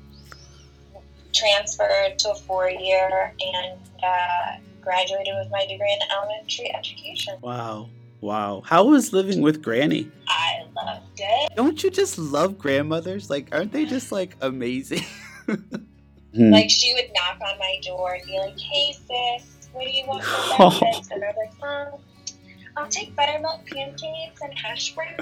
Transferred 1.34 2.18
to 2.20 2.32
a 2.32 2.36
four 2.36 2.68
year 2.68 3.34
and 3.40 3.80
uh, 4.04 4.58
graduated 4.82 5.36
with 5.38 5.52
my 5.52 5.68
degree 5.68 5.92
in 5.92 6.00
elementary 6.10 6.74
education. 6.74 7.36
Wow. 7.42 7.90
Wow. 8.22 8.64
How 8.66 8.86
was 8.86 9.14
living 9.14 9.42
with 9.42 9.62
Granny? 9.62 10.12
I 10.28 10.66
loved 10.76 11.20
it. 11.20 11.52
Don't 11.56 11.82
you 11.84 11.92
just 11.92 12.18
love 12.18 12.58
grandmothers? 12.58 13.30
Like, 13.30 13.50
aren't 13.52 13.72
they 13.72 13.86
just 13.86 14.12
like 14.12 14.36
amazing? 14.42 15.04
Like 16.34 16.70
she 16.70 16.94
would 16.94 17.10
knock 17.16 17.40
on 17.42 17.58
my 17.58 17.80
door 17.84 18.14
and 18.14 18.26
be 18.26 18.38
like, 18.38 18.60
"Hey 18.60 18.92
sis, 18.94 19.70
what 19.74 19.86
do 19.86 19.90
you 19.90 20.06
want 20.06 20.24
for 20.24 20.70
breakfast?" 20.80 21.12
And 21.12 21.24
I 21.24 21.28
was 21.28 21.36
like, 21.38 21.70
"Um, 21.70 22.00
I'll 22.76 22.88
take 22.90 23.16
buttermilk 23.16 23.66
pancakes 23.66 24.42
and 24.42 24.58
hash 24.58 24.94
brown." 24.94 25.18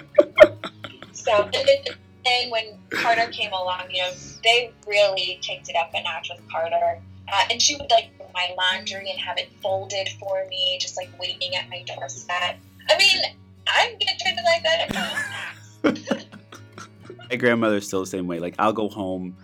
so 1.13 1.43
and 1.53 1.53
then, 1.53 1.95
then 2.25 2.49
when 2.49 2.79
Carter 2.89 3.31
came 3.31 3.53
along, 3.53 3.91
you 3.91 4.01
know, 4.01 4.12
they 4.43 4.73
really 4.88 5.39
kicked 5.41 5.69
it 5.69 5.75
up 5.77 5.91
a 5.93 6.03
notch 6.03 6.29
with 6.36 6.41
Carter. 6.51 7.01
Uh, 7.31 7.43
and 7.49 7.62
she 7.62 7.75
would 7.75 7.89
like 7.89 8.15
do 8.19 8.25
my 8.34 8.53
laundry 8.58 9.10
and 9.10 9.19
have 9.19 9.38
it 9.38 9.49
folded 9.62 10.10
for 10.19 10.45
me, 10.49 10.77
just 10.81 10.97
like 10.97 11.10
waiting 11.19 11.55
at 11.55 11.69
my 11.69 11.81
doorstep. 11.84 12.58
I 12.89 12.98
mean, 12.98 13.21
I'm 13.67 13.91
gonna 13.91 14.12
treat 14.19 14.36
like 14.45 14.63
that 14.63 14.80
at 14.82 14.93
my. 14.93 16.21
My 17.30 17.38
grandmother's 17.38 17.88
still 17.88 18.02
the 18.02 18.06
same 18.06 18.28
way. 18.28 18.39
Like, 18.39 18.54
I'll 18.60 18.74
go 18.74 18.88
home 18.88 19.36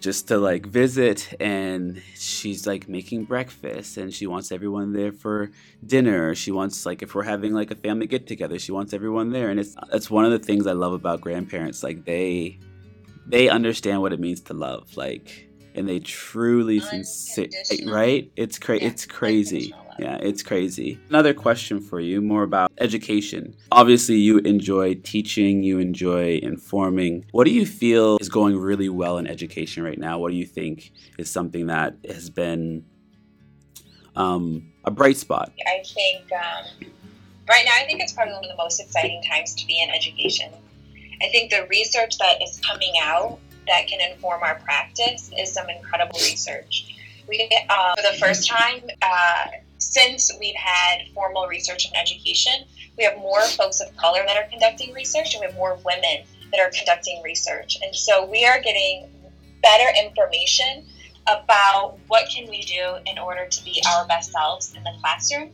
just 0.00 0.28
to 0.28 0.38
like 0.38 0.66
visit 0.66 1.34
and 1.40 2.00
she's 2.14 2.66
like 2.66 2.88
making 2.88 3.24
breakfast 3.24 3.96
and 3.96 4.14
she 4.14 4.26
wants 4.26 4.52
everyone 4.52 4.92
there 4.92 5.10
for 5.10 5.50
dinner 5.84 6.36
she 6.36 6.52
wants 6.52 6.86
like 6.86 7.02
if 7.02 7.14
we're 7.16 7.24
having 7.24 7.52
like 7.52 7.70
a 7.72 7.74
family 7.74 8.06
get 8.06 8.24
together 8.26 8.58
she 8.60 8.70
wants 8.70 8.92
everyone 8.92 9.30
there 9.30 9.50
and 9.50 9.58
it's 9.58 9.74
that's 9.90 10.08
one 10.08 10.24
of 10.24 10.30
the 10.30 10.38
things 10.38 10.68
i 10.68 10.72
love 10.72 10.92
about 10.92 11.20
grandparents 11.20 11.82
like 11.82 12.04
they 12.04 12.56
they 13.26 13.48
understand 13.48 14.00
what 14.00 14.12
it 14.12 14.20
means 14.20 14.40
to 14.40 14.54
love 14.54 14.96
like 14.96 15.48
and 15.74 15.88
they 15.88 15.98
truly 15.98 16.78
sincere 16.78 17.48
right 17.86 18.30
it's 18.36 18.58
cra- 18.58 18.78
Yeah, 18.78 18.86
it's 18.86 19.04
crazy. 19.04 19.74
Yeah 19.98 20.18
it's 20.20 20.42
crazy. 20.42 20.98
Another 21.08 21.34
question 21.34 21.80
for 21.80 22.00
you 22.00 22.20
more 22.20 22.42
about 22.42 22.70
education. 22.78 23.54
Obviously 23.72 24.16
you 24.16 24.38
enjoy 24.38 24.94
teaching 24.94 25.62
you 25.62 25.78
enjoy 25.78 26.38
informing. 26.42 27.24
What 27.32 27.44
do 27.44 27.50
you 27.50 27.66
feel 27.66 28.18
is 28.20 28.28
going 28.28 28.56
really 28.56 28.88
well 28.88 29.18
in 29.18 29.26
education 29.26 29.82
right 29.82 29.98
now? 29.98 30.18
What 30.18 30.30
do 30.30 30.36
you 30.36 30.46
think 30.46 30.92
is 31.18 31.30
something 31.30 31.66
that 31.66 31.96
has 32.08 32.30
been 32.30 32.84
um, 34.16 34.72
a 34.84 34.90
bright 34.90 35.16
spot? 35.16 35.52
I 35.66 35.82
think 35.84 36.30
um, 36.32 36.90
right 37.48 37.64
now, 37.64 37.72
I 37.80 37.84
think 37.86 38.00
it's 38.00 38.12
probably 38.12 38.34
one 38.34 38.44
of 38.44 38.50
the 38.50 38.56
most 38.56 38.80
exciting 38.80 39.22
times 39.22 39.54
to 39.54 39.66
be 39.66 39.80
in 39.80 39.90
education. 39.90 40.52
I 41.22 41.28
think 41.28 41.50
the 41.50 41.66
research 41.68 42.18
that 42.18 42.42
is 42.42 42.60
coming 42.60 42.92
out 43.02 43.38
that 43.66 43.86
can 43.86 44.00
inform 44.12 44.42
our 44.42 44.56
practice 44.60 45.30
is 45.38 45.52
some 45.52 45.68
incredible 45.68 46.18
research. 46.20 46.94
We, 47.28 47.48
uh, 47.68 47.94
for 47.96 48.02
the 48.02 48.18
first 48.18 48.48
time 48.48 48.82
uh, 49.02 49.46
since 49.88 50.30
we've 50.38 50.54
had 50.54 51.08
formal 51.14 51.46
research 51.46 51.86
in 51.86 51.96
education, 51.96 52.52
we 52.98 53.04
have 53.04 53.16
more 53.16 53.40
folks 53.40 53.80
of 53.80 53.96
color 53.96 54.22
that 54.26 54.36
are 54.36 54.48
conducting 54.50 54.92
research, 54.92 55.34
and 55.34 55.40
we 55.40 55.46
have 55.46 55.56
more 55.56 55.78
women 55.84 56.24
that 56.52 56.60
are 56.60 56.70
conducting 56.70 57.22
research. 57.22 57.78
And 57.82 57.94
so 57.94 58.26
we 58.26 58.44
are 58.44 58.60
getting 58.60 59.08
better 59.62 59.88
information 59.98 60.84
about 61.26 61.98
what 62.08 62.28
can 62.28 62.48
we 62.50 62.62
do 62.62 62.96
in 63.06 63.18
order 63.18 63.46
to 63.46 63.64
be 63.64 63.82
our 63.88 64.06
best 64.06 64.30
selves 64.32 64.74
in 64.76 64.82
the 64.84 64.92
classroom. 65.00 65.50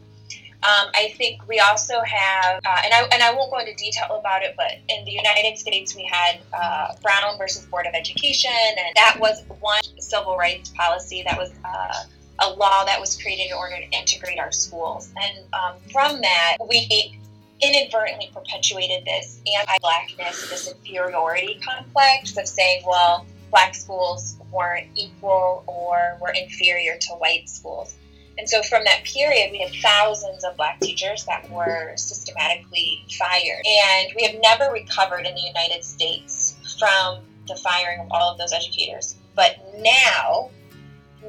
Um, 0.64 0.88
I 0.94 1.12
think 1.16 1.46
we 1.46 1.60
also 1.60 2.00
have, 2.00 2.56
uh, 2.64 2.80
and 2.84 2.92
I 2.92 3.06
and 3.12 3.22
I 3.22 3.34
won't 3.34 3.50
go 3.52 3.58
into 3.58 3.74
detail 3.74 4.16
about 4.18 4.42
it, 4.42 4.54
but 4.56 4.72
in 4.88 5.04
the 5.04 5.12
United 5.12 5.58
States 5.58 5.94
we 5.94 6.08
had 6.10 6.40
uh, 6.52 6.94
Brown 7.02 7.36
versus 7.36 7.66
Board 7.66 7.86
of 7.86 7.94
Education, 7.94 8.50
and 8.50 8.96
that 8.96 9.18
was 9.20 9.44
one 9.60 9.82
civil 9.98 10.36
rights 10.36 10.70
policy 10.70 11.22
that 11.22 11.38
was. 11.38 11.52
Uh, 11.64 12.04
a 12.40 12.50
law 12.50 12.84
that 12.84 13.00
was 13.00 13.20
created 13.20 13.46
in 13.50 13.52
order 13.52 13.76
to 13.76 13.88
integrate 13.96 14.38
our 14.38 14.52
schools. 14.52 15.12
And 15.16 15.44
um, 15.52 15.74
from 15.90 16.20
that, 16.20 16.56
we 16.68 17.18
inadvertently 17.60 18.30
perpetuated 18.32 19.04
this 19.04 19.40
anti 19.58 19.78
blackness, 19.80 20.48
this 20.50 20.70
inferiority 20.70 21.60
complex 21.64 22.36
of 22.36 22.46
saying, 22.46 22.82
well, 22.86 23.26
black 23.50 23.74
schools 23.74 24.36
weren't 24.50 24.88
equal 24.96 25.62
or 25.66 26.18
were 26.20 26.32
inferior 26.32 26.96
to 26.98 27.12
white 27.14 27.48
schools. 27.48 27.94
And 28.36 28.48
so 28.48 28.62
from 28.62 28.82
that 28.84 29.04
period, 29.04 29.52
we 29.52 29.60
had 29.60 29.72
thousands 29.80 30.42
of 30.42 30.56
black 30.56 30.80
teachers 30.80 31.24
that 31.26 31.48
were 31.50 31.92
systematically 31.96 33.04
fired. 33.16 33.62
And 33.64 34.12
we 34.16 34.24
have 34.24 34.40
never 34.40 34.72
recovered 34.72 35.24
in 35.24 35.34
the 35.34 35.40
United 35.40 35.84
States 35.84 36.56
from 36.80 37.20
the 37.46 37.54
firing 37.56 38.00
of 38.00 38.08
all 38.10 38.32
of 38.32 38.38
those 38.38 38.52
educators. 38.52 39.14
But 39.36 39.56
now, 39.78 40.50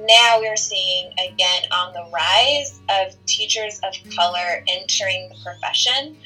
now 0.07 0.39
we're 0.39 0.57
seeing 0.57 1.11
again 1.13 1.63
on 1.71 1.93
the 1.93 2.05
rise 2.13 2.79
of 2.89 3.15
teachers 3.25 3.79
of 3.83 3.93
color 4.15 4.63
entering 4.67 5.29
the 5.29 5.35
profession. 5.43 6.17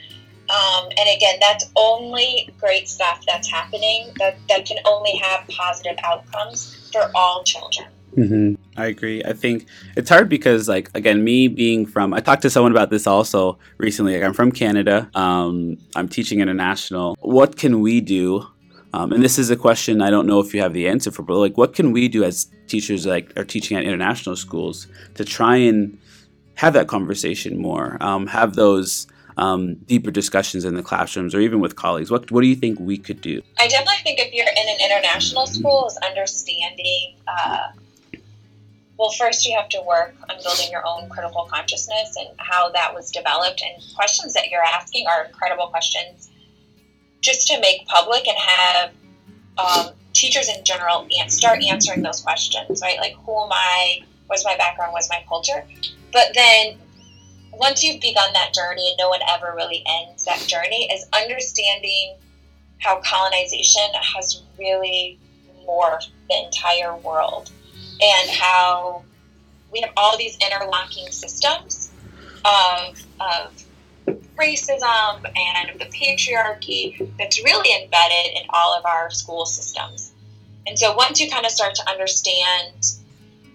Um, 0.49 0.85
and 0.97 1.15
again, 1.15 1.37
that's 1.39 1.69
only 1.75 2.49
great 2.59 2.89
stuff 2.89 3.23
that's 3.27 3.49
happening 3.49 4.11
that, 4.17 4.37
that 4.47 4.65
can 4.65 4.77
only 4.85 5.15
have 5.17 5.47
positive 5.47 5.97
outcomes 6.03 6.89
for 6.91 7.11
all 7.13 7.43
children. 7.43 7.87
Mm-hmm. 8.17 8.55
I 8.75 8.87
agree. 8.87 9.23
I 9.23 9.33
think 9.33 9.67
it's 9.95 10.09
hard 10.09 10.27
because, 10.27 10.67
like, 10.67 10.89
again, 10.95 11.23
me 11.23 11.47
being 11.47 11.85
from, 11.85 12.13
I 12.13 12.19
talked 12.21 12.41
to 12.41 12.49
someone 12.49 12.71
about 12.71 12.89
this 12.89 13.05
also 13.05 13.59
recently. 13.77 14.15
Like, 14.15 14.23
I'm 14.23 14.33
from 14.33 14.51
Canada. 14.51 15.09
Um, 15.13 15.77
I'm 15.95 16.09
teaching 16.09 16.39
international. 16.39 17.15
What 17.19 17.55
can 17.55 17.81
we 17.81 18.01
do? 18.01 18.47
Um, 18.93 19.11
and 19.11 19.23
this 19.23 19.37
is 19.37 19.49
a 19.49 19.55
question 19.55 20.01
I 20.01 20.09
don't 20.09 20.25
know 20.25 20.39
if 20.39 20.53
you 20.53 20.61
have 20.61 20.73
the 20.73 20.87
answer 20.87 21.11
for, 21.11 21.23
but 21.23 21.37
like, 21.37 21.57
what 21.57 21.75
can 21.75 21.91
we 21.91 22.07
do 22.07 22.23
as 22.23 22.47
teachers, 22.67 23.05
like, 23.05 23.37
are 23.37 23.45
teaching 23.45 23.77
at 23.77 23.83
international 23.83 24.35
schools 24.35 24.87
to 25.15 25.23
try 25.23 25.55
and 25.57 25.97
have 26.55 26.73
that 26.73 26.87
conversation 26.87 27.57
more, 27.57 27.97
um, 28.01 28.27
have 28.27 28.55
those 28.55 29.07
um, 29.37 29.75
deeper 29.85 30.11
discussions 30.11 30.65
in 30.65 30.73
the 30.75 30.83
classrooms 30.83 31.33
or 31.33 31.39
even 31.39 31.59
with 31.59 31.75
colleagues? 31.75 32.11
What 32.11 32.31
What 32.31 32.41
do 32.41 32.47
you 32.47 32.55
think 32.55 32.79
we 32.79 32.97
could 32.97 33.21
do? 33.21 33.41
I 33.59 33.67
definitely 33.67 34.01
think 34.03 34.19
if 34.19 34.33
you're 34.33 34.47
in 34.47 34.67
an 34.67 34.79
international 34.83 35.47
school, 35.47 35.87
is 35.87 35.97
understanding. 36.05 37.15
Uh, 37.27 37.71
well, 38.97 39.11
first 39.11 39.45
you 39.45 39.55
have 39.57 39.69
to 39.69 39.81
work 39.87 40.13
on 40.29 40.35
building 40.43 40.69
your 40.71 40.85
own 40.85 41.07
critical 41.09 41.47
consciousness 41.49 42.17
and 42.19 42.27
how 42.37 42.69
that 42.71 42.93
was 42.93 43.11
developed. 43.11 43.61
And 43.61 43.81
questions 43.95 44.33
that 44.33 44.49
you're 44.49 44.63
asking 44.63 45.07
are 45.07 45.23
incredible 45.23 45.67
questions, 45.67 46.29
just 47.21 47.47
to 47.47 47.59
make 47.59 47.85
public 47.87 48.27
and 48.27 48.37
have 48.37 48.91
um, 49.57 49.93
teachers 50.13 50.49
in 50.49 50.63
general 50.63 51.07
start 51.27 51.63
answering 51.63 52.01
those 52.01 52.21
questions. 52.21 52.81
Right, 52.81 52.97
like 52.99 53.15
who 53.25 53.31
am 53.43 53.49
I? 53.51 54.01
What's 54.27 54.45
my 54.45 54.55
background? 54.57 54.93
What's 54.93 55.09
my 55.09 55.23
culture? 55.27 55.65
But 56.11 56.31
then 56.33 56.77
once 57.53 57.83
you've 57.83 58.01
begun 58.01 58.31
that 58.33 58.53
journey 58.53 58.89
and 58.89 58.97
no 58.97 59.09
one 59.09 59.19
ever 59.27 59.53
really 59.55 59.83
ends 59.85 60.25
that 60.25 60.39
journey 60.47 60.89
is 60.91 61.05
understanding 61.13 62.15
how 62.79 63.01
colonization 63.01 63.81
has 64.15 64.43
really 64.57 65.19
morphed 65.67 66.09
the 66.29 66.45
entire 66.45 66.95
world 66.97 67.51
and 68.01 68.29
how 68.29 69.03
we 69.71 69.81
have 69.81 69.91
all 69.97 70.17
these 70.17 70.37
interlocking 70.37 71.11
systems 71.11 71.91
of, 72.45 73.01
of 73.19 73.63
racism 74.37 75.25
and 75.25 75.79
the 75.79 75.85
patriarchy 75.85 77.11
that's 77.17 77.43
really 77.43 77.83
embedded 77.83 78.37
in 78.37 78.43
all 78.49 78.77
of 78.77 78.85
our 78.85 79.09
school 79.11 79.45
systems. 79.45 80.13
And 80.67 80.77
so 80.77 80.95
once 80.95 81.19
you 81.19 81.29
kind 81.29 81.45
of 81.45 81.51
start 81.51 81.75
to 81.75 81.89
understand 81.89 82.99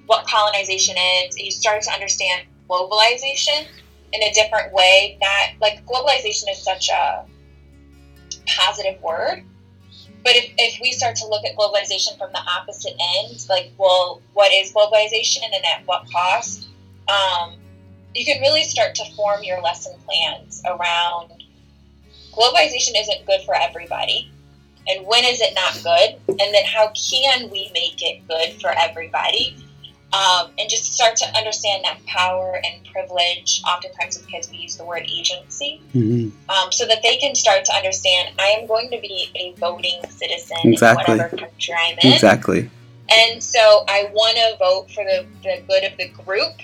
what 0.06 0.26
colonization 0.26 0.96
is, 0.96 1.38
you 1.38 1.50
start 1.50 1.82
to 1.82 1.90
understand 1.90 2.46
globalization 2.68 3.66
in 4.12 4.22
a 4.22 4.32
different 4.32 4.72
way. 4.72 5.18
Not 5.20 5.60
like 5.60 5.84
globalization 5.86 6.50
is 6.50 6.62
such 6.62 6.88
a 6.90 7.24
positive 8.46 9.00
word, 9.02 9.44
but 10.24 10.36
if, 10.36 10.50
if 10.58 10.80
we 10.80 10.92
start 10.92 11.16
to 11.16 11.28
look 11.28 11.44
at 11.44 11.56
globalization 11.56 12.18
from 12.18 12.32
the 12.32 12.40
opposite 12.58 12.94
end, 13.16 13.44
like, 13.48 13.72
well, 13.78 14.22
what 14.32 14.52
is 14.52 14.72
globalization 14.72 15.44
and 15.44 15.64
at 15.64 15.86
what 15.86 16.04
cost? 16.10 16.68
Um, 17.08 17.54
you 18.14 18.24
can 18.24 18.40
really 18.40 18.62
start 18.62 18.94
to 18.96 19.05
form 19.14 19.42
your 19.42 19.61
lesson 19.61 19.92
plans 20.07 20.62
around 20.66 21.31
globalization 22.33 22.92
isn't 22.96 23.27
good 23.27 23.40
for 23.42 23.55
everybody. 23.55 24.31
And 24.87 25.07
when 25.07 25.24
is 25.24 25.40
it 25.40 25.55
not 25.55 25.74
good? 25.83 26.20
And 26.29 26.55
then 26.55 26.64
how 26.66 26.90
can 26.94 27.48
we 27.50 27.70
make 27.72 28.03
it 28.03 28.27
good 28.29 28.61
for 28.61 28.70
everybody? 28.77 29.57
um, 30.14 30.50
and 30.59 30.70
just 30.70 30.92
start 30.92 31.16
to 31.16 31.37
understand 31.37 31.83
that 31.85 31.98
power 32.07 32.61
and 32.64 32.87
privilege. 32.92 33.62
Oftentimes, 33.66 34.16
with 34.16 34.29
kids, 34.29 34.48
we 34.50 34.59
use 34.59 34.77
the 34.77 34.85
word 34.85 35.03
agency, 35.09 35.81
Mm-hmm. 35.92 36.50
um, 36.50 36.70
so 36.70 36.87
that 36.87 37.03
they 37.03 37.16
can 37.16 37.35
start 37.35 37.64
to 37.64 37.72
understand 37.74 38.33
I 38.38 38.46
am 38.61 38.66
going 38.66 38.90
to 38.90 39.00
be 39.00 39.31
a 39.35 39.59
voting 39.59 40.00
citizen 40.11 40.57
Exactly. 40.64 41.14
in 41.14 41.18
whatever 41.18 41.37
country 41.37 41.74
I'm 41.77 41.98
in. 42.03 42.12
Exactly. 42.12 42.70
And 43.12 43.42
so 43.42 43.85
I 43.88 44.11
want 44.12 44.37
to 44.37 44.57
vote 44.59 44.90
for 44.92 45.03
the, 45.05 45.27
the 45.42 45.62
good 45.66 45.85
of 45.85 45.96
the 45.98 46.09
group, 46.22 46.55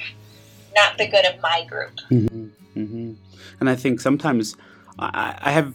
not 0.74 0.98
the 0.98 1.08
good 1.08 1.24
of 1.24 1.40
my 1.40 1.64
group. 1.64 1.98
hmm 2.08 2.48
hmm 2.74 3.12
And 3.58 3.68
I 3.68 3.76
think 3.76 4.00
sometimes 4.00 4.56
I, 4.98 5.36
I 5.38 5.50
have 5.50 5.74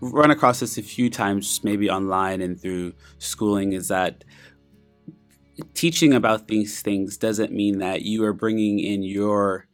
run 0.00 0.30
across 0.30 0.60
this 0.60 0.78
a 0.78 0.82
few 0.82 1.10
times, 1.10 1.60
maybe 1.64 1.90
online 1.90 2.40
and 2.40 2.60
through 2.60 2.92
schooling, 3.18 3.72
is 3.72 3.88
that 3.88 4.24
teaching 5.74 6.12
about 6.12 6.48
these 6.48 6.82
things 6.82 7.16
doesn't 7.16 7.52
mean 7.52 7.78
that 7.78 8.02
you 8.02 8.24
are 8.24 8.32
bringing 8.32 8.78
in 8.78 9.02
your 9.02 9.66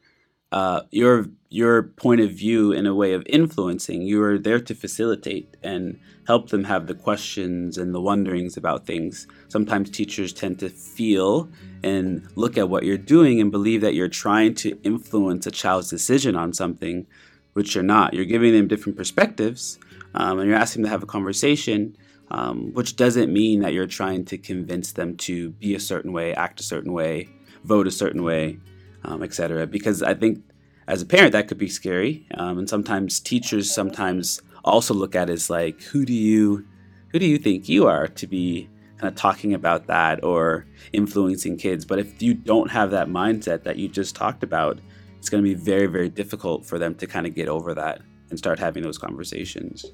uh, 0.52 0.82
your 0.90 1.26
your 1.48 1.82
point 1.82 2.20
of 2.20 2.30
view 2.30 2.72
in 2.72 2.86
a 2.86 2.94
way 2.94 3.12
of 3.12 3.22
influencing. 3.26 4.02
You 4.02 4.22
are 4.22 4.38
there 4.38 4.60
to 4.60 4.74
facilitate 4.74 5.56
and 5.62 5.98
help 6.26 6.48
them 6.48 6.64
have 6.64 6.86
the 6.86 6.94
questions 6.94 7.76
and 7.76 7.94
the 7.94 8.00
wonderings 8.00 8.56
about 8.56 8.86
things. 8.86 9.26
Sometimes 9.48 9.90
teachers 9.90 10.32
tend 10.32 10.58
to 10.60 10.70
feel 10.70 11.50
and 11.82 12.26
look 12.36 12.56
at 12.56 12.70
what 12.70 12.84
you're 12.84 12.96
doing 12.96 13.38
and 13.40 13.50
believe 13.50 13.82
that 13.82 13.94
you're 13.94 14.08
trying 14.08 14.54
to 14.54 14.78
influence 14.82 15.46
a 15.46 15.50
child's 15.50 15.90
decision 15.90 16.36
on 16.36 16.54
something, 16.54 17.06
which 17.52 17.74
you're 17.74 17.84
not. 17.84 18.14
You're 18.14 18.24
giving 18.24 18.52
them 18.52 18.66
different 18.66 18.96
perspectives 18.96 19.78
um, 20.14 20.38
and 20.38 20.48
you're 20.48 20.58
asking 20.58 20.82
them 20.82 20.88
to 20.88 20.92
have 20.92 21.02
a 21.02 21.06
conversation, 21.06 21.96
um, 22.30 22.72
which 22.72 22.96
doesn't 22.96 23.30
mean 23.30 23.60
that 23.60 23.74
you're 23.74 23.86
trying 23.86 24.24
to 24.26 24.38
convince 24.38 24.92
them 24.92 25.16
to 25.18 25.50
be 25.50 25.74
a 25.74 25.80
certain 25.80 26.12
way, 26.12 26.34
act 26.34 26.60
a 26.60 26.62
certain 26.62 26.92
way, 26.92 27.28
vote 27.64 27.86
a 27.86 27.90
certain 27.90 28.22
way, 28.22 28.58
um, 29.04 29.22
etc. 29.22 29.66
Because 29.66 30.02
I 30.02 30.14
think 30.14 30.42
as 30.86 31.02
a 31.02 31.06
parent, 31.06 31.32
that 31.32 31.48
could 31.48 31.58
be 31.58 31.68
scary. 31.68 32.26
Um, 32.34 32.58
and 32.58 32.68
sometimes 32.68 33.20
teachers 33.20 33.72
sometimes 33.72 34.40
also 34.64 34.94
look 34.94 35.14
at 35.14 35.30
as 35.30 35.48
like, 35.50 35.82
who 35.82 36.04
do 36.04 36.12
you, 36.12 36.66
who 37.08 37.18
do 37.18 37.26
you 37.26 37.38
think 37.38 37.68
you 37.68 37.86
are 37.86 38.08
to 38.08 38.26
be 38.26 38.68
kind 39.02 39.12
of 39.12 39.16
talking 39.16 39.52
about 39.52 39.88
that 39.88 40.22
or 40.22 40.64
influencing 40.92 41.56
kids. 41.56 41.84
But 41.84 41.98
if 41.98 42.22
you 42.22 42.34
don't 42.34 42.70
have 42.70 42.92
that 42.92 43.08
mindset 43.08 43.64
that 43.64 43.76
you 43.76 43.88
just 43.88 44.14
talked 44.14 44.44
about, 44.44 44.78
it's 45.18 45.28
going 45.28 45.42
to 45.42 45.48
be 45.48 45.56
very, 45.56 45.86
very 45.86 46.08
difficult 46.08 46.64
for 46.64 46.78
them 46.78 46.94
to 46.94 47.06
kind 47.08 47.26
of 47.26 47.34
get 47.34 47.48
over 47.48 47.74
that 47.74 48.00
and 48.30 48.38
start 48.38 48.60
having 48.60 48.84
those 48.84 48.98
conversations. 48.98 49.84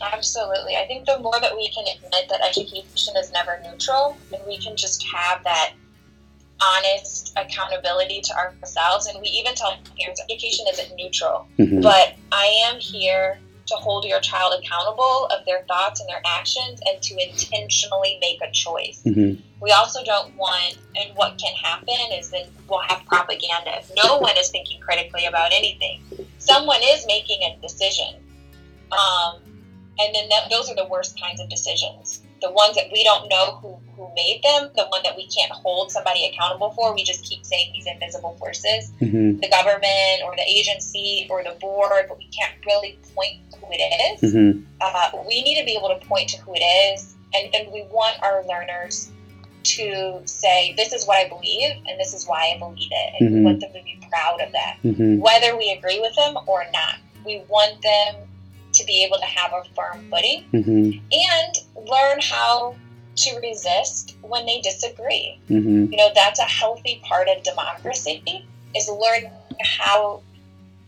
Absolutely. 0.00 0.76
I 0.76 0.86
think 0.86 1.06
the 1.06 1.18
more 1.18 1.40
that 1.40 1.56
we 1.56 1.68
can 1.70 1.84
admit 1.96 2.28
that 2.28 2.40
education 2.48 3.16
is 3.16 3.32
never 3.32 3.60
neutral 3.64 4.16
and 4.32 4.40
we 4.46 4.58
can 4.58 4.76
just 4.76 5.04
have 5.08 5.42
that 5.42 5.72
honest 6.62 7.32
accountability 7.36 8.20
to 8.20 8.34
ourselves, 8.34 9.06
and 9.06 9.20
we 9.20 9.28
even 9.28 9.54
tell 9.54 9.76
parents 9.98 10.22
education 10.22 10.66
isn't 10.68 10.94
neutral, 10.96 11.46
Mhm. 11.58 11.82
but 11.82 12.14
I 12.30 12.46
am 12.66 12.78
here 12.78 13.40
to 13.66 13.74
hold 13.76 14.04
your 14.04 14.20
child 14.20 14.52
accountable 14.58 15.26
of 15.26 15.44
their 15.46 15.64
thoughts 15.68 16.00
and 16.00 16.08
their 16.08 16.22
actions 16.26 16.80
and 16.84 17.00
to 17.02 17.16
intentionally 17.28 18.18
make 18.20 18.40
a 18.42 18.50
choice. 18.50 19.00
Mhm. 19.04 19.40
We 19.60 19.70
also 19.70 20.02
don't 20.04 20.36
want, 20.36 20.76
and 20.96 21.14
what 21.14 21.38
can 21.38 21.54
happen 21.54 22.12
is 22.12 22.30
that 22.30 22.46
we'll 22.68 22.80
have 22.80 23.04
propaganda. 23.06 23.82
No 24.04 24.18
one 24.18 24.36
is 24.36 24.50
thinking 24.50 24.80
critically 24.80 25.26
about 25.26 25.52
anything. 25.52 26.02
Someone 26.38 26.80
is 26.82 27.06
making 27.06 27.42
a 27.44 27.56
decision. 27.62 28.16
Um, 28.90 29.40
and 30.00 30.14
then 30.14 30.28
that, 30.30 30.50
those 30.50 30.68
are 30.68 30.74
the 30.74 30.86
worst 30.86 31.18
kinds 31.20 31.40
of 31.40 31.48
decisions. 31.48 32.21
The 32.42 32.50
ones 32.50 32.74
that 32.74 32.90
we 32.92 33.04
don't 33.04 33.28
know 33.28 33.58
who, 33.62 33.78
who 33.94 34.12
made 34.16 34.40
them, 34.42 34.70
the 34.74 34.86
one 34.88 35.00
that 35.04 35.16
we 35.16 35.28
can't 35.28 35.52
hold 35.52 35.92
somebody 35.92 36.26
accountable 36.26 36.72
for. 36.72 36.92
We 36.92 37.04
just 37.04 37.24
keep 37.24 37.44
saying 37.46 37.70
these 37.72 37.86
invisible 37.86 38.36
forces, 38.38 38.90
Mhm. 39.00 39.40
the 39.40 39.48
government 39.48 40.22
or 40.24 40.34
the 40.36 40.42
agency 40.46 41.26
or 41.30 41.44
the 41.44 41.52
board, 41.60 42.06
but 42.08 42.18
we 42.18 42.26
can't 42.36 42.52
really 42.66 42.98
point 43.14 43.38
who 43.60 43.68
it 43.70 43.80
is 44.22 44.34
Mhm. 44.34 44.64
uh, 44.80 45.10
we 45.28 45.42
need 45.42 45.56
to 45.60 45.64
be 45.64 45.76
able 45.76 45.88
to 45.88 46.04
point 46.06 46.28
to 46.30 46.38
who 46.38 46.52
it 46.54 46.64
is, 46.92 47.14
and, 47.34 47.54
and 47.54 47.70
we 47.72 47.82
want 47.82 48.20
our 48.22 48.44
learners 48.46 49.08
to 49.62 50.20
say, 50.24 50.74
This 50.76 50.92
is 50.92 51.06
what 51.06 51.18
I 51.18 51.28
believe, 51.28 51.70
and 51.88 52.00
this 52.00 52.12
is 52.12 52.26
why 52.26 52.52
I 52.52 52.58
believe 52.58 52.90
it. 52.90 53.14
And 53.20 53.30
we 53.32 53.38
Mhm. 53.40 53.44
want 53.44 53.60
them 53.60 53.72
to 53.72 53.82
be 53.84 54.00
proud 54.10 54.40
of 54.40 54.50
that, 54.50 54.78
Mhm. 54.82 55.20
whether 55.20 55.56
we 55.56 55.70
agree 55.70 56.00
with 56.00 56.14
them 56.16 56.36
or 56.48 56.66
not. 56.72 56.96
We 57.24 57.38
want 57.48 57.80
them 57.82 58.16
to 58.82 58.86
be 58.86 59.04
able 59.04 59.18
to 59.18 59.24
have 59.24 59.52
a 59.52 59.62
firm 59.74 60.10
footing 60.10 60.44
Mhm. 60.52 61.00
and 61.12 61.88
learn 61.88 62.18
how 62.20 62.74
to 63.14 63.38
resist 63.40 64.16
when 64.22 64.46
they 64.46 64.60
disagree. 64.60 65.38
Mhm. 65.48 65.90
You 65.90 65.96
know, 65.96 66.10
that's 66.14 66.40
a 66.40 66.44
healthy 66.44 67.00
part 67.04 67.28
of 67.28 67.42
democracy, 67.42 68.44
is 68.74 68.88
learn 68.88 69.30
how 69.60 70.22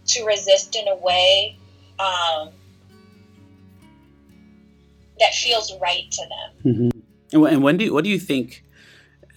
to 0.07 0.25
resist 0.25 0.75
in 0.77 0.89
a 0.89 0.97
way 0.97 1.57
um, 2.01 2.51
that 5.21 5.33
feels 5.33 5.73
right 5.81 6.11
to 6.11 6.23
them. 6.23 6.91
Mhm. 6.93 7.03
And, 7.33 7.63
when 7.63 7.77
do 7.77 7.93
what 7.95 8.03
do 8.03 8.11
you 8.11 8.19
think 8.19 8.65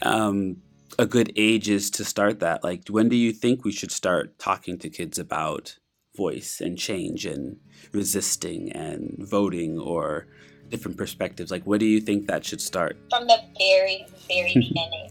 um, 0.02 0.58
a 0.98 1.06
good 1.06 1.32
age 1.36 1.70
is 1.70 1.92
to 1.92 2.04
start 2.06 2.40
that? 2.40 2.64
Like, 2.64 2.88
when 2.90 3.10
do 3.10 3.16
you 3.16 3.32
think 3.32 3.64
we 3.64 3.72
should 3.72 3.92
start 3.92 4.40
talking 4.40 4.80
to 4.80 4.90
kids 4.90 5.20
about 5.20 5.78
voice 6.16 6.60
and 6.60 6.80
change 6.80 7.28
and 7.28 7.58
resisting 7.98 8.72
and 8.72 9.16
voting 9.20 9.78
or 9.80 10.28
different 10.70 10.96
perspectives? 10.98 11.50
Like, 11.52 11.64
where 11.64 11.80
do 11.80 11.86
you 11.86 12.00
think 12.00 12.28
that 12.28 12.46
should 12.46 12.62
start? 12.62 12.96
from 13.10 13.28
the 13.28 13.40
very, 13.58 14.06
very 14.28 14.54
beginning. 14.66 15.10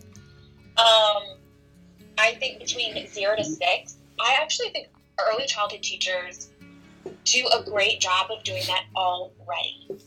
Um, 0.79 1.23
I 2.19 2.35
think 2.41 2.59
between 2.61 3.07
zero 3.09 3.37
to 3.37 3.45
six, 3.45 3.97
I 4.21 4.37
actually 4.41 4.71
think 4.71 4.87
early 5.29 5.47
childhood 5.47 5.83
teachers 5.83 6.51
do 7.25 7.47
a 7.59 7.63
great 7.63 8.01
job 8.01 8.31
of 8.31 8.43
doing 8.45 8.63
that 8.67 8.85
already. 8.95 10.01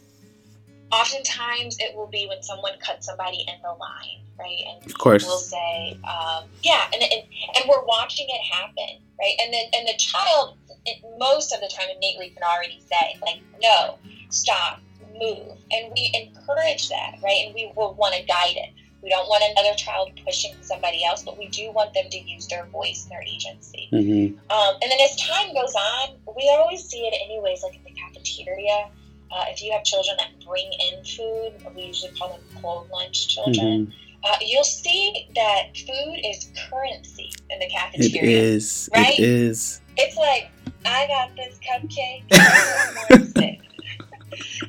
Oftentimes, 0.92 1.78
it 1.80 1.96
will 1.96 2.08
be 2.08 2.26
when 2.28 2.42
someone 2.42 2.74
cuts 2.80 3.06
somebody 3.06 3.46
in 3.48 3.62
the 3.62 3.70
line, 3.70 4.22
right? 4.40 4.58
And 4.68 4.86
Of 4.86 4.98
course. 4.98 5.24
we'll 5.24 5.38
say, 5.38 5.98
um, 6.04 6.46
yeah, 6.64 6.86
and, 6.94 7.02
and 7.04 7.24
and 7.56 7.64
we're 7.70 7.86
watching 7.86 8.26
it 8.28 8.42
happen, 8.54 8.98
right? 9.20 9.36
And 9.42 9.54
then 9.54 9.66
and 9.74 9.88
the 9.88 9.98
child, 9.98 10.58
it, 10.86 11.04
most 11.18 11.54
of 11.54 11.62
the 11.62 11.68
time, 11.68 11.88
innately 11.96 12.30
can 12.30 12.44
already 12.44 12.82
say, 12.90 13.18
like, 13.22 13.42
no, 13.62 13.98
stop, 14.30 14.80
move, 15.20 15.58
and 15.72 15.92
we 15.94 16.12
encourage 16.14 16.90
that, 16.90 17.16
right? 17.24 17.46
And 17.46 17.56
we 17.56 17.72
will 17.76 17.94
want 17.96 18.16
to 18.16 18.24
guide 18.24 18.56
it. 18.56 18.70
We 19.02 19.10
don't 19.10 19.30
want 19.30 19.44
another 19.56 19.76
child 19.76 20.12
pushing 20.26 20.56
somebody 20.62 21.06
else, 21.06 21.24
but 21.24 21.38
we 21.38 21.48
do 21.48 21.72
want 21.72 21.94
them 21.94 22.10
to 22.10 22.20
use 22.20 22.48
their 22.48 22.66
voice 22.66 23.04
and 23.04 23.12
their 23.12 23.24
agency. 23.24 23.88
Mhm. 23.94 24.38
Um, 24.50 24.78
and 24.82 24.92
then 24.92 25.00
as 25.00 25.16
time 25.16 25.54
goes 25.54 25.74
on, 25.74 26.18
we 26.36 26.50
always 26.50 26.84
see 26.84 27.08
it 27.08 27.14
anyways, 27.24 27.64
like 27.64 27.76
in 27.76 27.84
the 27.84 27.92
cafeteria. 27.92 28.90
Uh, 29.32 29.46
if 29.50 29.62
you 29.62 29.72
have 29.72 29.84
children 29.84 30.18
that 30.18 30.32
bring 30.46 30.70
in 30.74 31.06
food, 31.06 31.54
we 31.76 31.84
usually 31.84 32.12
call 32.18 32.30
them 32.30 32.42
cold 32.62 32.90
lunch 32.90 33.28
children. 33.28 33.88
Mhm. 33.88 33.94
Uh, 34.24 34.36
you'll 34.42 34.64
see 34.64 35.28
that 35.36 35.78
food 35.78 36.20
is 36.26 36.52
currency 36.70 37.32
in 37.50 37.60
the 37.60 37.70
cafeteria. 37.70 38.38
is. 38.38 38.90
Right? 38.94 39.18
It 39.18 39.24
is. 39.24 39.82
It's 39.98 40.18
like, 40.18 40.52
I 40.86 41.08
got 41.08 41.36
this 41.36 41.60
cupcake. 41.60 43.60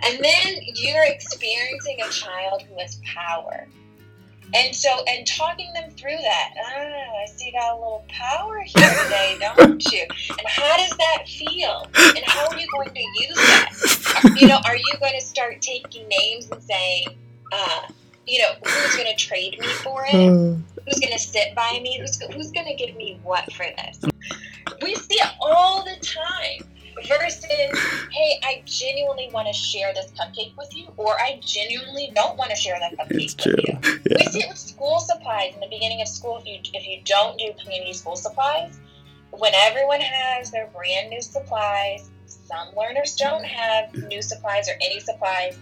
And 0.03 0.19
then 0.23 0.57
you're 0.75 1.05
experiencing 1.05 1.99
a 2.03 2.09
child 2.11 2.63
who 2.63 2.79
has 2.79 3.01
power. 3.05 3.67
And 4.53 4.75
so, 4.75 5.05
and 5.07 5.27
talking 5.27 5.73
them 5.75 5.91
through 5.91 6.17
that, 6.17 6.55
ah, 6.59 7.23
I 7.23 7.27
see 7.27 7.47
you 7.47 7.53
got 7.53 7.73
a 7.73 7.77
little 7.77 8.05
power 8.09 8.61
here 8.61 8.91
today, 9.05 9.37
don't 9.41 9.85
you? 9.93 10.05
And 10.31 10.47
how 10.47 10.77
does 10.77 10.97
that 10.97 11.29
feel? 11.29 11.87
And 11.95 12.25
how 12.25 12.49
are 12.49 12.59
you 12.59 12.67
going 12.73 12.93
to 12.93 13.01
use 13.01 13.37
that? 13.37 14.37
You 14.41 14.49
know, 14.49 14.59
are 14.65 14.77
you 14.77 14.95
going 14.99 15.19
to 15.19 15.25
start 15.25 15.61
taking 15.61 16.09
names 16.09 16.51
and 16.51 16.61
saying, 16.63 17.07
uh, 17.53 17.83
you 18.31 18.39
know, 18.39 18.53
who's 18.65 18.97
going 18.97 19.09
to 19.09 19.17
trade 19.17 19.59
me 19.59 19.67
for 19.67 20.05
it? 20.07 20.13
Hmm. 20.13 20.61
Who's 20.87 21.01
going 21.01 21.13
to 21.13 21.19
sit 21.19 21.55
by 21.55 21.81
me? 21.83 21.99
Who's, 22.01 22.21
who's 22.33 22.51
going 22.53 22.67
to 22.67 22.75
give 22.75 22.97
me 22.97 23.19
what 23.23 23.53
for 23.53 23.67
this? 23.77 24.01
We 24.83 24.95
see 24.95 25.15
it 25.15 25.29
all 25.41 25.85
the 25.85 25.97
time. 26.01 26.67
Versus, 27.09 27.49
hey, 28.11 28.41
I 28.43 28.63
genuinely 28.67 29.31
want 29.33 29.47
to 29.47 29.55
share 29.55 29.95
this 29.95 30.13
cupcake 30.13 30.55
with 30.59 30.77
you, 30.77 30.89
or 30.99 31.19
I 31.19 31.41
genuinely 31.43 32.13
don't 32.15 32.37
want 32.37 32.51
to 32.51 32.57
share 32.57 32.79
that 32.79 32.93
cupcake 32.93 33.23
It's 33.23 33.37
with 33.37 33.55
true. 33.57 33.65
you. 33.67 34.01
We 34.17 34.25
see 34.27 34.41
it 34.41 34.49
with 34.51 34.59
school 34.59 34.99
supplies 34.99 35.55
in 35.55 35.61
the 35.61 35.69
beginning 35.71 36.03
of 36.03 36.09
school. 36.09 36.39
If 36.39 36.47
you 36.47 36.59
if 36.75 36.87
you 36.87 37.01
don't 37.05 37.39
do 37.39 37.53
community 37.63 37.95
school 37.95 38.17
supplies, 38.17 38.79
when 39.31 39.55
everyone 39.55 40.01
has 40.01 40.51
their 40.51 40.67
brand 40.67 41.09
new 41.09 41.23
supplies, 41.23 42.11
some 42.27 42.69
learners 42.77 43.17
don't 43.17 43.45
have 43.47 43.95
new 43.95 44.21
supplies 44.21 44.69
or 44.69 44.75
any 44.83 45.01
supplies, 45.01 45.57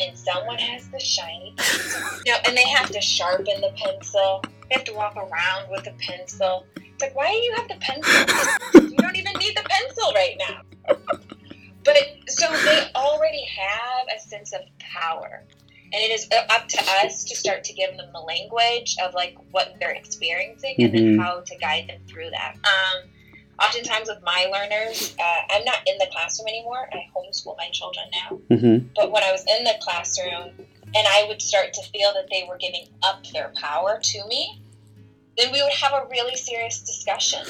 and 0.00 0.16
someone 0.18 0.58
has 0.58 0.88
the 0.88 1.00
shiny 1.00 1.54
pencil. 1.56 2.00
You 2.26 2.32
know, 2.32 2.38
and 2.46 2.56
they 2.56 2.68
have 2.68 2.90
to 2.90 3.00
sharpen 3.00 3.60
the 3.60 3.72
pencil. 3.76 4.42
They 4.68 4.76
have 4.76 4.84
to 4.84 4.92
walk 4.94 5.16
around 5.16 5.70
with 5.70 5.86
a 5.86 5.92
pencil. 5.98 6.66
It's 6.76 7.00
like, 7.02 7.16
why 7.16 7.30
do 7.32 7.38
you 7.38 7.54
have 7.56 7.68
the 7.68 7.76
pencil? 7.80 8.82
you 8.90 8.96
don't 8.98 9.16
even 9.16 9.32
need 9.38 9.56
the 9.56 9.64
pencil 9.68 10.12
right 10.14 10.36
now. 10.38 10.60
But 11.82 11.96
it, 11.96 12.30
so 12.30 12.46
they 12.64 12.90
already 12.94 13.44
have 13.44 14.06
a 14.14 14.20
sense 14.20 14.52
of 14.52 14.60
power. 14.78 15.42
And 15.92 15.94
it 15.94 16.10
is 16.10 16.28
up 16.50 16.68
to 16.68 16.78
us 17.02 17.24
to 17.24 17.34
start 17.34 17.64
to 17.64 17.72
give 17.72 17.96
them 17.96 18.10
the 18.12 18.20
language 18.20 18.96
of 19.02 19.14
like 19.14 19.36
what 19.50 19.74
they're 19.80 19.90
experiencing 19.94 20.76
and 20.78 20.92
then 20.94 21.16
Mhm. 21.16 21.22
how 21.22 21.40
to 21.40 21.56
guide 21.56 21.88
them 21.88 22.00
through 22.06 22.30
that. 22.30 22.54
Um, 22.62 23.08
oftentimes 23.60 24.08
with 24.08 24.22
my 24.22 24.46
learners, 24.52 25.14
uh, 25.18 25.40
I'm 25.50 25.64
not 25.64 25.80
in 25.86 25.98
the 25.98 26.06
classroom 26.12 26.48
anymore. 26.48 26.88
I 26.92 27.06
homeschool 27.14 27.56
my 27.56 27.68
children 27.70 28.06
now. 28.12 28.38
Mhm. 28.56 28.94
But 28.94 29.10
when 29.10 29.22
I 29.22 29.32
was 29.32 29.44
in 29.46 29.64
the 29.64 29.74
classroom 29.80 30.66
and 30.94 31.06
I 31.06 31.24
would 31.28 31.40
start 31.42 31.72
to 31.74 31.82
feel 31.90 32.12
that 32.14 32.28
they 32.30 32.44
were 32.48 32.58
giving 32.58 32.88
up 33.02 33.24
their 33.32 33.52
power 33.56 34.00
to 34.02 34.26
me, 34.26 34.60
then 35.36 35.52
we 35.52 35.62
would 35.62 35.72
have 35.72 35.92
a 35.92 36.06
really 36.10 36.36
serious 36.36 36.80
discussion. 36.80 37.44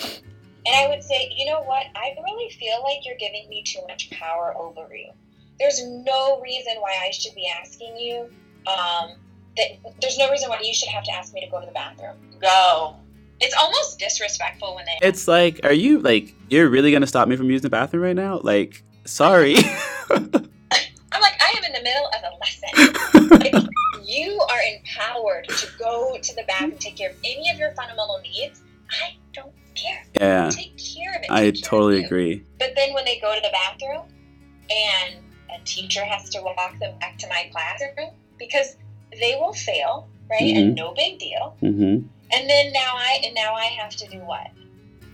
And 0.67 0.75
I 0.77 0.89
would 0.89 1.03
say, 1.03 1.33
you 1.35 1.47
know 1.47 1.63
what? 1.63 1.87
I 1.95 2.15
really 2.23 2.51
feel 2.51 2.83
like 2.83 3.07
you're 3.07 3.17
giving 3.17 3.49
me 3.49 3.63
too 3.63 3.81
much 3.89 4.11
power 4.11 4.55
over 4.57 4.95
you. 4.95 5.11
There's 5.59 5.83
no 5.85 6.41
reason 6.41 6.75
why 6.81 6.97
I 7.03 7.11
should 7.11 7.35
be 7.35 7.47
asking 7.49 7.97
you. 7.97 8.31
Um, 8.67 9.17
that 9.57 9.79
there's 10.01 10.19
no 10.19 10.31
reason 10.31 10.49
why 10.51 10.61
you 10.63 10.75
should 10.75 10.89
have 10.89 11.05
to 11.05 11.13
ask 11.13 11.33
me 11.33 11.41
to 11.41 11.47
go 11.51 11.61
to 11.61 11.67
the 11.67 11.73
bathroom. 11.73 12.17
Go. 12.41 12.97
It's 13.41 13.55
almost 13.55 13.99
disrespectful 13.99 14.75
when 14.77 14.85
they. 14.85 15.07
It's 15.07 15.27
like, 15.27 15.61
are 15.65 15.73
you 15.73 15.99
like, 16.01 16.35
you're 16.49 16.69
really 16.69 16.93
gonna 16.93 17.07
stop 17.07 17.27
me 17.29 17.37
from 17.37 17.51
using 17.51 17.63
the 17.63 17.71
bathroom 17.71 18.03
right 18.03 18.17
now? 18.17 18.41
Like, 18.43 18.83
sorry. 19.07 19.57
I'm 20.11 21.21
like, 21.21 21.35
I 21.41 21.55
am 21.57 21.65
in 21.65 21.73
the 21.73 21.83
middle 21.83 22.07
of 22.09 22.23
a 22.23 22.33
lesson. 22.39 23.39
like, 23.41 23.55
you 24.05 24.41
are 24.41 24.61
empowered 24.77 25.49
to 25.49 25.69
go 25.79 26.17
to 26.21 26.35
the 26.35 26.43
bathroom, 26.47 26.79
take 26.79 26.97
care 26.97 27.11
of 27.11 27.17
any 27.25 27.51
of 27.51 27.59
your 27.59 27.73
fundamental 27.73 28.21
needs. 28.23 28.61
I 28.91 29.15
don't 29.33 29.53
care. 29.75 30.03
yeah, 30.21 30.51
Take 30.51 30.77
care 30.77 31.15
of 31.17 31.23
it. 31.23 31.31
I 31.31 31.51
Take 31.51 31.57
of 31.57 31.63
totally 31.63 32.05
agree. 32.05 32.45
But 32.59 32.75
then 32.77 32.93
when 32.93 33.05
they 33.05 33.19
go 33.21 33.35
to 33.35 33.41
the 33.41 33.51
bathroom 33.53 34.07
and 34.71 35.17
a 35.55 35.65
teacher 35.65 36.05
has 36.05 36.29
to 36.31 36.43
walk 36.43 36.79
them 36.79 36.99
back 36.99 37.19
to 37.19 37.29
my 37.29 37.49
classroom 37.53 38.11
because 38.39 38.77
they 39.21 39.37
will 39.41 39.53
fail, 39.53 40.09
right? 40.31 40.41
And 40.43 40.75
no 40.75 40.93
big 40.95 41.19
deal. 41.19 41.57
hmm 41.61 41.99
And 42.33 42.49
then 42.49 42.73
now 42.73 42.95
I 42.95 43.21
and 43.25 43.35
now 43.35 43.55
I 43.55 43.65
have 43.65 43.97
to 43.97 44.07
do 44.09 44.19
what? 44.19 44.49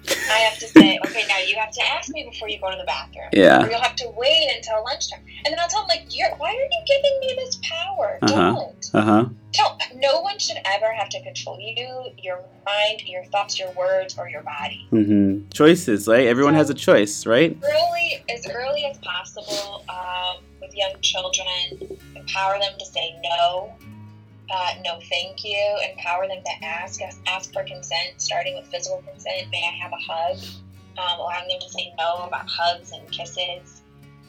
I 0.09 0.39
have 0.39 0.59
to 0.59 0.69
say, 0.69 0.99
okay, 1.05 1.25
now 1.29 1.39
you 1.39 1.57
have 1.57 1.73
to 1.73 1.83
ask 1.83 2.13
me 2.13 2.25
before 2.31 2.49
you 2.49 2.61
go 2.61 2.71
to 2.71 2.77
the 2.77 2.85
bathroom. 2.85 3.29
Yeah. 3.33 3.65
Or 3.65 3.71
you'll 3.71 3.81
have 3.81 3.97
to 3.97 4.09
wait 4.17 4.49
until 4.55 4.85
lunchtime. 4.85 5.21
And 5.45 5.53
then 5.53 5.59
I'll 5.59 5.69
tell 5.69 5.81
them, 5.81 5.89
like, 5.89 6.07
You're, 6.11 6.31
why 6.37 6.51
are 6.51 6.53
you 6.53 6.83
giving 6.87 7.21
me 7.21 7.35
this 7.37 7.59
power? 7.63 8.19
Uh-huh. 8.23 8.35
Don't. 8.35 8.91
Uh 8.95 9.03
huh. 9.03 9.25
Don't. 9.53 9.83
No 9.97 10.21
one 10.21 10.39
should 10.39 10.59
ever 10.65 10.93
have 10.93 11.09
to 11.11 11.23
control 11.23 11.59
you, 11.61 12.11
your 12.23 12.45
mind, 12.65 13.03
your 13.07 13.25
thoughts, 13.27 13.59
your 13.59 13.71
words, 13.73 14.17
or 14.19 14.29
your 14.29 14.43
body. 14.43 14.87
Mm-hmm. 14.93 15.49
Choices, 15.53 16.07
right? 16.07 16.27
Everyone 16.27 16.55
has 16.55 16.71
a 16.71 16.75
choice, 16.75 17.27
right? 17.27 17.57
Early, 17.63 18.25
as 18.29 18.47
early 18.49 18.85
as 18.85 18.99
possible, 18.99 19.85
um, 19.89 20.37
with 20.61 20.75
young 20.77 20.95
children, 21.01 21.99
empower 22.15 22.59
them 22.59 22.73
to 22.79 22.87
say 22.87 23.19
no. 23.23 23.75
Uh, 24.51 24.71
no, 24.85 25.01
thank 25.09 25.45
you. 25.45 25.79
Empower 25.93 26.29
them 26.29 26.43
to 26.45 26.67
ask, 26.67 27.03
ask, 27.03 27.21
ask 27.27 27.53
for 27.53 27.65
consent, 27.65 28.21
starting 28.21 28.57
with 28.57 28.67
physical 28.69 29.03
consent. 29.09 29.49
May 29.51 29.63
I 29.67 29.77
have 29.83 29.93
a 29.93 29.97
hug? 29.97 30.39
Um, 30.99 31.21
allowing 31.21 31.49
them 31.49 31.61
to 31.61 31.69
say 31.69 31.93
no 31.99 32.25
about 32.27 32.47
hugs 32.49 32.93
and 32.93 33.11
kisses. 33.11 33.83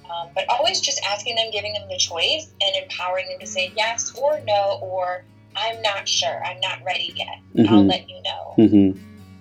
Um, 0.10 0.30
but 0.34 0.46
always 0.50 0.82
just 0.82 1.00
asking 1.06 1.36
them, 1.36 1.52
giving 1.52 1.74
them 1.74 1.88
the 1.90 1.98
choice, 1.98 2.52
and 2.62 2.84
empowering 2.84 3.28
them 3.30 3.40
to 3.40 3.48
say 3.48 3.72
yes 3.76 4.16
or 4.16 4.40
no, 4.46 4.80
or 4.82 5.24
I'm 5.56 5.82
not 5.82 6.08
sure, 6.08 6.44
I'm 6.46 6.60
not 6.62 6.80
ready 6.86 7.14
yet. 7.16 7.68
I'll 7.70 7.84
Mhm. 7.84 7.90
let 7.90 8.10
you 8.10 8.22
know. 8.24 8.54
Mm-hmm. 8.58 9.00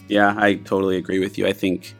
Yeah, 0.08 0.34
I 0.36 0.54
totally 0.54 0.96
agree 0.96 1.18
with 1.18 1.38
you. 1.38 1.46
I 1.46 1.52
think 1.52 1.94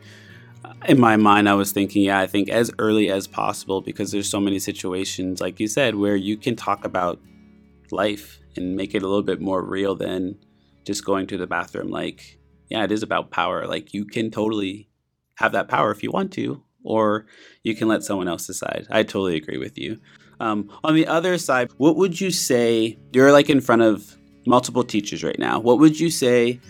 uh, 0.64 0.72
in 0.88 0.98
my 1.00 1.16
mind, 1.16 1.48
I 1.48 1.54
was 1.54 1.72
thinking, 1.72 2.02
yeah, 2.02 2.18
I 2.18 2.26
think 2.26 2.48
as 2.48 2.70
early 2.78 3.10
as 3.10 3.26
possible 3.26 3.80
because 3.80 4.10
there's 4.10 4.28
so 4.28 4.40
many 4.40 4.58
situations, 4.58 5.40
like 5.40 5.60
you 5.60 5.68
said, 5.68 5.94
where 5.94 6.16
you 6.16 6.36
can 6.36 6.56
talk 6.56 6.84
about 6.84 7.20
life 7.90 8.40
and 8.56 8.76
make 8.76 8.94
it 8.94 9.02
a 9.02 9.06
little 9.06 9.22
bit 9.22 9.40
more 9.40 9.62
real 9.62 9.94
than 9.94 10.36
just 10.84 11.04
going 11.04 11.26
to 11.28 11.36
the 11.36 11.46
bathroom. 11.46 11.90
Like, 11.90 12.38
yeah, 12.68 12.84
it 12.84 12.92
is 12.92 13.02
about 13.02 13.30
power. 13.30 13.66
Like, 13.66 13.94
you 13.94 14.04
can 14.04 14.30
totally 14.30 14.88
have 15.36 15.52
that 15.52 15.68
power 15.68 15.90
if 15.90 16.02
you 16.02 16.10
want 16.10 16.32
to, 16.32 16.62
or 16.84 17.26
you 17.62 17.74
can 17.74 17.88
let 17.88 18.02
someone 18.02 18.28
else 18.28 18.46
decide. 18.46 18.86
I 18.90 19.02
totally 19.02 19.36
agree 19.36 19.58
with 19.58 19.78
you. 19.78 19.98
Um, 20.40 20.70
on 20.84 20.94
the 20.94 21.06
other 21.06 21.38
side, 21.38 21.70
what 21.78 21.96
would 21.96 22.20
you 22.20 22.30
say? 22.30 22.98
You're 23.12 23.32
like 23.32 23.50
in 23.50 23.60
front 23.60 23.82
of 23.82 24.16
multiple 24.46 24.84
teachers 24.84 25.24
right 25.24 25.38
now. 25.38 25.58
What 25.58 25.78
would 25.78 25.98
you 25.98 26.10
say 26.10 26.60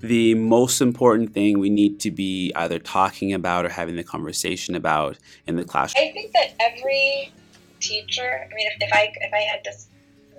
the 0.00 0.34
most 0.34 0.80
important 0.80 1.32
thing 1.32 1.58
we 1.58 1.70
need 1.70 1.98
to 2.00 2.10
be 2.10 2.52
either 2.54 2.78
talking 2.78 3.32
about 3.32 3.64
or 3.64 3.70
having 3.70 3.96
the 3.96 4.04
conversation 4.04 4.74
about 4.74 5.18
in 5.46 5.56
the 5.56 5.64
classroom? 5.64 6.06
I 6.08 6.12
think 6.12 6.32
that 6.32 6.54
every 6.60 7.32
teacher, 7.80 8.46
I 8.50 8.54
mean, 8.54 8.66
if, 8.66 8.82
if 8.82 8.92
I 8.92 9.12
if 9.20 9.32
I 9.32 9.40
had 9.40 9.60
this 9.64 9.88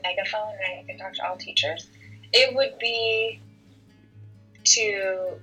megaphone 0.08 0.54
and 0.54 0.80
I 0.80 0.84
could 0.88 1.00
talk 1.00 1.14
to 1.14 1.28
all 1.28 1.38
teachers, 1.38 1.88
it 2.34 2.56
would 2.56 2.78
be 2.80 3.40
to 4.64 5.40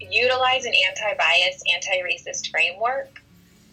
utilize 0.00 0.64
an 0.64 0.72
anti-bias, 0.88 1.62
anti-racist 1.74 2.50
framework. 2.50 3.10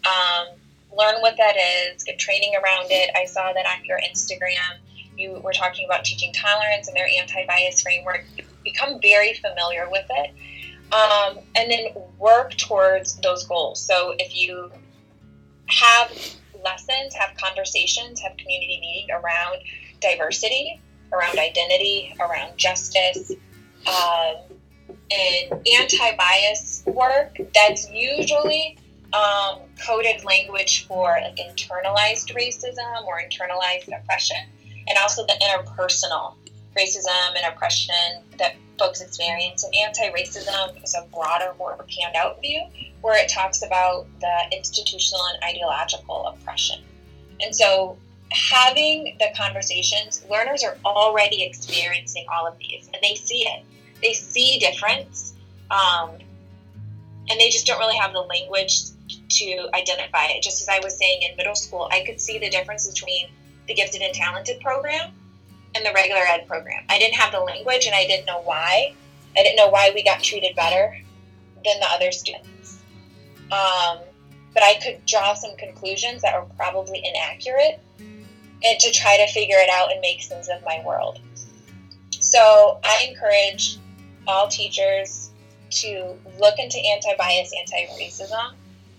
Um, 0.04 0.48
learn 0.96 1.20
what 1.20 1.36
that 1.36 1.56
is, 1.56 2.04
get 2.04 2.18
training 2.18 2.52
around 2.54 2.86
it. 2.90 3.10
I 3.16 3.24
saw 3.24 3.52
that 3.52 3.66
on 3.66 3.84
your 3.84 3.98
Instagram. 4.00 4.78
You 5.16 5.40
were 5.42 5.52
talking 5.52 5.86
about 5.86 6.04
teaching 6.04 6.32
tolerance 6.32 6.88
and 6.88 6.96
their 6.96 7.08
anti-bias 7.20 7.80
framework. 7.80 8.24
Become 8.62 9.00
very 9.00 9.32
familiar 9.34 9.88
with 9.90 10.06
it, 10.10 10.30
um, 10.92 11.38
and 11.54 11.70
then 11.70 11.86
work 12.18 12.56
towards 12.56 13.16
those 13.20 13.44
goals. 13.44 13.80
So 13.80 14.14
if 14.18 14.36
you 14.36 14.70
have 15.68 16.10
lessons, 16.64 17.14
have 17.14 17.36
conversations, 17.36 18.20
have 18.20 18.36
community 18.36 18.78
meeting 18.80 19.14
around 19.14 19.58
diversity, 20.00 20.80
around 21.12 21.38
identity, 21.38 22.14
around 22.20 22.56
justice, 22.56 23.32
um, 23.86 24.36
and 25.10 25.66
anti-bias 25.80 26.82
work. 26.86 27.38
That's 27.54 27.90
usually 27.90 28.78
um, 29.12 29.60
coded 29.86 30.24
language 30.24 30.86
for 30.86 31.16
like 31.22 31.36
internalized 31.36 32.34
racism 32.34 33.04
or 33.06 33.20
internalized 33.20 33.88
oppression, 33.96 34.36
and 34.88 34.98
also 34.98 35.24
the 35.26 35.34
interpersonal 35.42 36.34
racism 36.76 37.36
and 37.36 37.54
oppression 37.54 38.22
that 38.38 38.56
folks 38.78 39.00
experience. 39.00 39.64
And 39.64 39.74
anti-racism 39.74 40.82
is 40.82 40.94
a 40.94 41.06
broader, 41.14 41.54
more 41.58 41.76
panned-out 41.76 42.40
view 42.40 42.62
where 43.00 43.22
it 43.22 43.28
talks 43.28 43.62
about 43.62 44.06
the 44.20 44.38
institutional 44.52 45.20
and 45.32 45.42
ideological 45.44 46.26
oppression. 46.26 46.82
And 47.40 47.54
so, 47.54 47.96
having 48.36 49.16
the 49.18 49.28
conversations, 49.36 50.24
learners 50.30 50.62
are 50.62 50.76
already 50.84 51.42
experiencing 51.42 52.26
all 52.32 52.46
of 52.46 52.58
these, 52.58 52.88
and 52.92 53.02
they 53.02 53.14
see 53.14 53.42
it. 53.42 53.64
They 54.02 54.12
see 54.12 54.58
difference, 54.58 55.34
um, 55.70 56.10
and 57.28 57.40
they 57.40 57.48
just 57.48 57.66
don't 57.66 57.78
really 57.78 57.96
have 57.96 58.12
the 58.12 58.20
language 58.20 58.82
to 59.28 59.68
identify 59.74 60.26
it. 60.26 60.42
Just 60.42 60.60
as 60.62 60.68
I 60.68 60.80
was 60.82 60.96
saying 60.96 61.22
in 61.22 61.36
middle 61.36 61.54
school, 61.54 61.88
I 61.90 62.04
could 62.04 62.20
see 62.20 62.38
the 62.38 62.50
difference 62.50 62.86
between 62.86 63.28
the 63.66 63.74
gifted 63.74 64.02
and 64.02 64.14
talented 64.14 64.60
program 64.60 65.12
and 65.74 65.84
the 65.84 65.92
regular 65.94 66.22
ed 66.22 66.46
program. 66.46 66.84
I 66.88 66.98
didn't 66.98 67.14
have 67.14 67.32
the 67.32 67.40
language, 67.40 67.86
and 67.86 67.94
I 67.94 68.06
didn't 68.06 68.26
know 68.26 68.42
why. 68.42 68.94
I 69.36 69.42
didn't 69.42 69.56
know 69.56 69.68
why 69.68 69.90
we 69.94 70.04
got 70.04 70.22
treated 70.22 70.54
better 70.56 70.96
than 71.64 71.80
the 71.80 71.86
other 71.90 72.12
students. 72.12 72.78
Um, 73.50 73.98
but 74.54 74.62
I 74.62 74.78
could 74.82 75.04
draw 75.04 75.34
some 75.34 75.56
conclusions 75.56 76.22
that 76.22 76.34
were 76.34 76.48
probably 76.56 77.02
inaccurate 77.04 77.80
and 78.64 78.78
to 78.80 78.90
try 78.90 79.16
to 79.16 79.26
figure 79.32 79.58
it 79.58 79.68
out 79.70 79.92
and 79.92 80.00
make 80.00 80.22
sense 80.22 80.48
of 80.48 80.64
my 80.64 80.82
world. 80.84 81.20
So 82.10 82.80
I 82.82 83.06
encourage 83.08 83.78
all 84.26 84.48
teachers 84.48 85.30
to 85.70 86.14
look 86.38 86.58
into 86.58 86.78
anti 86.78 87.16
bias, 87.16 87.52
anti 87.58 87.86
racism. 87.94 88.54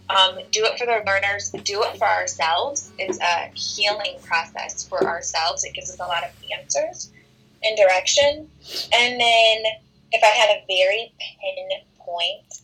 Um, 0.10 0.40
do 0.52 0.64
it 0.64 0.80
for 0.80 0.86
their 0.86 1.04
learners, 1.04 1.52
do 1.64 1.84
it 1.84 1.98
for 1.98 2.08
ourselves. 2.08 2.92
It's 2.98 3.20
a 3.20 3.52
healing 3.56 4.16
process 4.24 4.88
for 4.88 5.06
ourselves. 5.06 5.66
It 5.66 5.74
gives 5.74 5.90
us 5.92 6.00
a 6.00 6.04
lot 6.04 6.24
of 6.24 6.30
answers 6.58 7.12
and 7.64 7.78
direction. 7.78 8.50
And 8.94 9.20
then, 9.20 9.64
if 10.14 10.24
I 10.24 10.28
had 10.28 10.50
a 10.50 10.64
very 10.66 11.12
pinpoint 11.20 12.62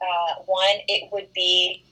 uh, 0.00 0.42
one, 0.46 0.76
it 0.86 1.10
would 1.12 1.32
be 1.32 1.82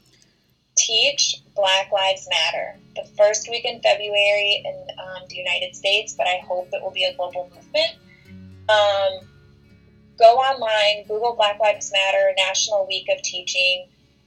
teach 0.81 1.37
Black 1.55 1.93
Lives 1.93 2.29
Matter. 2.29 2.79
The 2.97 3.05
first 3.17 3.49
week 3.51 3.65
in 3.65 3.81
February 3.81 4.63
in 4.65 4.75
um, 4.99 5.23
the 5.29 5.37
United 5.37 5.77
States, 5.77 6.15
but 6.17 6.27
I 6.27 6.41
hope 6.47 6.69
it 6.73 6.83
will 6.83 6.91
be 6.91 7.05
a 7.05 7.15
global 7.15 7.51
movement. 7.55 7.95
Um, 8.69 9.29
go 10.19 10.37
online, 10.37 11.07
Google 11.07 11.35
Black 11.37 11.61
Lives 11.61 11.93
Matter 11.93 12.33
National 12.37 12.87
Week 12.87 13.07
of 13.11 13.23
Teaching, 13.23 13.87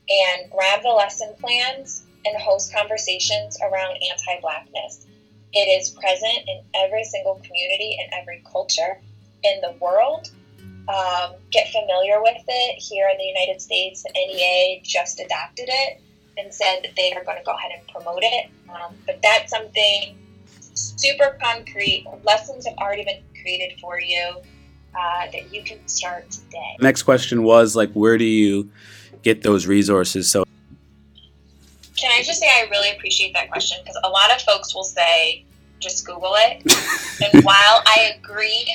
and 0.09 0.51
grab 0.51 0.81
the 0.83 0.89
lesson 0.89 1.33
plans 1.39 2.03
and 2.25 2.41
host 2.41 2.73
conversations 2.73 3.57
around 3.61 3.97
anti 4.11 4.41
Blackness. 4.41 5.07
It 5.53 5.81
is 5.81 5.89
present 5.89 6.47
in 6.47 6.61
every 6.75 7.03
single 7.03 7.35
community 7.35 7.97
and 8.01 8.13
every 8.19 8.43
culture 8.51 8.99
in 9.43 9.61
the 9.61 9.73
world. 9.79 10.29
Um, 10.87 11.35
get 11.51 11.69
familiar 11.71 12.21
with 12.21 12.43
it. 12.47 12.81
Here 12.81 13.07
in 13.09 13.17
the 13.17 13.23
United 13.23 13.61
States, 13.61 14.03
the 14.03 14.11
NEA 14.13 14.81
just 14.83 15.19
adopted 15.19 15.69
it 15.69 16.01
and 16.37 16.53
said 16.53 16.79
that 16.83 16.95
they 16.95 17.13
are 17.13 17.23
going 17.23 17.37
to 17.37 17.43
go 17.43 17.53
ahead 17.53 17.71
and 17.77 17.87
promote 17.87 18.23
it. 18.23 18.49
Um, 18.69 18.95
but 19.05 19.19
that's 19.21 19.51
something 19.51 20.17
super 20.73 21.37
concrete. 21.41 22.05
Lessons 22.23 22.65
have 22.65 22.77
already 22.77 23.03
been 23.03 23.21
created 23.41 23.79
for 23.79 23.99
you 23.99 24.37
uh, 24.95 25.31
that 25.31 25.53
you 25.53 25.63
can 25.63 25.85
start 25.87 26.29
today. 26.31 26.77
Next 26.79 27.03
question 27.03 27.43
was 27.43 27.75
like, 27.75 27.91
where 27.93 28.17
do 28.17 28.25
you 28.25 28.69
get 29.21 29.41
those 29.41 29.67
resources? 29.67 30.29
So, 30.29 30.43
Can 31.95 32.11
I 32.11 32.23
just 32.23 32.39
say 32.39 32.47
I 32.47 32.67
really 32.69 32.91
appreciate 32.91 33.33
that 33.33 33.49
question 33.51 33.77
because 33.83 33.97
a 34.03 34.09
lot 34.09 34.33
of 34.33 34.41
folks 34.41 34.73
will 34.73 34.83
say, 34.83 35.45
just 35.79 36.05
Google 36.05 36.33
it. 36.35 36.63
and 37.33 37.43
while 37.43 37.81
I 37.85 38.13
agree 38.17 38.73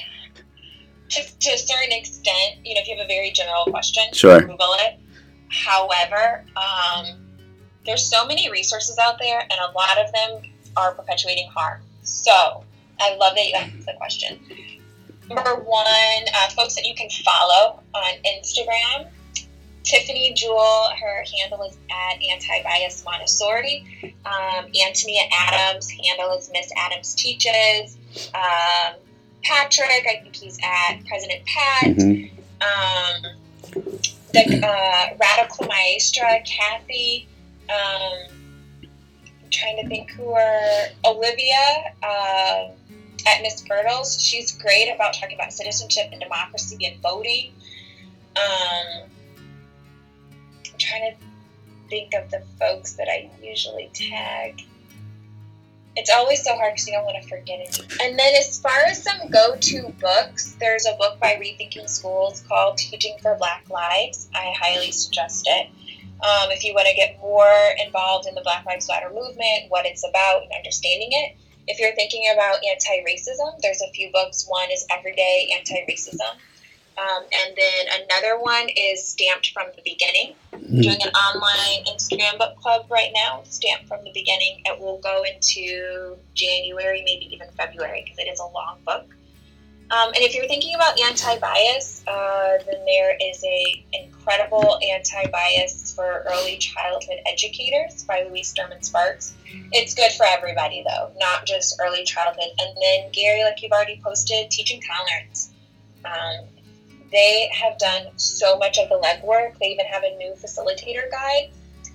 to, 1.09 1.39
to 1.39 1.51
a 1.51 1.57
certain 1.59 1.93
extent, 1.93 2.57
you 2.65 2.75
know, 2.75 2.81
if 2.83 2.89
you 2.89 2.97
have 2.97 3.05
a 3.05 3.09
very 3.09 3.31
general 3.31 3.65
question, 3.67 4.05
Sure. 4.13 4.41
Google 4.41 4.75
it. 4.81 4.99
However, 5.51 6.45
um, 6.57 7.28
there's 7.87 8.09
so 8.09 8.27
many 8.27 8.51
resources 8.51 8.99
out 8.99 9.19
there, 9.19 9.41
and 9.41 9.53
a 9.53 9.71
lot 9.73 9.99
of 9.99 10.13
them 10.13 10.43
are 10.77 10.93
perpetuating 10.93 11.49
harm. 11.49 11.81
So 12.03 12.65
I 13.01 13.17
love 13.17 13.35
that 13.37 13.47
you 13.47 13.55
asked 13.55 13.87
the 13.87 13.95
question. 13.95 14.41
Number 15.29 15.57
one, 15.57 16.25
uh, 16.35 16.49
folks 16.51 16.75
that 16.75 16.87
you 16.87 16.95
can 16.95 17.09
follow 17.11 17.81
on 17.95 18.13
Instagram. 18.27 19.09
Tiffany 19.85 20.33
Jewell, 20.35 20.91
her 21.01 21.25
handle 21.39 21.63
is 21.63 21.79
at 21.91 22.23
Anti 22.23 22.63
Bias 22.63 23.05
Montessori. 23.05 23.87
Um, 24.27 24.67
Antonia 24.87 25.23
Adams, 25.33 25.91
handle 25.91 26.37
is 26.37 26.51
Miss 26.53 26.71
Adams 26.77 27.15
Teaches. 27.15 27.97
Um, 28.35 28.97
Patrick, 29.43 30.07
I 30.07 30.21
think 30.23 30.37
he's 30.37 30.59
at 30.63 30.99
President 31.07 31.43
Pat. 31.47 31.85
Mhm. 31.97 32.31
Um, 32.61 33.23
the 34.35 34.67
uh, 34.67 35.17
Radical 35.19 35.67
Maestra, 35.67 36.43
Kathy. 36.45 37.29
Um, 37.69 38.35
I'm 39.23 39.51
trying 39.51 39.83
to 39.83 39.89
think 39.89 40.11
who 40.13 40.31
are 40.33 40.87
Olivia 41.05 41.95
uh, 42.03 42.69
at 43.27 43.43
Miss 43.43 43.63
Birtles. 43.63 44.19
She's 44.21 44.53
great 44.53 44.93
about 44.95 45.15
talking 45.15 45.37
about 45.37 45.53
citizenship 45.53 46.09
and 46.13 46.21
democracy 46.21 46.79
and 46.87 47.01
voting. 47.03 47.53
Um, 48.37 49.09
I'm 50.67 50.79
trying 50.79 51.13
to 51.13 51.17
think 51.89 52.15
of 52.15 52.31
the 52.31 52.43
folks 52.59 52.93
that 52.95 53.09
I 53.09 53.31
usually 53.43 53.91
tag. 53.93 54.63
It's 55.97 56.11
always 56.11 56.45
so 56.45 56.55
hard 56.55 56.75
because 56.75 56.87
you 56.87 56.95
don't 56.95 57.05
want 57.05 57.21
to 57.23 57.29
forget 57.29 57.59
it. 57.59 57.81
And 58.01 58.17
then, 58.17 58.35
as 58.35 58.61
far 58.61 58.79
as 58.87 59.03
some 59.03 59.31
go 59.31 59.57
to 59.57 59.89
books, 60.01 60.57
there's 60.61 60.87
a 60.87 60.95
book 60.97 61.19
by 61.19 61.35
Rethinking 61.35 61.89
Schools 61.89 62.45
called 62.47 62.79
Teaching 62.79 63.17
for 63.21 63.35
Black 63.35 63.69
Lives. 63.69 64.29
I 64.33 64.55
highly 64.57 64.93
suggest 64.93 65.49
it. 65.49 65.69
Um, 66.21 66.51
if 66.51 66.65
you 66.65 66.75
want 66.75 66.89
to 66.89 66.95
get 66.95 67.19
more 67.21 67.55
involved 67.85 68.27
in 68.27 68.35
the 68.35 68.41
Black 68.43 68.67
Lives 68.67 68.89
Matter 68.89 69.11
movement, 69.11 69.69
what 69.69 69.87
it's 69.87 70.05
about, 70.05 70.43
and 70.43 70.53
understanding 70.53 71.11
it. 71.13 71.37
If 71.69 71.79
you're 71.79 71.95
thinking 71.95 72.25
about 72.33 72.59
anti 72.65 73.05
racism, 73.07 73.61
there's 73.63 73.83
a 73.83 73.91
few 73.93 74.11
books. 74.11 74.47
One 74.49 74.71
is 74.71 74.87
Everyday 74.91 75.51
Anti 75.57 75.85
Racism. 75.89 76.37
Um, 76.99 77.23
and 77.23 77.57
then 77.57 78.03
another 78.03 78.41
one 78.41 78.69
is 78.77 79.07
Stamped 79.07 79.53
from 79.53 79.67
the 79.77 79.83
Beginning. 79.85 80.35
Doing 80.51 80.99
an 81.01 81.11
online 81.11 81.85
Instagram 81.87 82.37
book 82.39 82.57
club 82.57 82.87
right 82.91 83.13
now, 83.15 83.43
Stamped 83.45 83.87
from 83.87 84.03
the 84.03 84.11
Beginning. 84.13 84.63
It 84.65 84.81
will 84.81 84.99
go 84.99 85.23
into 85.23 86.17
January, 86.35 87.03
maybe 87.05 87.33
even 87.33 87.49
February, 87.57 88.03
because 88.03 88.19
it 88.19 88.29
is 88.29 88.41
a 88.41 88.47
long 88.47 88.79
book. 88.85 89.07
Um, 89.91 90.09
and 90.09 90.19
if 90.19 90.35
you're 90.35 90.47
thinking 90.47 90.75
about 90.75 91.01
anti-bias, 91.01 92.03
uh, 92.07 92.59
then 92.67 92.85
there 92.85 93.17
is 93.23 93.43
a 93.43 93.85
incredible 93.95 94.79
anti-bias 94.87 95.95
for 95.95 96.25
early 96.29 96.59
childhood 96.59 97.19
educators 97.27 98.05
by 98.05 98.27
Louise 98.29 98.53
Derman 98.53 98.85
Sparks. 98.85 99.33
It's 99.73 99.95
good 99.95 100.13
for 100.13 100.27
everybody 100.27 100.85
though, 100.87 101.11
not 101.19 101.47
just 101.47 101.81
early 101.83 102.05
childhood. 102.05 102.51
And 102.59 102.77
then 102.83 103.11
Gary, 103.13 103.45
like 103.45 103.63
you've 103.63 103.73
already 103.73 103.99
posted, 104.05 104.51
teaching 104.51 104.83
tolerance. 104.83 105.53
Um, 106.05 106.45
they 107.11 107.49
have 107.55 107.79
done 107.79 108.09
so 108.17 108.59
much 108.59 108.77
of 108.79 108.91
the 108.91 108.99
legwork. 108.99 109.59
They 109.59 109.69
even 109.69 109.87
have 109.87 110.03
a 110.03 110.15
new 110.19 110.35
facilitator 110.35 111.11
guide. 111.11 111.51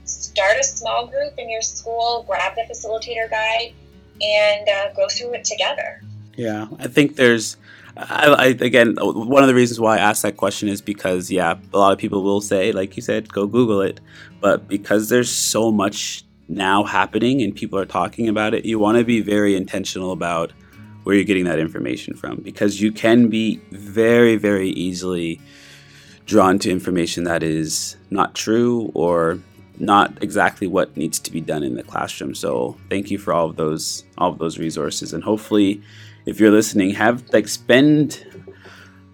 Start 0.06 0.58
a 0.60 0.64
small 0.64 1.06
group 1.06 1.38
in 1.38 1.48
your 1.48 1.62
school, 1.62 2.26
grab 2.28 2.56
the 2.56 2.64
facilitator 2.64 3.30
guide, 3.30 3.74
and 4.20 4.68
uh, 4.68 4.94
go 4.96 5.08
through 5.08 5.36
it 5.36 5.46
together. 5.46 6.02
Yeah, 6.36 6.68
I 6.80 6.88
think 6.88 7.18
there's. 7.18 7.58
I, 7.96 8.28
I 8.28 8.46
again 8.46 8.96
one 9.00 9.44
of 9.44 9.48
the 9.48 9.56
reasons 9.56 9.80
why 9.80 9.98
I 9.98 10.00
asked 10.00 10.24
that 10.24 10.38
question 10.38 10.68
is 10.70 10.82
because 10.82 11.30
yeah, 11.30 11.58
a 11.74 11.78
lot 11.78 11.94
of 11.94 12.00
people 12.00 12.24
will 12.24 12.42
say, 12.42 12.72
like 12.72 12.96
you 12.96 13.02
said, 13.02 13.32
go 13.32 13.46
Google 13.46 13.82
it, 13.82 14.00
but 14.42 14.68
because 14.68 15.10
there's 15.10 15.32
so 15.32 15.72
much 15.72 16.24
now 16.48 16.84
happening 16.84 17.42
and 17.42 17.56
people 17.56 17.80
are 17.80 17.86
talking 17.86 18.28
about 18.28 18.54
it, 18.54 18.66
you 18.66 18.80
want 18.80 18.98
to 18.98 19.04
be 19.04 19.22
very 19.22 19.56
intentional 19.56 20.12
about 20.12 20.52
where 21.04 21.16
you're 21.16 21.24
getting 21.26 21.46
that 21.46 21.60
information 21.60 22.16
from. 22.16 22.38
Because 22.38 22.82
you 22.82 22.92
can 22.92 23.30
be 23.30 23.58
very, 23.72 24.36
very 24.36 24.70
easily 24.70 25.40
drawn 26.26 26.58
to 26.60 26.72
information 26.72 27.26
that 27.26 27.44
is 27.44 27.98
not 28.10 28.34
true 28.34 28.92
or 28.94 29.40
not 29.80 30.22
exactly 30.22 30.68
what 30.68 30.96
needs 30.96 31.20
to 31.20 31.32
be 31.32 31.42
done 31.42 31.64
in 31.64 31.76
the 31.76 31.84
classroom. 31.84 32.36
So 32.36 32.78
thank 32.90 33.12
you 33.12 33.18
for 33.18 33.34
all 33.34 33.50
of 33.50 33.56
those 33.56 34.04
all 34.18 34.32
of 34.32 34.40
those 34.40 34.58
resources 34.58 35.14
and 35.14 35.24
hopefully 35.24 35.82
if 36.26 36.40
you're 36.40 36.52
listening 36.52 36.92
have 36.92 37.24
like 37.34 37.48
spend 37.48 38.26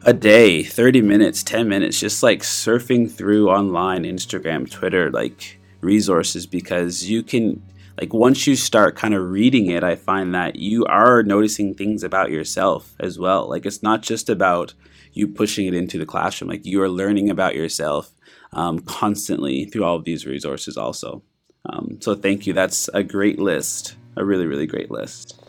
a 0.03 0.13
day, 0.13 0.63
30 0.63 1.01
minutes, 1.01 1.43
10 1.43 1.67
minutes 1.67 1.99
just 1.99 2.23
like 2.23 2.41
surfing 2.41 3.11
through 3.11 3.49
online, 3.49 4.03
Instagram, 4.03 4.69
Twitter 4.69 5.11
like 5.11 5.59
resources 5.81 6.45
because 6.45 7.09
you 7.09 7.23
can 7.23 7.61
like 7.99 8.13
once 8.13 8.47
you 8.47 8.55
start 8.55 8.95
kind 8.95 9.13
of 9.13 9.29
reading 9.29 9.67
it, 9.67 9.83
I 9.83 9.95
find 9.95 10.33
that 10.33 10.55
you 10.55 10.85
are 10.85 11.21
noticing 11.23 11.73
things 11.73 12.03
about 12.03 12.31
yourself 12.31 12.95
as 12.99 13.19
well. 13.19 13.49
Like 13.49 13.65
it's 13.65 13.83
not 13.83 14.01
just 14.01 14.29
about 14.29 14.73
you 15.11 15.27
pushing 15.27 15.67
it 15.67 15.73
into 15.73 15.97
the 15.97 16.05
classroom. 16.05 16.49
Like 16.49 16.65
you 16.65 16.81
are 16.81 16.89
learning 16.89 17.29
about 17.29 17.55
yourself 17.55 18.11
um, 18.53 18.79
constantly 18.79 19.65
through 19.65 19.83
all 19.83 19.95
of 19.95 20.05
these 20.05 20.25
resources 20.25 20.77
also. 20.77 21.23
Um, 21.65 21.97
so 22.01 22.15
thank 22.15 22.47
you. 22.47 22.53
That's 22.53 22.89
a 22.93 23.03
great 23.03 23.39
list. 23.39 23.95
A 24.15 24.25
really, 24.25 24.47
really 24.47 24.65
great 24.65 24.91
list. 24.91 25.39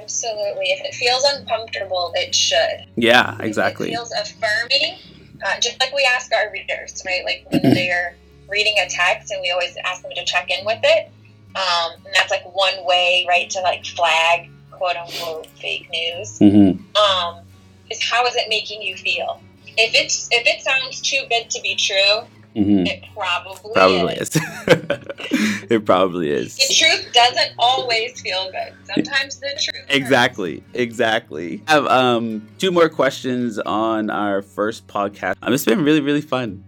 Absolutely. 0.00 0.66
If 0.66 0.84
it 0.84 0.94
feels 0.94 1.24
uncomfortable, 1.24 2.12
it 2.14 2.34
should. 2.34 2.86
Yeah, 2.96 3.36
exactly. 3.40 3.88
If 3.88 3.94
it 3.94 3.96
feels 3.96 4.12
affirming, 4.12 4.96
uh, 5.44 5.60
just 5.60 5.80
like 5.80 5.92
we 5.94 6.08
ask 6.14 6.32
our 6.32 6.50
readers, 6.52 7.02
right? 7.06 7.24
Like 7.24 7.46
when 7.50 7.74
they're 7.74 8.14
reading 8.48 8.74
a 8.78 8.88
text 8.88 9.30
and 9.30 9.40
we 9.40 9.50
always 9.50 9.76
ask 9.84 10.02
them 10.02 10.12
to 10.14 10.24
check 10.24 10.50
in 10.50 10.64
with 10.64 10.80
it. 10.82 11.10
Um, 11.56 11.92
and 12.04 12.14
that's 12.14 12.30
like 12.30 12.44
one 12.54 12.84
way, 12.84 13.26
right, 13.28 13.48
to 13.50 13.60
like 13.60 13.84
flag 13.84 14.50
quote 14.70 14.96
unquote 14.96 15.46
fake 15.46 15.88
news. 15.90 16.38
Mm-hmm. 16.38 16.96
Um, 16.96 17.44
is 17.90 18.02
how 18.02 18.24
is 18.26 18.36
it 18.36 18.48
making 18.48 18.82
you 18.82 18.96
feel? 18.96 19.40
If 19.76 19.94
it's 19.94 20.28
if 20.30 20.46
it 20.46 20.62
sounds 20.62 21.00
too 21.00 21.22
good 21.30 21.48
to 21.50 21.60
be 21.62 21.74
true, 21.76 22.26
Mm-hmm. 22.56 22.84
it 22.84 23.04
probably, 23.14 23.72
Probably 23.74 24.14
is. 24.14 24.34
is. 24.34 24.42
it 25.70 25.84
probably 25.86 26.30
is. 26.30 26.56
The 26.56 26.74
truth 26.74 27.08
doesn't 27.14 27.52
always 27.60 28.20
feel 28.20 28.50
good. 28.50 28.74
Sometimes 28.92 29.38
the 29.38 29.50
truth. 29.62 29.76
hurts. 29.82 29.94
Exactly, 29.94 30.64
exactly. 30.74 31.62
I 31.68 31.72
have 31.74 31.86
um, 31.86 32.48
two 32.58 32.72
more 32.72 32.88
questions 32.88 33.60
on 33.60 34.10
our 34.10 34.42
first 34.42 34.88
podcast. 34.88 35.36
Um, 35.42 35.52
it's 35.54 35.64
been 35.64 35.84
really, 35.84 36.00
really 36.00 36.20
fun. 36.20 36.64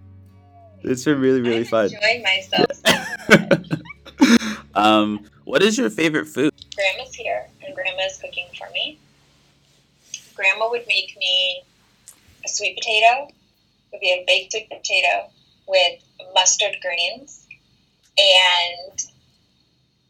It's 0.84 1.02
been 1.04 1.20
really, 1.20 1.40
really 1.40 1.58
I'm 1.58 1.64
fun. 1.64 1.86
enjoying 1.86 2.22
myself. 2.22 2.66
so 2.86 3.76
um, 4.76 5.24
what 5.44 5.62
is 5.64 5.76
your 5.76 5.90
favorite 5.90 6.26
food? 6.26 6.52
Grandma's 6.76 7.12
here, 7.12 7.48
and 7.66 7.74
Grandma's 7.74 8.18
cooking 8.18 8.46
for 8.56 8.68
me. 8.72 8.98
Grandma 10.36 10.70
would 10.70 10.86
make 10.86 11.16
me 11.18 11.62
sweet 12.52 12.76
potato. 12.76 13.28
Would 13.92 14.00
be 14.00 14.10
a 14.10 14.24
baked 14.26 14.52
sweet 14.52 14.68
potato 14.70 15.28
with 15.68 16.02
mustard 16.34 16.76
greens 16.82 17.46
and 18.18 18.98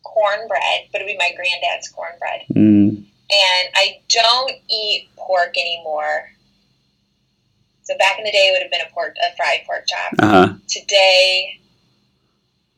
cornbread, 0.04 0.88
but 0.92 1.00
it 1.00 1.04
would 1.04 1.12
be 1.12 1.16
my 1.18 1.32
granddad's 1.34 1.88
cornbread. 1.88 2.42
Mm, 2.54 2.96
And 2.98 3.68
I 3.74 4.00
don't 4.08 4.52
eat 4.70 5.08
pork 5.16 5.56
anymore. 5.56 6.28
So 7.84 7.96
back 7.98 8.18
in 8.18 8.24
the 8.24 8.30
day, 8.30 8.48
it 8.48 8.52
would 8.52 8.62
have 8.62 8.70
been 8.70 8.86
a 8.88 8.92
pork, 8.94 9.16
a 9.20 9.36
fried 9.36 9.60
pork 9.66 9.84
chop. 9.88 10.12
uh 10.20 10.46
huh. 10.46 10.54
Today, 10.68 11.58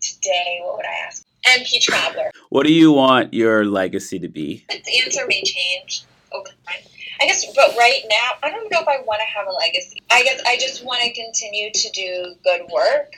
today, 0.01 0.61
what 0.62 0.77
would 0.77 0.87
I 0.87 1.07
ask? 1.07 1.23
MP 1.47 1.81
Traveler. 1.81 2.31
What 2.49 2.67
do 2.67 2.73
you 2.73 2.93
want 2.93 3.35
your 3.35 3.65
legacy 3.67 4.19
to 4.19 4.29
be? 4.29 4.65
The 4.69 5.03
answer 5.05 5.27
may 5.27 5.43
change 5.43 6.05
over 6.33 6.49
time. 6.67 6.81
I 7.25 7.27
guess, 7.27 7.47
but 7.55 7.75
right 7.79 8.03
now, 8.11 8.33
I 8.43 8.51
don't 8.51 8.70
know 8.70 8.81
if 8.81 8.89
I 8.89 9.01
want 9.01 9.20
to 9.20 9.39
have 9.39 9.47
a 9.47 9.51
legacy. 9.51 10.03
I 10.11 10.25
guess 10.25 10.43
I 10.47 10.59
just 10.59 10.85
want 10.85 11.01
to 11.01 11.12
continue 11.14 11.70
to 11.72 11.91
do 11.91 12.35
good 12.45 12.70
work 12.70 13.14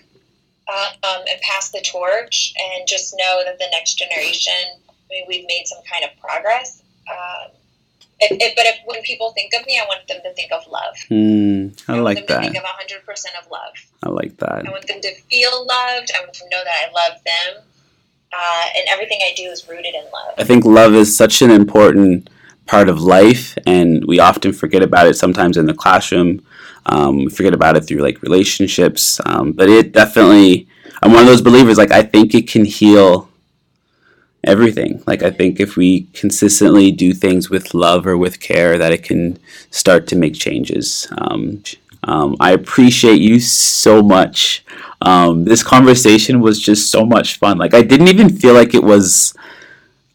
uh, 0.68 0.90
um, 1.02 1.24
and 1.28 1.40
pass 1.40 1.72
the 1.72 1.80
torch, 1.80 2.54
and 2.56 2.86
just 2.86 3.16
know 3.18 3.42
that 3.44 3.58
the 3.58 3.66
next 3.72 3.94
generation. 3.94 4.78
I 4.88 5.10
mean, 5.10 5.24
we've 5.26 5.46
made 5.48 5.64
some 5.66 5.80
kind 5.90 6.04
of 6.04 6.16
progress. 6.20 6.82
Um, 7.10 7.50
if, 8.20 8.38
if, 8.40 8.54
but 8.54 8.66
if 8.66 8.78
when 8.86 9.02
people 9.02 9.32
think 9.32 9.52
of 9.58 9.66
me, 9.66 9.76
I 9.76 9.86
want 9.86 10.06
them 10.06 10.18
to 10.22 10.32
think 10.34 10.52
of 10.52 10.64
love. 10.68 10.94
Mm, 11.10 11.82
I 11.88 11.92
want 11.92 12.04
like 12.04 12.16
them 12.18 12.26
to 12.28 12.40
think 12.42 12.54
that. 12.54 12.62
of 12.62 13.04
100% 13.04 13.44
of 13.44 13.50
love. 13.50 13.74
I 14.04 14.08
like 14.08 14.36
that. 14.36 14.68
I 14.68 14.70
want 14.70 14.86
them 14.86 15.00
to 15.00 15.14
feel 15.22 15.66
loved. 15.66 16.12
I 16.14 16.20
want 16.20 16.32
them 16.32 16.48
to 16.48 16.48
know 16.50 16.62
that 16.62 16.88
I 16.88 16.92
love 16.92 17.24
them. 17.24 17.62
Uh, 18.32 18.66
and 18.76 18.84
everything 18.88 19.18
I 19.22 19.32
do 19.36 19.44
is 19.44 19.68
rooted 19.68 19.94
in 19.94 20.04
love. 20.04 20.34
I 20.38 20.44
think 20.44 20.64
love 20.64 20.94
is 20.94 21.16
such 21.16 21.42
an 21.42 21.50
important 21.50 22.28
part 22.66 22.88
of 22.88 23.00
life, 23.00 23.56
and 23.66 24.04
we 24.04 24.20
often 24.20 24.52
forget 24.52 24.82
about 24.82 25.06
it 25.06 25.14
sometimes 25.14 25.56
in 25.56 25.66
the 25.66 25.74
classroom. 25.74 26.44
Um, 26.86 27.24
we 27.24 27.30
forget 27.30 27.54
about 27.54 27.76
it 27.76 27.82
through 27.82 27.98
like 27.98 28.22
relationships, 28.22 29.20
um, 29.26 29.52
but 29.52 29.68
it 29.68 29.92
definitely. 29.92 30.68
I'm 31.02 31.12
one 31.12 31.22
of 31.22 31.26
those 31.26 31.42
believers. 31.42 31.78
Like 31.78 31.92
I 31.92 32.02
think 32.02 32.34
it 32.34 32.48
can 32.48 32.64
heal 32.64 33.28
everything. 34.44 35.02
Like 35.06 35.22
I 35.22 35.30
think 35.30 35.60
if 35.60 35.76
we 35.76 36.02
consistently 36.12 36.90
do 36.90 37.12
things 37.12 37.50
with 37.50 37.74
love 37.74 38.06
or 38.06 38.16
with 38.16 38.40
care, 38.40 38.78
that 38.78 38.92
it 38.92 39.02
can 39.02 39.38
start 39.70 40.06
to 40.08 40.16
make 40.16 40.34
changes. 40.34 41.08
Um, 41.18 41.62
um, 42.04 42.36
I 42.38 42.52
appreciate 42.52 43.20
you 43.20 43.40
so 43.40 44.02
much. 44.02 44.64
Um, 45.02 45.44
this 45.44 45.62
conversation 45.62 46.40
was 46.40 46.60
just 46.60 46.90
so 46.90 47.04
much 47.04 47.38
fun. 47.38 47.58
Like 47.58 47.74
I 47.74 47.82
didn't 47.82 48.08
even 48.08 48.28
feel 48.28 48.54
like 48.54 48.74
it 48.74 48.82
was 48.82 49.34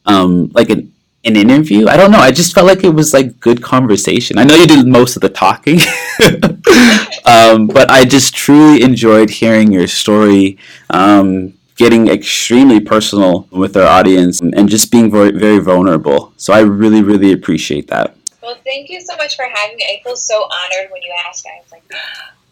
um, 0.05 0.49
like 0.53 0.69
an 0.69 0.91
an 1.23 1.35
interview. 1.35 1.87
I 1.87 1.97
don't 1.97 2.11
know. 2.11 2.19
I 2.19 2.31
just 2.31 2.53
felt 2.53 2.67
like 2.67 2.83
it 2.83 2.89
was 2.93 3.13
like 3.13 3.39
good 3.39 3.61
conversation. 3.61 4.37
I 4.37 4.43
know 4.43 4.55
you 4.55 4.67
did 4.67 4.87
most 4.87 5.15
of 5.15 5.21
the 5.21 5.29
talking, 5.29 5.79
um, 7.25 7.67
but 7.67 7.89
I 7.91 8.05
just 8.05 8.33
truly 8.33 8.81
enjoyed 8.81 9.29
hearing 9.29 9.71
your 9.71 9.87
story, 9.87 10.57
um, 10.89 11.53
getting 11.75 12.07
extremely 12.07 12.79
personal 12.79 13.47
with 13.51 13.77
our 13.77 13.87
audience, 13.87 14.41
and 14.41 14.67
just 14.67 14.91
being 14.91 15.11
very, 15.11 15.31
very 15.31 15.59
vulnerable. 15.59 16.33
So 16.37 16.53
I 16.53 16.61
really, 16.61 17.03
really 17.03 17.33
appreciate 17.33 17.87
that. 17.87 18.15
Well, 18.41 18.57
thank 18.63 18.89
you 18.89 18.99
so 19.01 19.15
much 19.17 19.35
for 19.35 19.45
having 19.45 19.77
me. 19.77 19.83
I 19.83 20.01
feel 20.03 20.15
so 20.15 20.35
honored 20.43 20.91
when 20.91 21.03
you 21.03 21.13
asked. 21.27 21.45
I 21.45 21.61
was 21.61 21.71
like, 21.71 21.83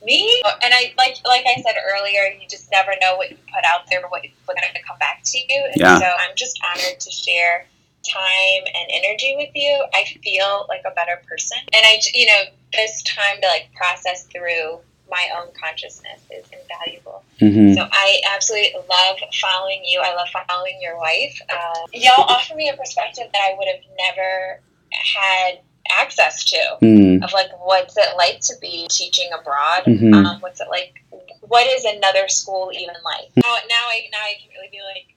me? 0.05 0.41
And 0.63 0.73
I 0.73 0.93
like 0.97 1.17
like 1.25 1.45
I 1.45 1.61
said 1.61 1.75
earlier, 1.91 2.33
you 2.39 2.47
just 2.47 2.69
never 2.71 2.91
know 3.01 3.15
what 3.17 3.31
you 3.31 3.37
put 3.53 3.63
out 3.65 3.81
there, 3.89 4.01
but 4.01 4.11
what 4.11 4.21
people 4.21 4.37
are 4.49 4.53
going 4.55 4.73
to 4.75 4.87
come 4.87 4.97
back 4.99 5.21
to 5.23 5.37
you. 5.37 5.63
And 5.71 5.81
Yeah. 5.81 5.99
so 5.99 6.05
I'm 6.05 6.35
just 6.35 6.59
honored 6.63 6.99
to 6.99 7.11
share 7.11 7.65
time 8.07 8.63
and 8.65 8.87
energy 8.91 9.35
with 9.37 9.49
you. 9.55 9.85
I 9.93 10.05
feel 10.23 10.65
like 10.69 10.81
a 10.85 10.91
better 10.95 11.21
person, 11.27 11.57
and 11.73 11.85
I, 11.85 11.99
you 12.13 12.25
know, 12.27 12.41
this 12.73 13.03
time 13.03 13.41
to 13.41 13.47
like 13.47 13.69
process 13.75 14.23
through 14.25 14.79
my 15.09 15.27
own 15.39 15.47
consciousness 15.59 16.21
is 16.29 16.45
invaluable. 16.53 17.23
Mm-hmm. 17.41 17.73
So 17.73 17.87
I 17.91 18.21
absolutely 18.35 18.73
love 18.87 19.17
following 19.41 19.81
you. 19.85 20.01
I 20.03 20.13
love 20.15 20.27
following 20.47 20.77
your 20.81 20.97
wife. 20.97 21.41
Uh, 21.49 21.87
y'all 21.93 22.25
offer 22.29 22.53
me 22.55 22.69
a 22.69 22.77
perspective 22.77 23.25
that 23.33 23.41
I 23.41 23.55
would 23.57 23.67
have 23.67 23.81
never 23.97 24.61
had 24.91 25.59
access 25.97 26.45
to 26.45 26.57
Mm. 26.83 27.23
of 27.23 27.33
like 27.33 27.47
what's 27.65 27.97
it 27.97 28.15
like 28.15 28.39
to 28.41 28.53
be 28.61 28.85
teaching 28.91 29.27
abroad 29.33 29.83
Mhm. 29.85 30.13
um, 30.13 30.39
what's 30.41 30.61
it 30.61 30.67
like 30.69 30.93
what 31.41 31.65
is 31.65 31.83
another 31.83 32.27
school 32.27 32.69
even 32.71 32.93
like 33.03 33.29
now, 33.35 33.55
now 33.67 33.85
i 33.89 34.07
now 34.11 34.19
i 34.21 34.33
can 34.39 34.49
really 34.55 34.69
be 34.71 34.79
like 34.85 35.15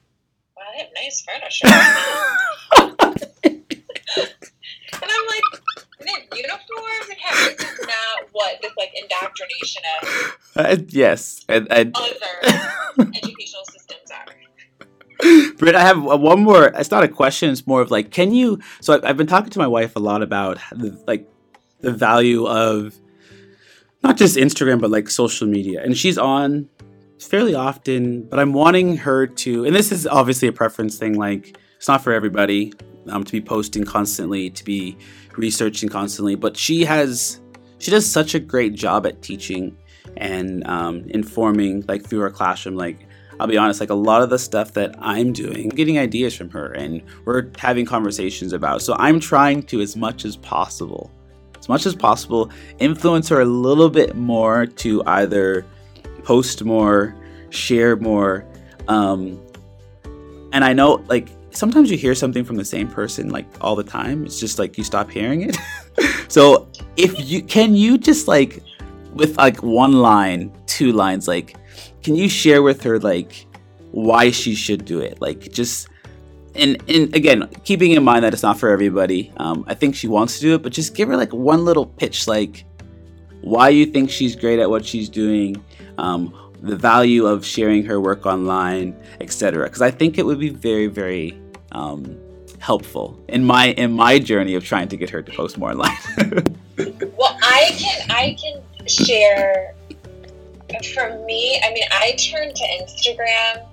wow 0.63 0.71
they 0.73 0.79
have 0.79 0.93
nice 0.95 1.23
furniture 1.23 1.67
and 4.93 5.11
i'm 5.11 5.27
like 5.27 5.43
have 6.07 6.23
uniforms 6.37 7.09
and 7.09 7.19
have 7.19 7.59
this 7.59 7.73
is 7.73 7.87
not 7.87 8.29
what 8.33 8.61
this 8.63 8.73
like 8.77 8.93
indoctrination 8.95 9.83
of 10.03 10.39
Uh, 10.55 10.77
yes, 10.89 11.45
and, 11.49 11.67
and 11.71 11.97
other 11.97 12.13
educational 13.15 13.65
systems 13.65 14.11
are 14.11 14.27
Britt, 15.57 15.75
I 15.77 15.81
have 15.81 16.03
one 16.03 16.43
more. 16.43 16.67
It's 16.67 16.91
not 16.91 17.05
a 17.05 17.09
question. 17.09 17.51
It's 17.51 17.67
more 17.67 17.81
of 17.81 17.91
like, 17.93 18.11
can 18.11 18.35
you? 18.35 18.59
So 18.81 19.01
I've 19.05 19.17
been 19.17 19.29
talking 19.29 19.51
to 19.51 19.59
my 19.59 19.69
wife 19.69 19.95
a 19.95 20.01
lot 20.01 20.21
about 20.21 20.59
the, 20.73 21.01
like 21.07 21.29
the 21.81 21.93
value 21.93 22.47
of 22.47 22.99
not 24.03 24.17
just 24.17 24.37
Instagram, 24.37 24.81
but 24.81 24.91
like 24.91 25.09
social 25.09 25.47
media. 25.47 25.81
And 25.83 25.97
she's 25.97 26.19
on 26.19 26.69
fairly 27.27 27.55
often, 27.55 28.23
but 28.25 28.39
I'm 28.39 28.53
wanting 28.53 28.97
her 28.99 29.27
to. 29.27 29.64
And 29.64 29.75
this 29.75 29.93
is 29.93 30.07
obviously 30.07 30.49
a 30.49 30.53
preference 30.53 30.99
thing. 30.99 31.14
Like 31.14 31.59
it's 31.77 31.89
not 31.89 32.03
for 32.03 32.12
everybody 32.12 32.73
um, 33.09 33.25
to 33.25 33.33
be 33.33 33.41
posting 33.41 33.85
constantly, 33.85 34.51
to 34.51 34.64
be 34.64 34.97
researching 35.37 35.89
constantly. 35.89 36.35
But 36.35 36.57
she 36.57 36.85
has, 36.85 37.41
she 37.79 37.91
does 37.91 38.11
such 38.11 38.35
a 38.35 38.41
great 38.41 38.75
job 38.75 39.07
at 39.07 39.23
teaching 39.23 39.77
and 40.16 40.66
um, 40.66 41.05
informing, 41.09 41.85
like 41.89 42.05
through 42.05 42.20
her 42.20 42.31
classroom, 42.31 42.77
like. 42.77 43.09
I'll 43.41 43.49
be 43.49 43.57
honest, 43.57 43.81
like 43.81 43.91
a 43.91 43.95
lot 43.95 44.23
of 44.23 44.31
the 44.31 44.39
stuff 44.39 44.75
that 44.75 44.95
I'm 45.01 45.33
doing, 45.33 45.64
I'm 45.64 45.77
getting 45.77 45.99
ideas 45.99 46.37
from 46.37 46.49
her 46.51 46.70
and 46.75 47.03
we're 47.25 47.51
having 47.59 47.85
conversations 47.85 48.53
about. 48.53 48.83
So 48.83 48.95
I'm 49.01 49.18
trying 49.18 49.64
to, 49.64 49.81
as 49.81 49.97
much 49.97 50.25
as 50.25 50.37
possible, 50.37 51.11
as 51.59 51.68
much 51.68 51.85
as 51.87 51.97
possible, 51.97 52.51
influence 52.79 53.29
her 53.31 53.41
a 53.41 53.45
little 53.45 53.89
bit 53.89 54.14
more 54.14 54.66
to 54.66 55.03
either 55.07 55.64
post 56.25 56.64
more, 56.64 57.14
share 57.51 57.97
more. 57.97 58.45
Um, 58.89 59.41
and 60.53 60.64
I 60.64 60.73
know, 60.73 61.05
like, 61.09 61.29
sometimes 61.51 61.91
you 61.91 61.97
hear 61.97 62.14
something 62.14 62.45
from 62.45 62.57
the 62.57 62.64
same 62.64 62.89
person, 62.89 63.31
like, 63.31 63.47
all 63.61 63.77
the 63.77 63.85
time. 63.85 64.25
It's 64.25 64.41
just 64.41 64.59
like 64.59 64.77
you 64.77 64.85
stop 64.85 65.11
hearing 65.11 65.43
it. 65.43 65.57
so 66.29 66.68
if 66.97 67.14
you 67.18 67.43
can, 67.43 67.75
you 67.75 67.99
just 67.99 68.29
like, 68.29 68.62
with 69.12 69.37
like 69.37 69.62
one 69.62 69.93
line, 69.93 70.53
two 70.66 70.93
lines, 70.93 71.29
like, 71.29 71.57
can 72.03 72.16
you 72.16 72.29
share 72.29 72.62
with 72.62 72.83
her 72.83 72.99
like 72.99 73.47
why 73.93 74.31
she 74.31 74.55
should 74.55 74.85
do 74.85 75.01
it 75.01 75.20
like 75.20 75.53
just 75.53 75.89
and 76.55 76.83
and 76.89 77.14
again 77.14 77.49
keeping 77.64 77.93
in 77.93 78.03
mind 78.03 78.25
that 78.25 78.33
it's 78.33 78.43
not 78.43 78.59
for 78.59 78.70
everybody 78.70 79.33
um, 79.37 79.64
i 79.68 79.75
think 79.75 79.95
she 79.95 80.09
wants 80.09 80.37
to 80.37 80.41
do 80.41 80.55
it 80.55 80.62
but 80.62 80.73
just 80.73 80.95
give 80.95 81.09
her 81.09 81.16
like 81.16 81.33
one 81.33 81.64
little 81.64 81.87
pitch 81.87 82.27
like 82.27 82.64
why 83.43 83.68
you 83.68 83.87
think 83.87 84.11
she's 84.11 84.37
great 84.37 84.59
at 84.59 84.68
what 84.68 84.85
she's 84.85 85.09
doing 85.09 85.62
um, 85.99 86.34
the 86.61 86.76
value 86.76 87.26
of 87.26 87.45
sharing 87.45 87.84
her 87.84 88.01
work 88.01 88.26
online 88.26 88.97
etc 89.20 89.64
because 89.64 89.82
i 89.82 89.90
think 89.90 90.18
it 90.18 90.26
would 90.26 90.38
be 90.38 90.49
very 90.49 90.86
very 90.86 91.38
um, 91.72 92.18
helpful 92.59 93.18
in 93.28 93.45
my 93.45 93.68
in 93.72 93.93
my 93.93 94.18
journey 94.18 94.55
of 94.55 94.64
trying 94.64 94.88
to 94.88 94.97
get 94.97 95.11
her 95.11 95.22
to 95.22 95.32
post 95.32 95.59
more 95.59 95.70
online 95.70 95.97
Well, 96.78 97.38
I 97.43 97.70
can 97.78 98.11
I 98.11 98.36
can 98.40 98.88
share. 98.88 99.74
For 100.95 101.22
me, 101.26 101.61
I 101.62 101.70
mean, 101.72 101.84
I 101.93 102.12
turned 102.12 102.57
to 102.57 102.64
Instagram 102.80 103.66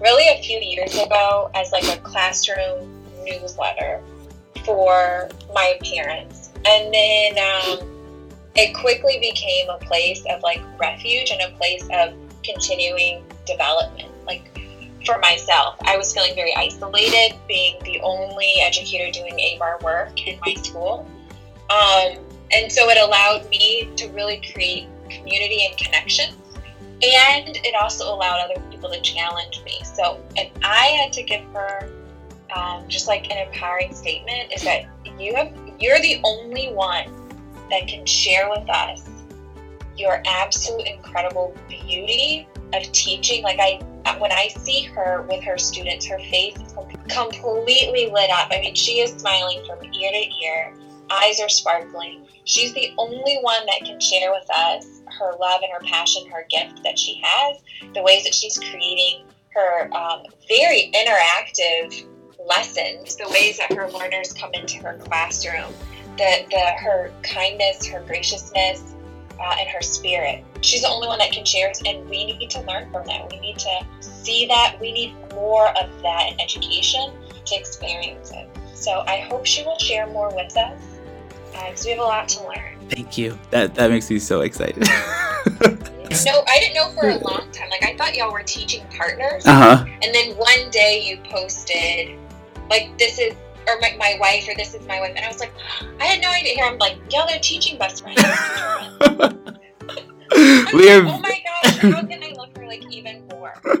really 0.00 0.26
a 0.28 0.42
few 0.42 0.58
years 0.58 0.94
ago 0.96 1.50
as 1.54 1.70
like 1.72 1.84
a 1.84 2.00
classroom 2.00 3.04
newsletter 3.22 4.00
for 4.64 5.28
my 5.52 5.78
parents, 5.84 6.50
and 6.64 6.92
then 6.92 7.38
um, 7.38 7.97
it 8.58 8.74
quickly 8.74 9.18
became 9.20 9.68
a 9.70 9.78
place 9.78 10.24
of 10.28 10.42
like 10.42 10.60
refuge 10.80 11.30
and 11.30 11.40
a 11.40 11.56
place 11.56 11.86
of 11.92 12.12
continuing 12.42 13.24
development. 13.46 14.10
Like 14.26 14.50
for 15.06 15.18
myself, 15.18 15.76
I 15.82 15.96
was 15.96 16.12
feeling 16.12 16.34
very 16.34 16.54
isolated, 16.56 17.38
being 17.46 17.76
the 17.84 18.00
only 18.00 18.54
educator 18.60 19.12
doing 19.12 19.38
ABAR 19.38 19.78
work 19.82 20.26
in 20.26 20.40
my 20.44 20.54
school. 20.54 21.08
Um, 21.70 22.18
and 22.52 22.72
so 22.72 22.88
it 22.88 22.98
allowed 22.98 23.48
me 23.48 23.90
to 23.96 24.08
really 24.08 24.42
create 24.52 24.88
community 25.08 25.64
and 25.64 25.78
connection. 25.78 26.34
And 27.00 27.56
it 27.56 27.74
also 27.80 28.12
allowed 28.12 28.50
other 28.50 28.60
people 28.70 28.90
to 28.90 29.00
challenge 29.02 29.62
me. 29.64 29.80
So 29.84 30.20
if 30.34 30.50
I 30.64 30.86
had 31.00 31.12
to 31.12 31.22
give 31.22 31.44
her 31.52 31.92
um, 32.56 32.88
just 32.88 33.06
like 33.06 33.30
an 33.30 33.46
empowering 33.46 33.94
statement, 33.94 34.52
is 34.52 34.64
that 34.64 34.86
you 35.16 35.34
have 35.36 35.52
you're 35.78 36.00
the 36.00 36.20
only 36.24 36.72
one 36.72 37.27
that 37.70 37.86
can 37.86 38.04
share 38.06 38.48
with 38.50 38.68
us 38.68 39.08
your 39.96 40.22
absolute 40.26 40.86
incredible 40.86 41.54
beauty 41.68 42.48
of 42.72 42.82
teaching. 42.92 43.42
Like 43.42 43.58
I, 43.60 43.80
when 44.18 44.32
I 44.32 44.48
see 44.48 44.82
her 44.82 45.22
with 45.28 45.42
her 45.44 45.58
students, 45.58 46.06
her 46.06 46.18
face 46.18 46.56
is 46.56 46.74
completely 47.08 48.10
lit 48.10 48.30
up. 48.30 48.48
I 48.50 48.60
mean, 48.60 48.74
she 48.74 49.00
is 49.00 49.10
smiling 49.12 49.64
from 49.66 49.82
ear 49.84 50.12
to 50.12 50.44
ear 50.44 50.74
eyes 51.10 51.40
are 51.40 51.48
sparkling. 51.48 52.26
She's 52.44 52.72
the 52.72 52.92
only 52.98 53.38
one 53.40 53.64
that 53.66 53.80
can 53.84 54.00
share 54.00 54.30
with 54.30 54.48
us 54.50 55.02
her 55.18 55.32
love 55.38 55.60
and 55.62 55.72
her 55.72 55.86
passion, 55.86 56.28
her 56.30 56.46
gift 56.48 56.82
that 56.84 56.98
she 56.98 57.20
has, 57.22 57.58
the 57.94 58.02
ways 58.02 58.24
that 58.24 58.34
she's 58.34 58.58
creating 58.58 59.24
her 59.54 59.92
um, 59.94 60.22
very 60.48 60.90
interactive 60.94 62.06
lessons, 62.46 63.16
the 63.16 63.28
ways 63.30 63.58
that 63.58 63.72
her 63.72 63.90
learners 63.90 64.32
come 64.32 64.50
into 64.54 64.78
her 64.78 64.98
classroom, 64.98 65.72
the, 66.18 66.44
the 66.50 66.60
her 66.82 67.12
kindness, 67.22 67.86
her 67.86 68.02
graciousness, 68.02 68.94
uh, 69.40 69.56
and 69.58 69.68
her 69.68 69.80
spirit. 69.80 70.44
She's 70.60 70.82
the 70.82 70.88
only 70.88 71.06
one 71.06 71.18
that 71.18 71.32
can 71.32 71.44
share 71.44 71.70
it, 71.70 71.80
and 71.86 72.08
we 72.08 72.36
need 72.36 72.50
to 72.50 72.60
learn 72.62 72.90
from 72.92 73.06
that. 73.06 73.30
We 73.30 73.38
need 73.40 73.58
to 73.60 73.80
see 74.00 74.46
that. 74.46 74.76
We 74.80 74.92
need 74.92 75.14
more 75.32 75.68
of 75.68 76.02
that 76.02 76.32
in 76.32 76.40
education 76.40 77.12
to 77.46 77.54
experience 77.54 78.32
it. 78.32 78.48
So 78.74 79.04
I 79.06 79.20
hope 79.20 79.46
she 79.46 79.62
will 79.64 79.78
share 79.78 80.06
more 80.08 80.34
with 80.34 80.56
us 80.56 80.80
because 81.52 81.84
we 81.84 81.92
have 81.92 82.00
a 82.00 82.02
lot 82.02 82.28
to 82.28 82.44
learn. 82.44 82.78
thank 82.88 83.18
you 83.18 83.38
that 83.50 83.74
that 83.74 83.90
makes 83.90 84.08
me 84.08 84.18
so 84.18 84.42
excited 84.42 84.82
No, 86.24 86.42
I 86.46 86.58
didn't 86.58 86.74
know 86.74 86.90
for 86.92 87.08
a 87.08 87.18
long 87.18 87.50
time. 87.52 87.68
Like 87.70 87.82
I 87.82 87.96
thought 87.96 88.14
y'all 88.16 88.32
were 88.32 88.42
teaching 88.42 88.84
partners, 88.96 89.44
uh-huh 89.46 89.84
and 90.02 90.14
then 90.14 90.36
one 90.36 90.70
day 90.70 91.02
you 91.04 91.18
posted, 91.30 92.18
like 92.70 92.96
this 92.98 93.18
is, 93.18 93.34
or 93.68 93.80
my, 93.80 93.96
my 93.98 94.16
wife, 94.20 94.48
or 94.48 94.54
this 94.54 94.74
is 94.74 94.86
my 94.86 95.00
wife, 95.00 95.12
and 95.16 95.24
I 95.24 95.28
was 95.28 95.40
like, 95.40 95.52
I 96.00 96.04
had 96.04 96.20
no 96.20 96.30
idea. 96.30 96.54
Here 96.54 96.64
I'm 96.64 96.78
like, 96.78 96.98
y'all 97.10 97.28
are 97.28 97.38
teaching 97.40 97.78
best 97.78 98.02
friends. 98.02 98.20
I'm 100.30 100.76
we 100.76 100.86
like, 100.86 101.02
are 101.02 101.06
oh 101.06 101.18
my 101.20 101.42
gosh, 101.62 101.78
how 101.78 102.02
can 102.04 102.22
I 102.22 102.34
love 102.36 102.56
her 102.56 102.66
like 102.66 102.84
even 102.92 103.26
more? 103.28 103.54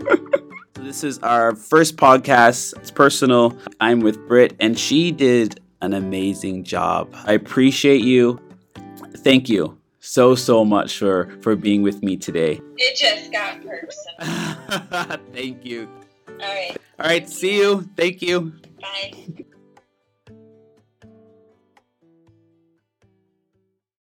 This 0.74 1.04
is 1.04 1.18
our 1.18 1.54
first 1.54 1.96
podcast. 1.96 2.74
It's 2.78 2.90
personal. 2.90 3.58
I'm 3.78 4.00
with 4.00 4.26
Britt, 4.26 4.54
and 4.58 4.78
she 4.78 5.12
did 5.12 5.60
an 5.82 5.92
amazing 5.92 6.64
job. 6.64 7.14
I 7.26 7.32
appreciate 7.32 8.00
you. 8.02 8.40
Thank 9.16 9.50
you 9.50 9.78
so 10.00 10.34
so 10.34 10.64
much 10.64 10.98
for 10.98 11.28
for 11.42 11.56
being 11.56 11.82
with 11.82 12.02
me 12.02 12.16
today. 12.16 12.60
It 12.76 12.96
just 12.96 13.30
got 13.30 13.60
personal. 13.62 15.18
Thank 15.32 15.64
you. 15.64 15.88
All 16.28 16.36
right, 16.38 16.76
All 16.98 17.06
right, 17.06 17.28
see 17.28 17.58
you. 17.58 17.82
Thank 17.96 18.22
you. 18.22 18.52
bye. 18.80 19.44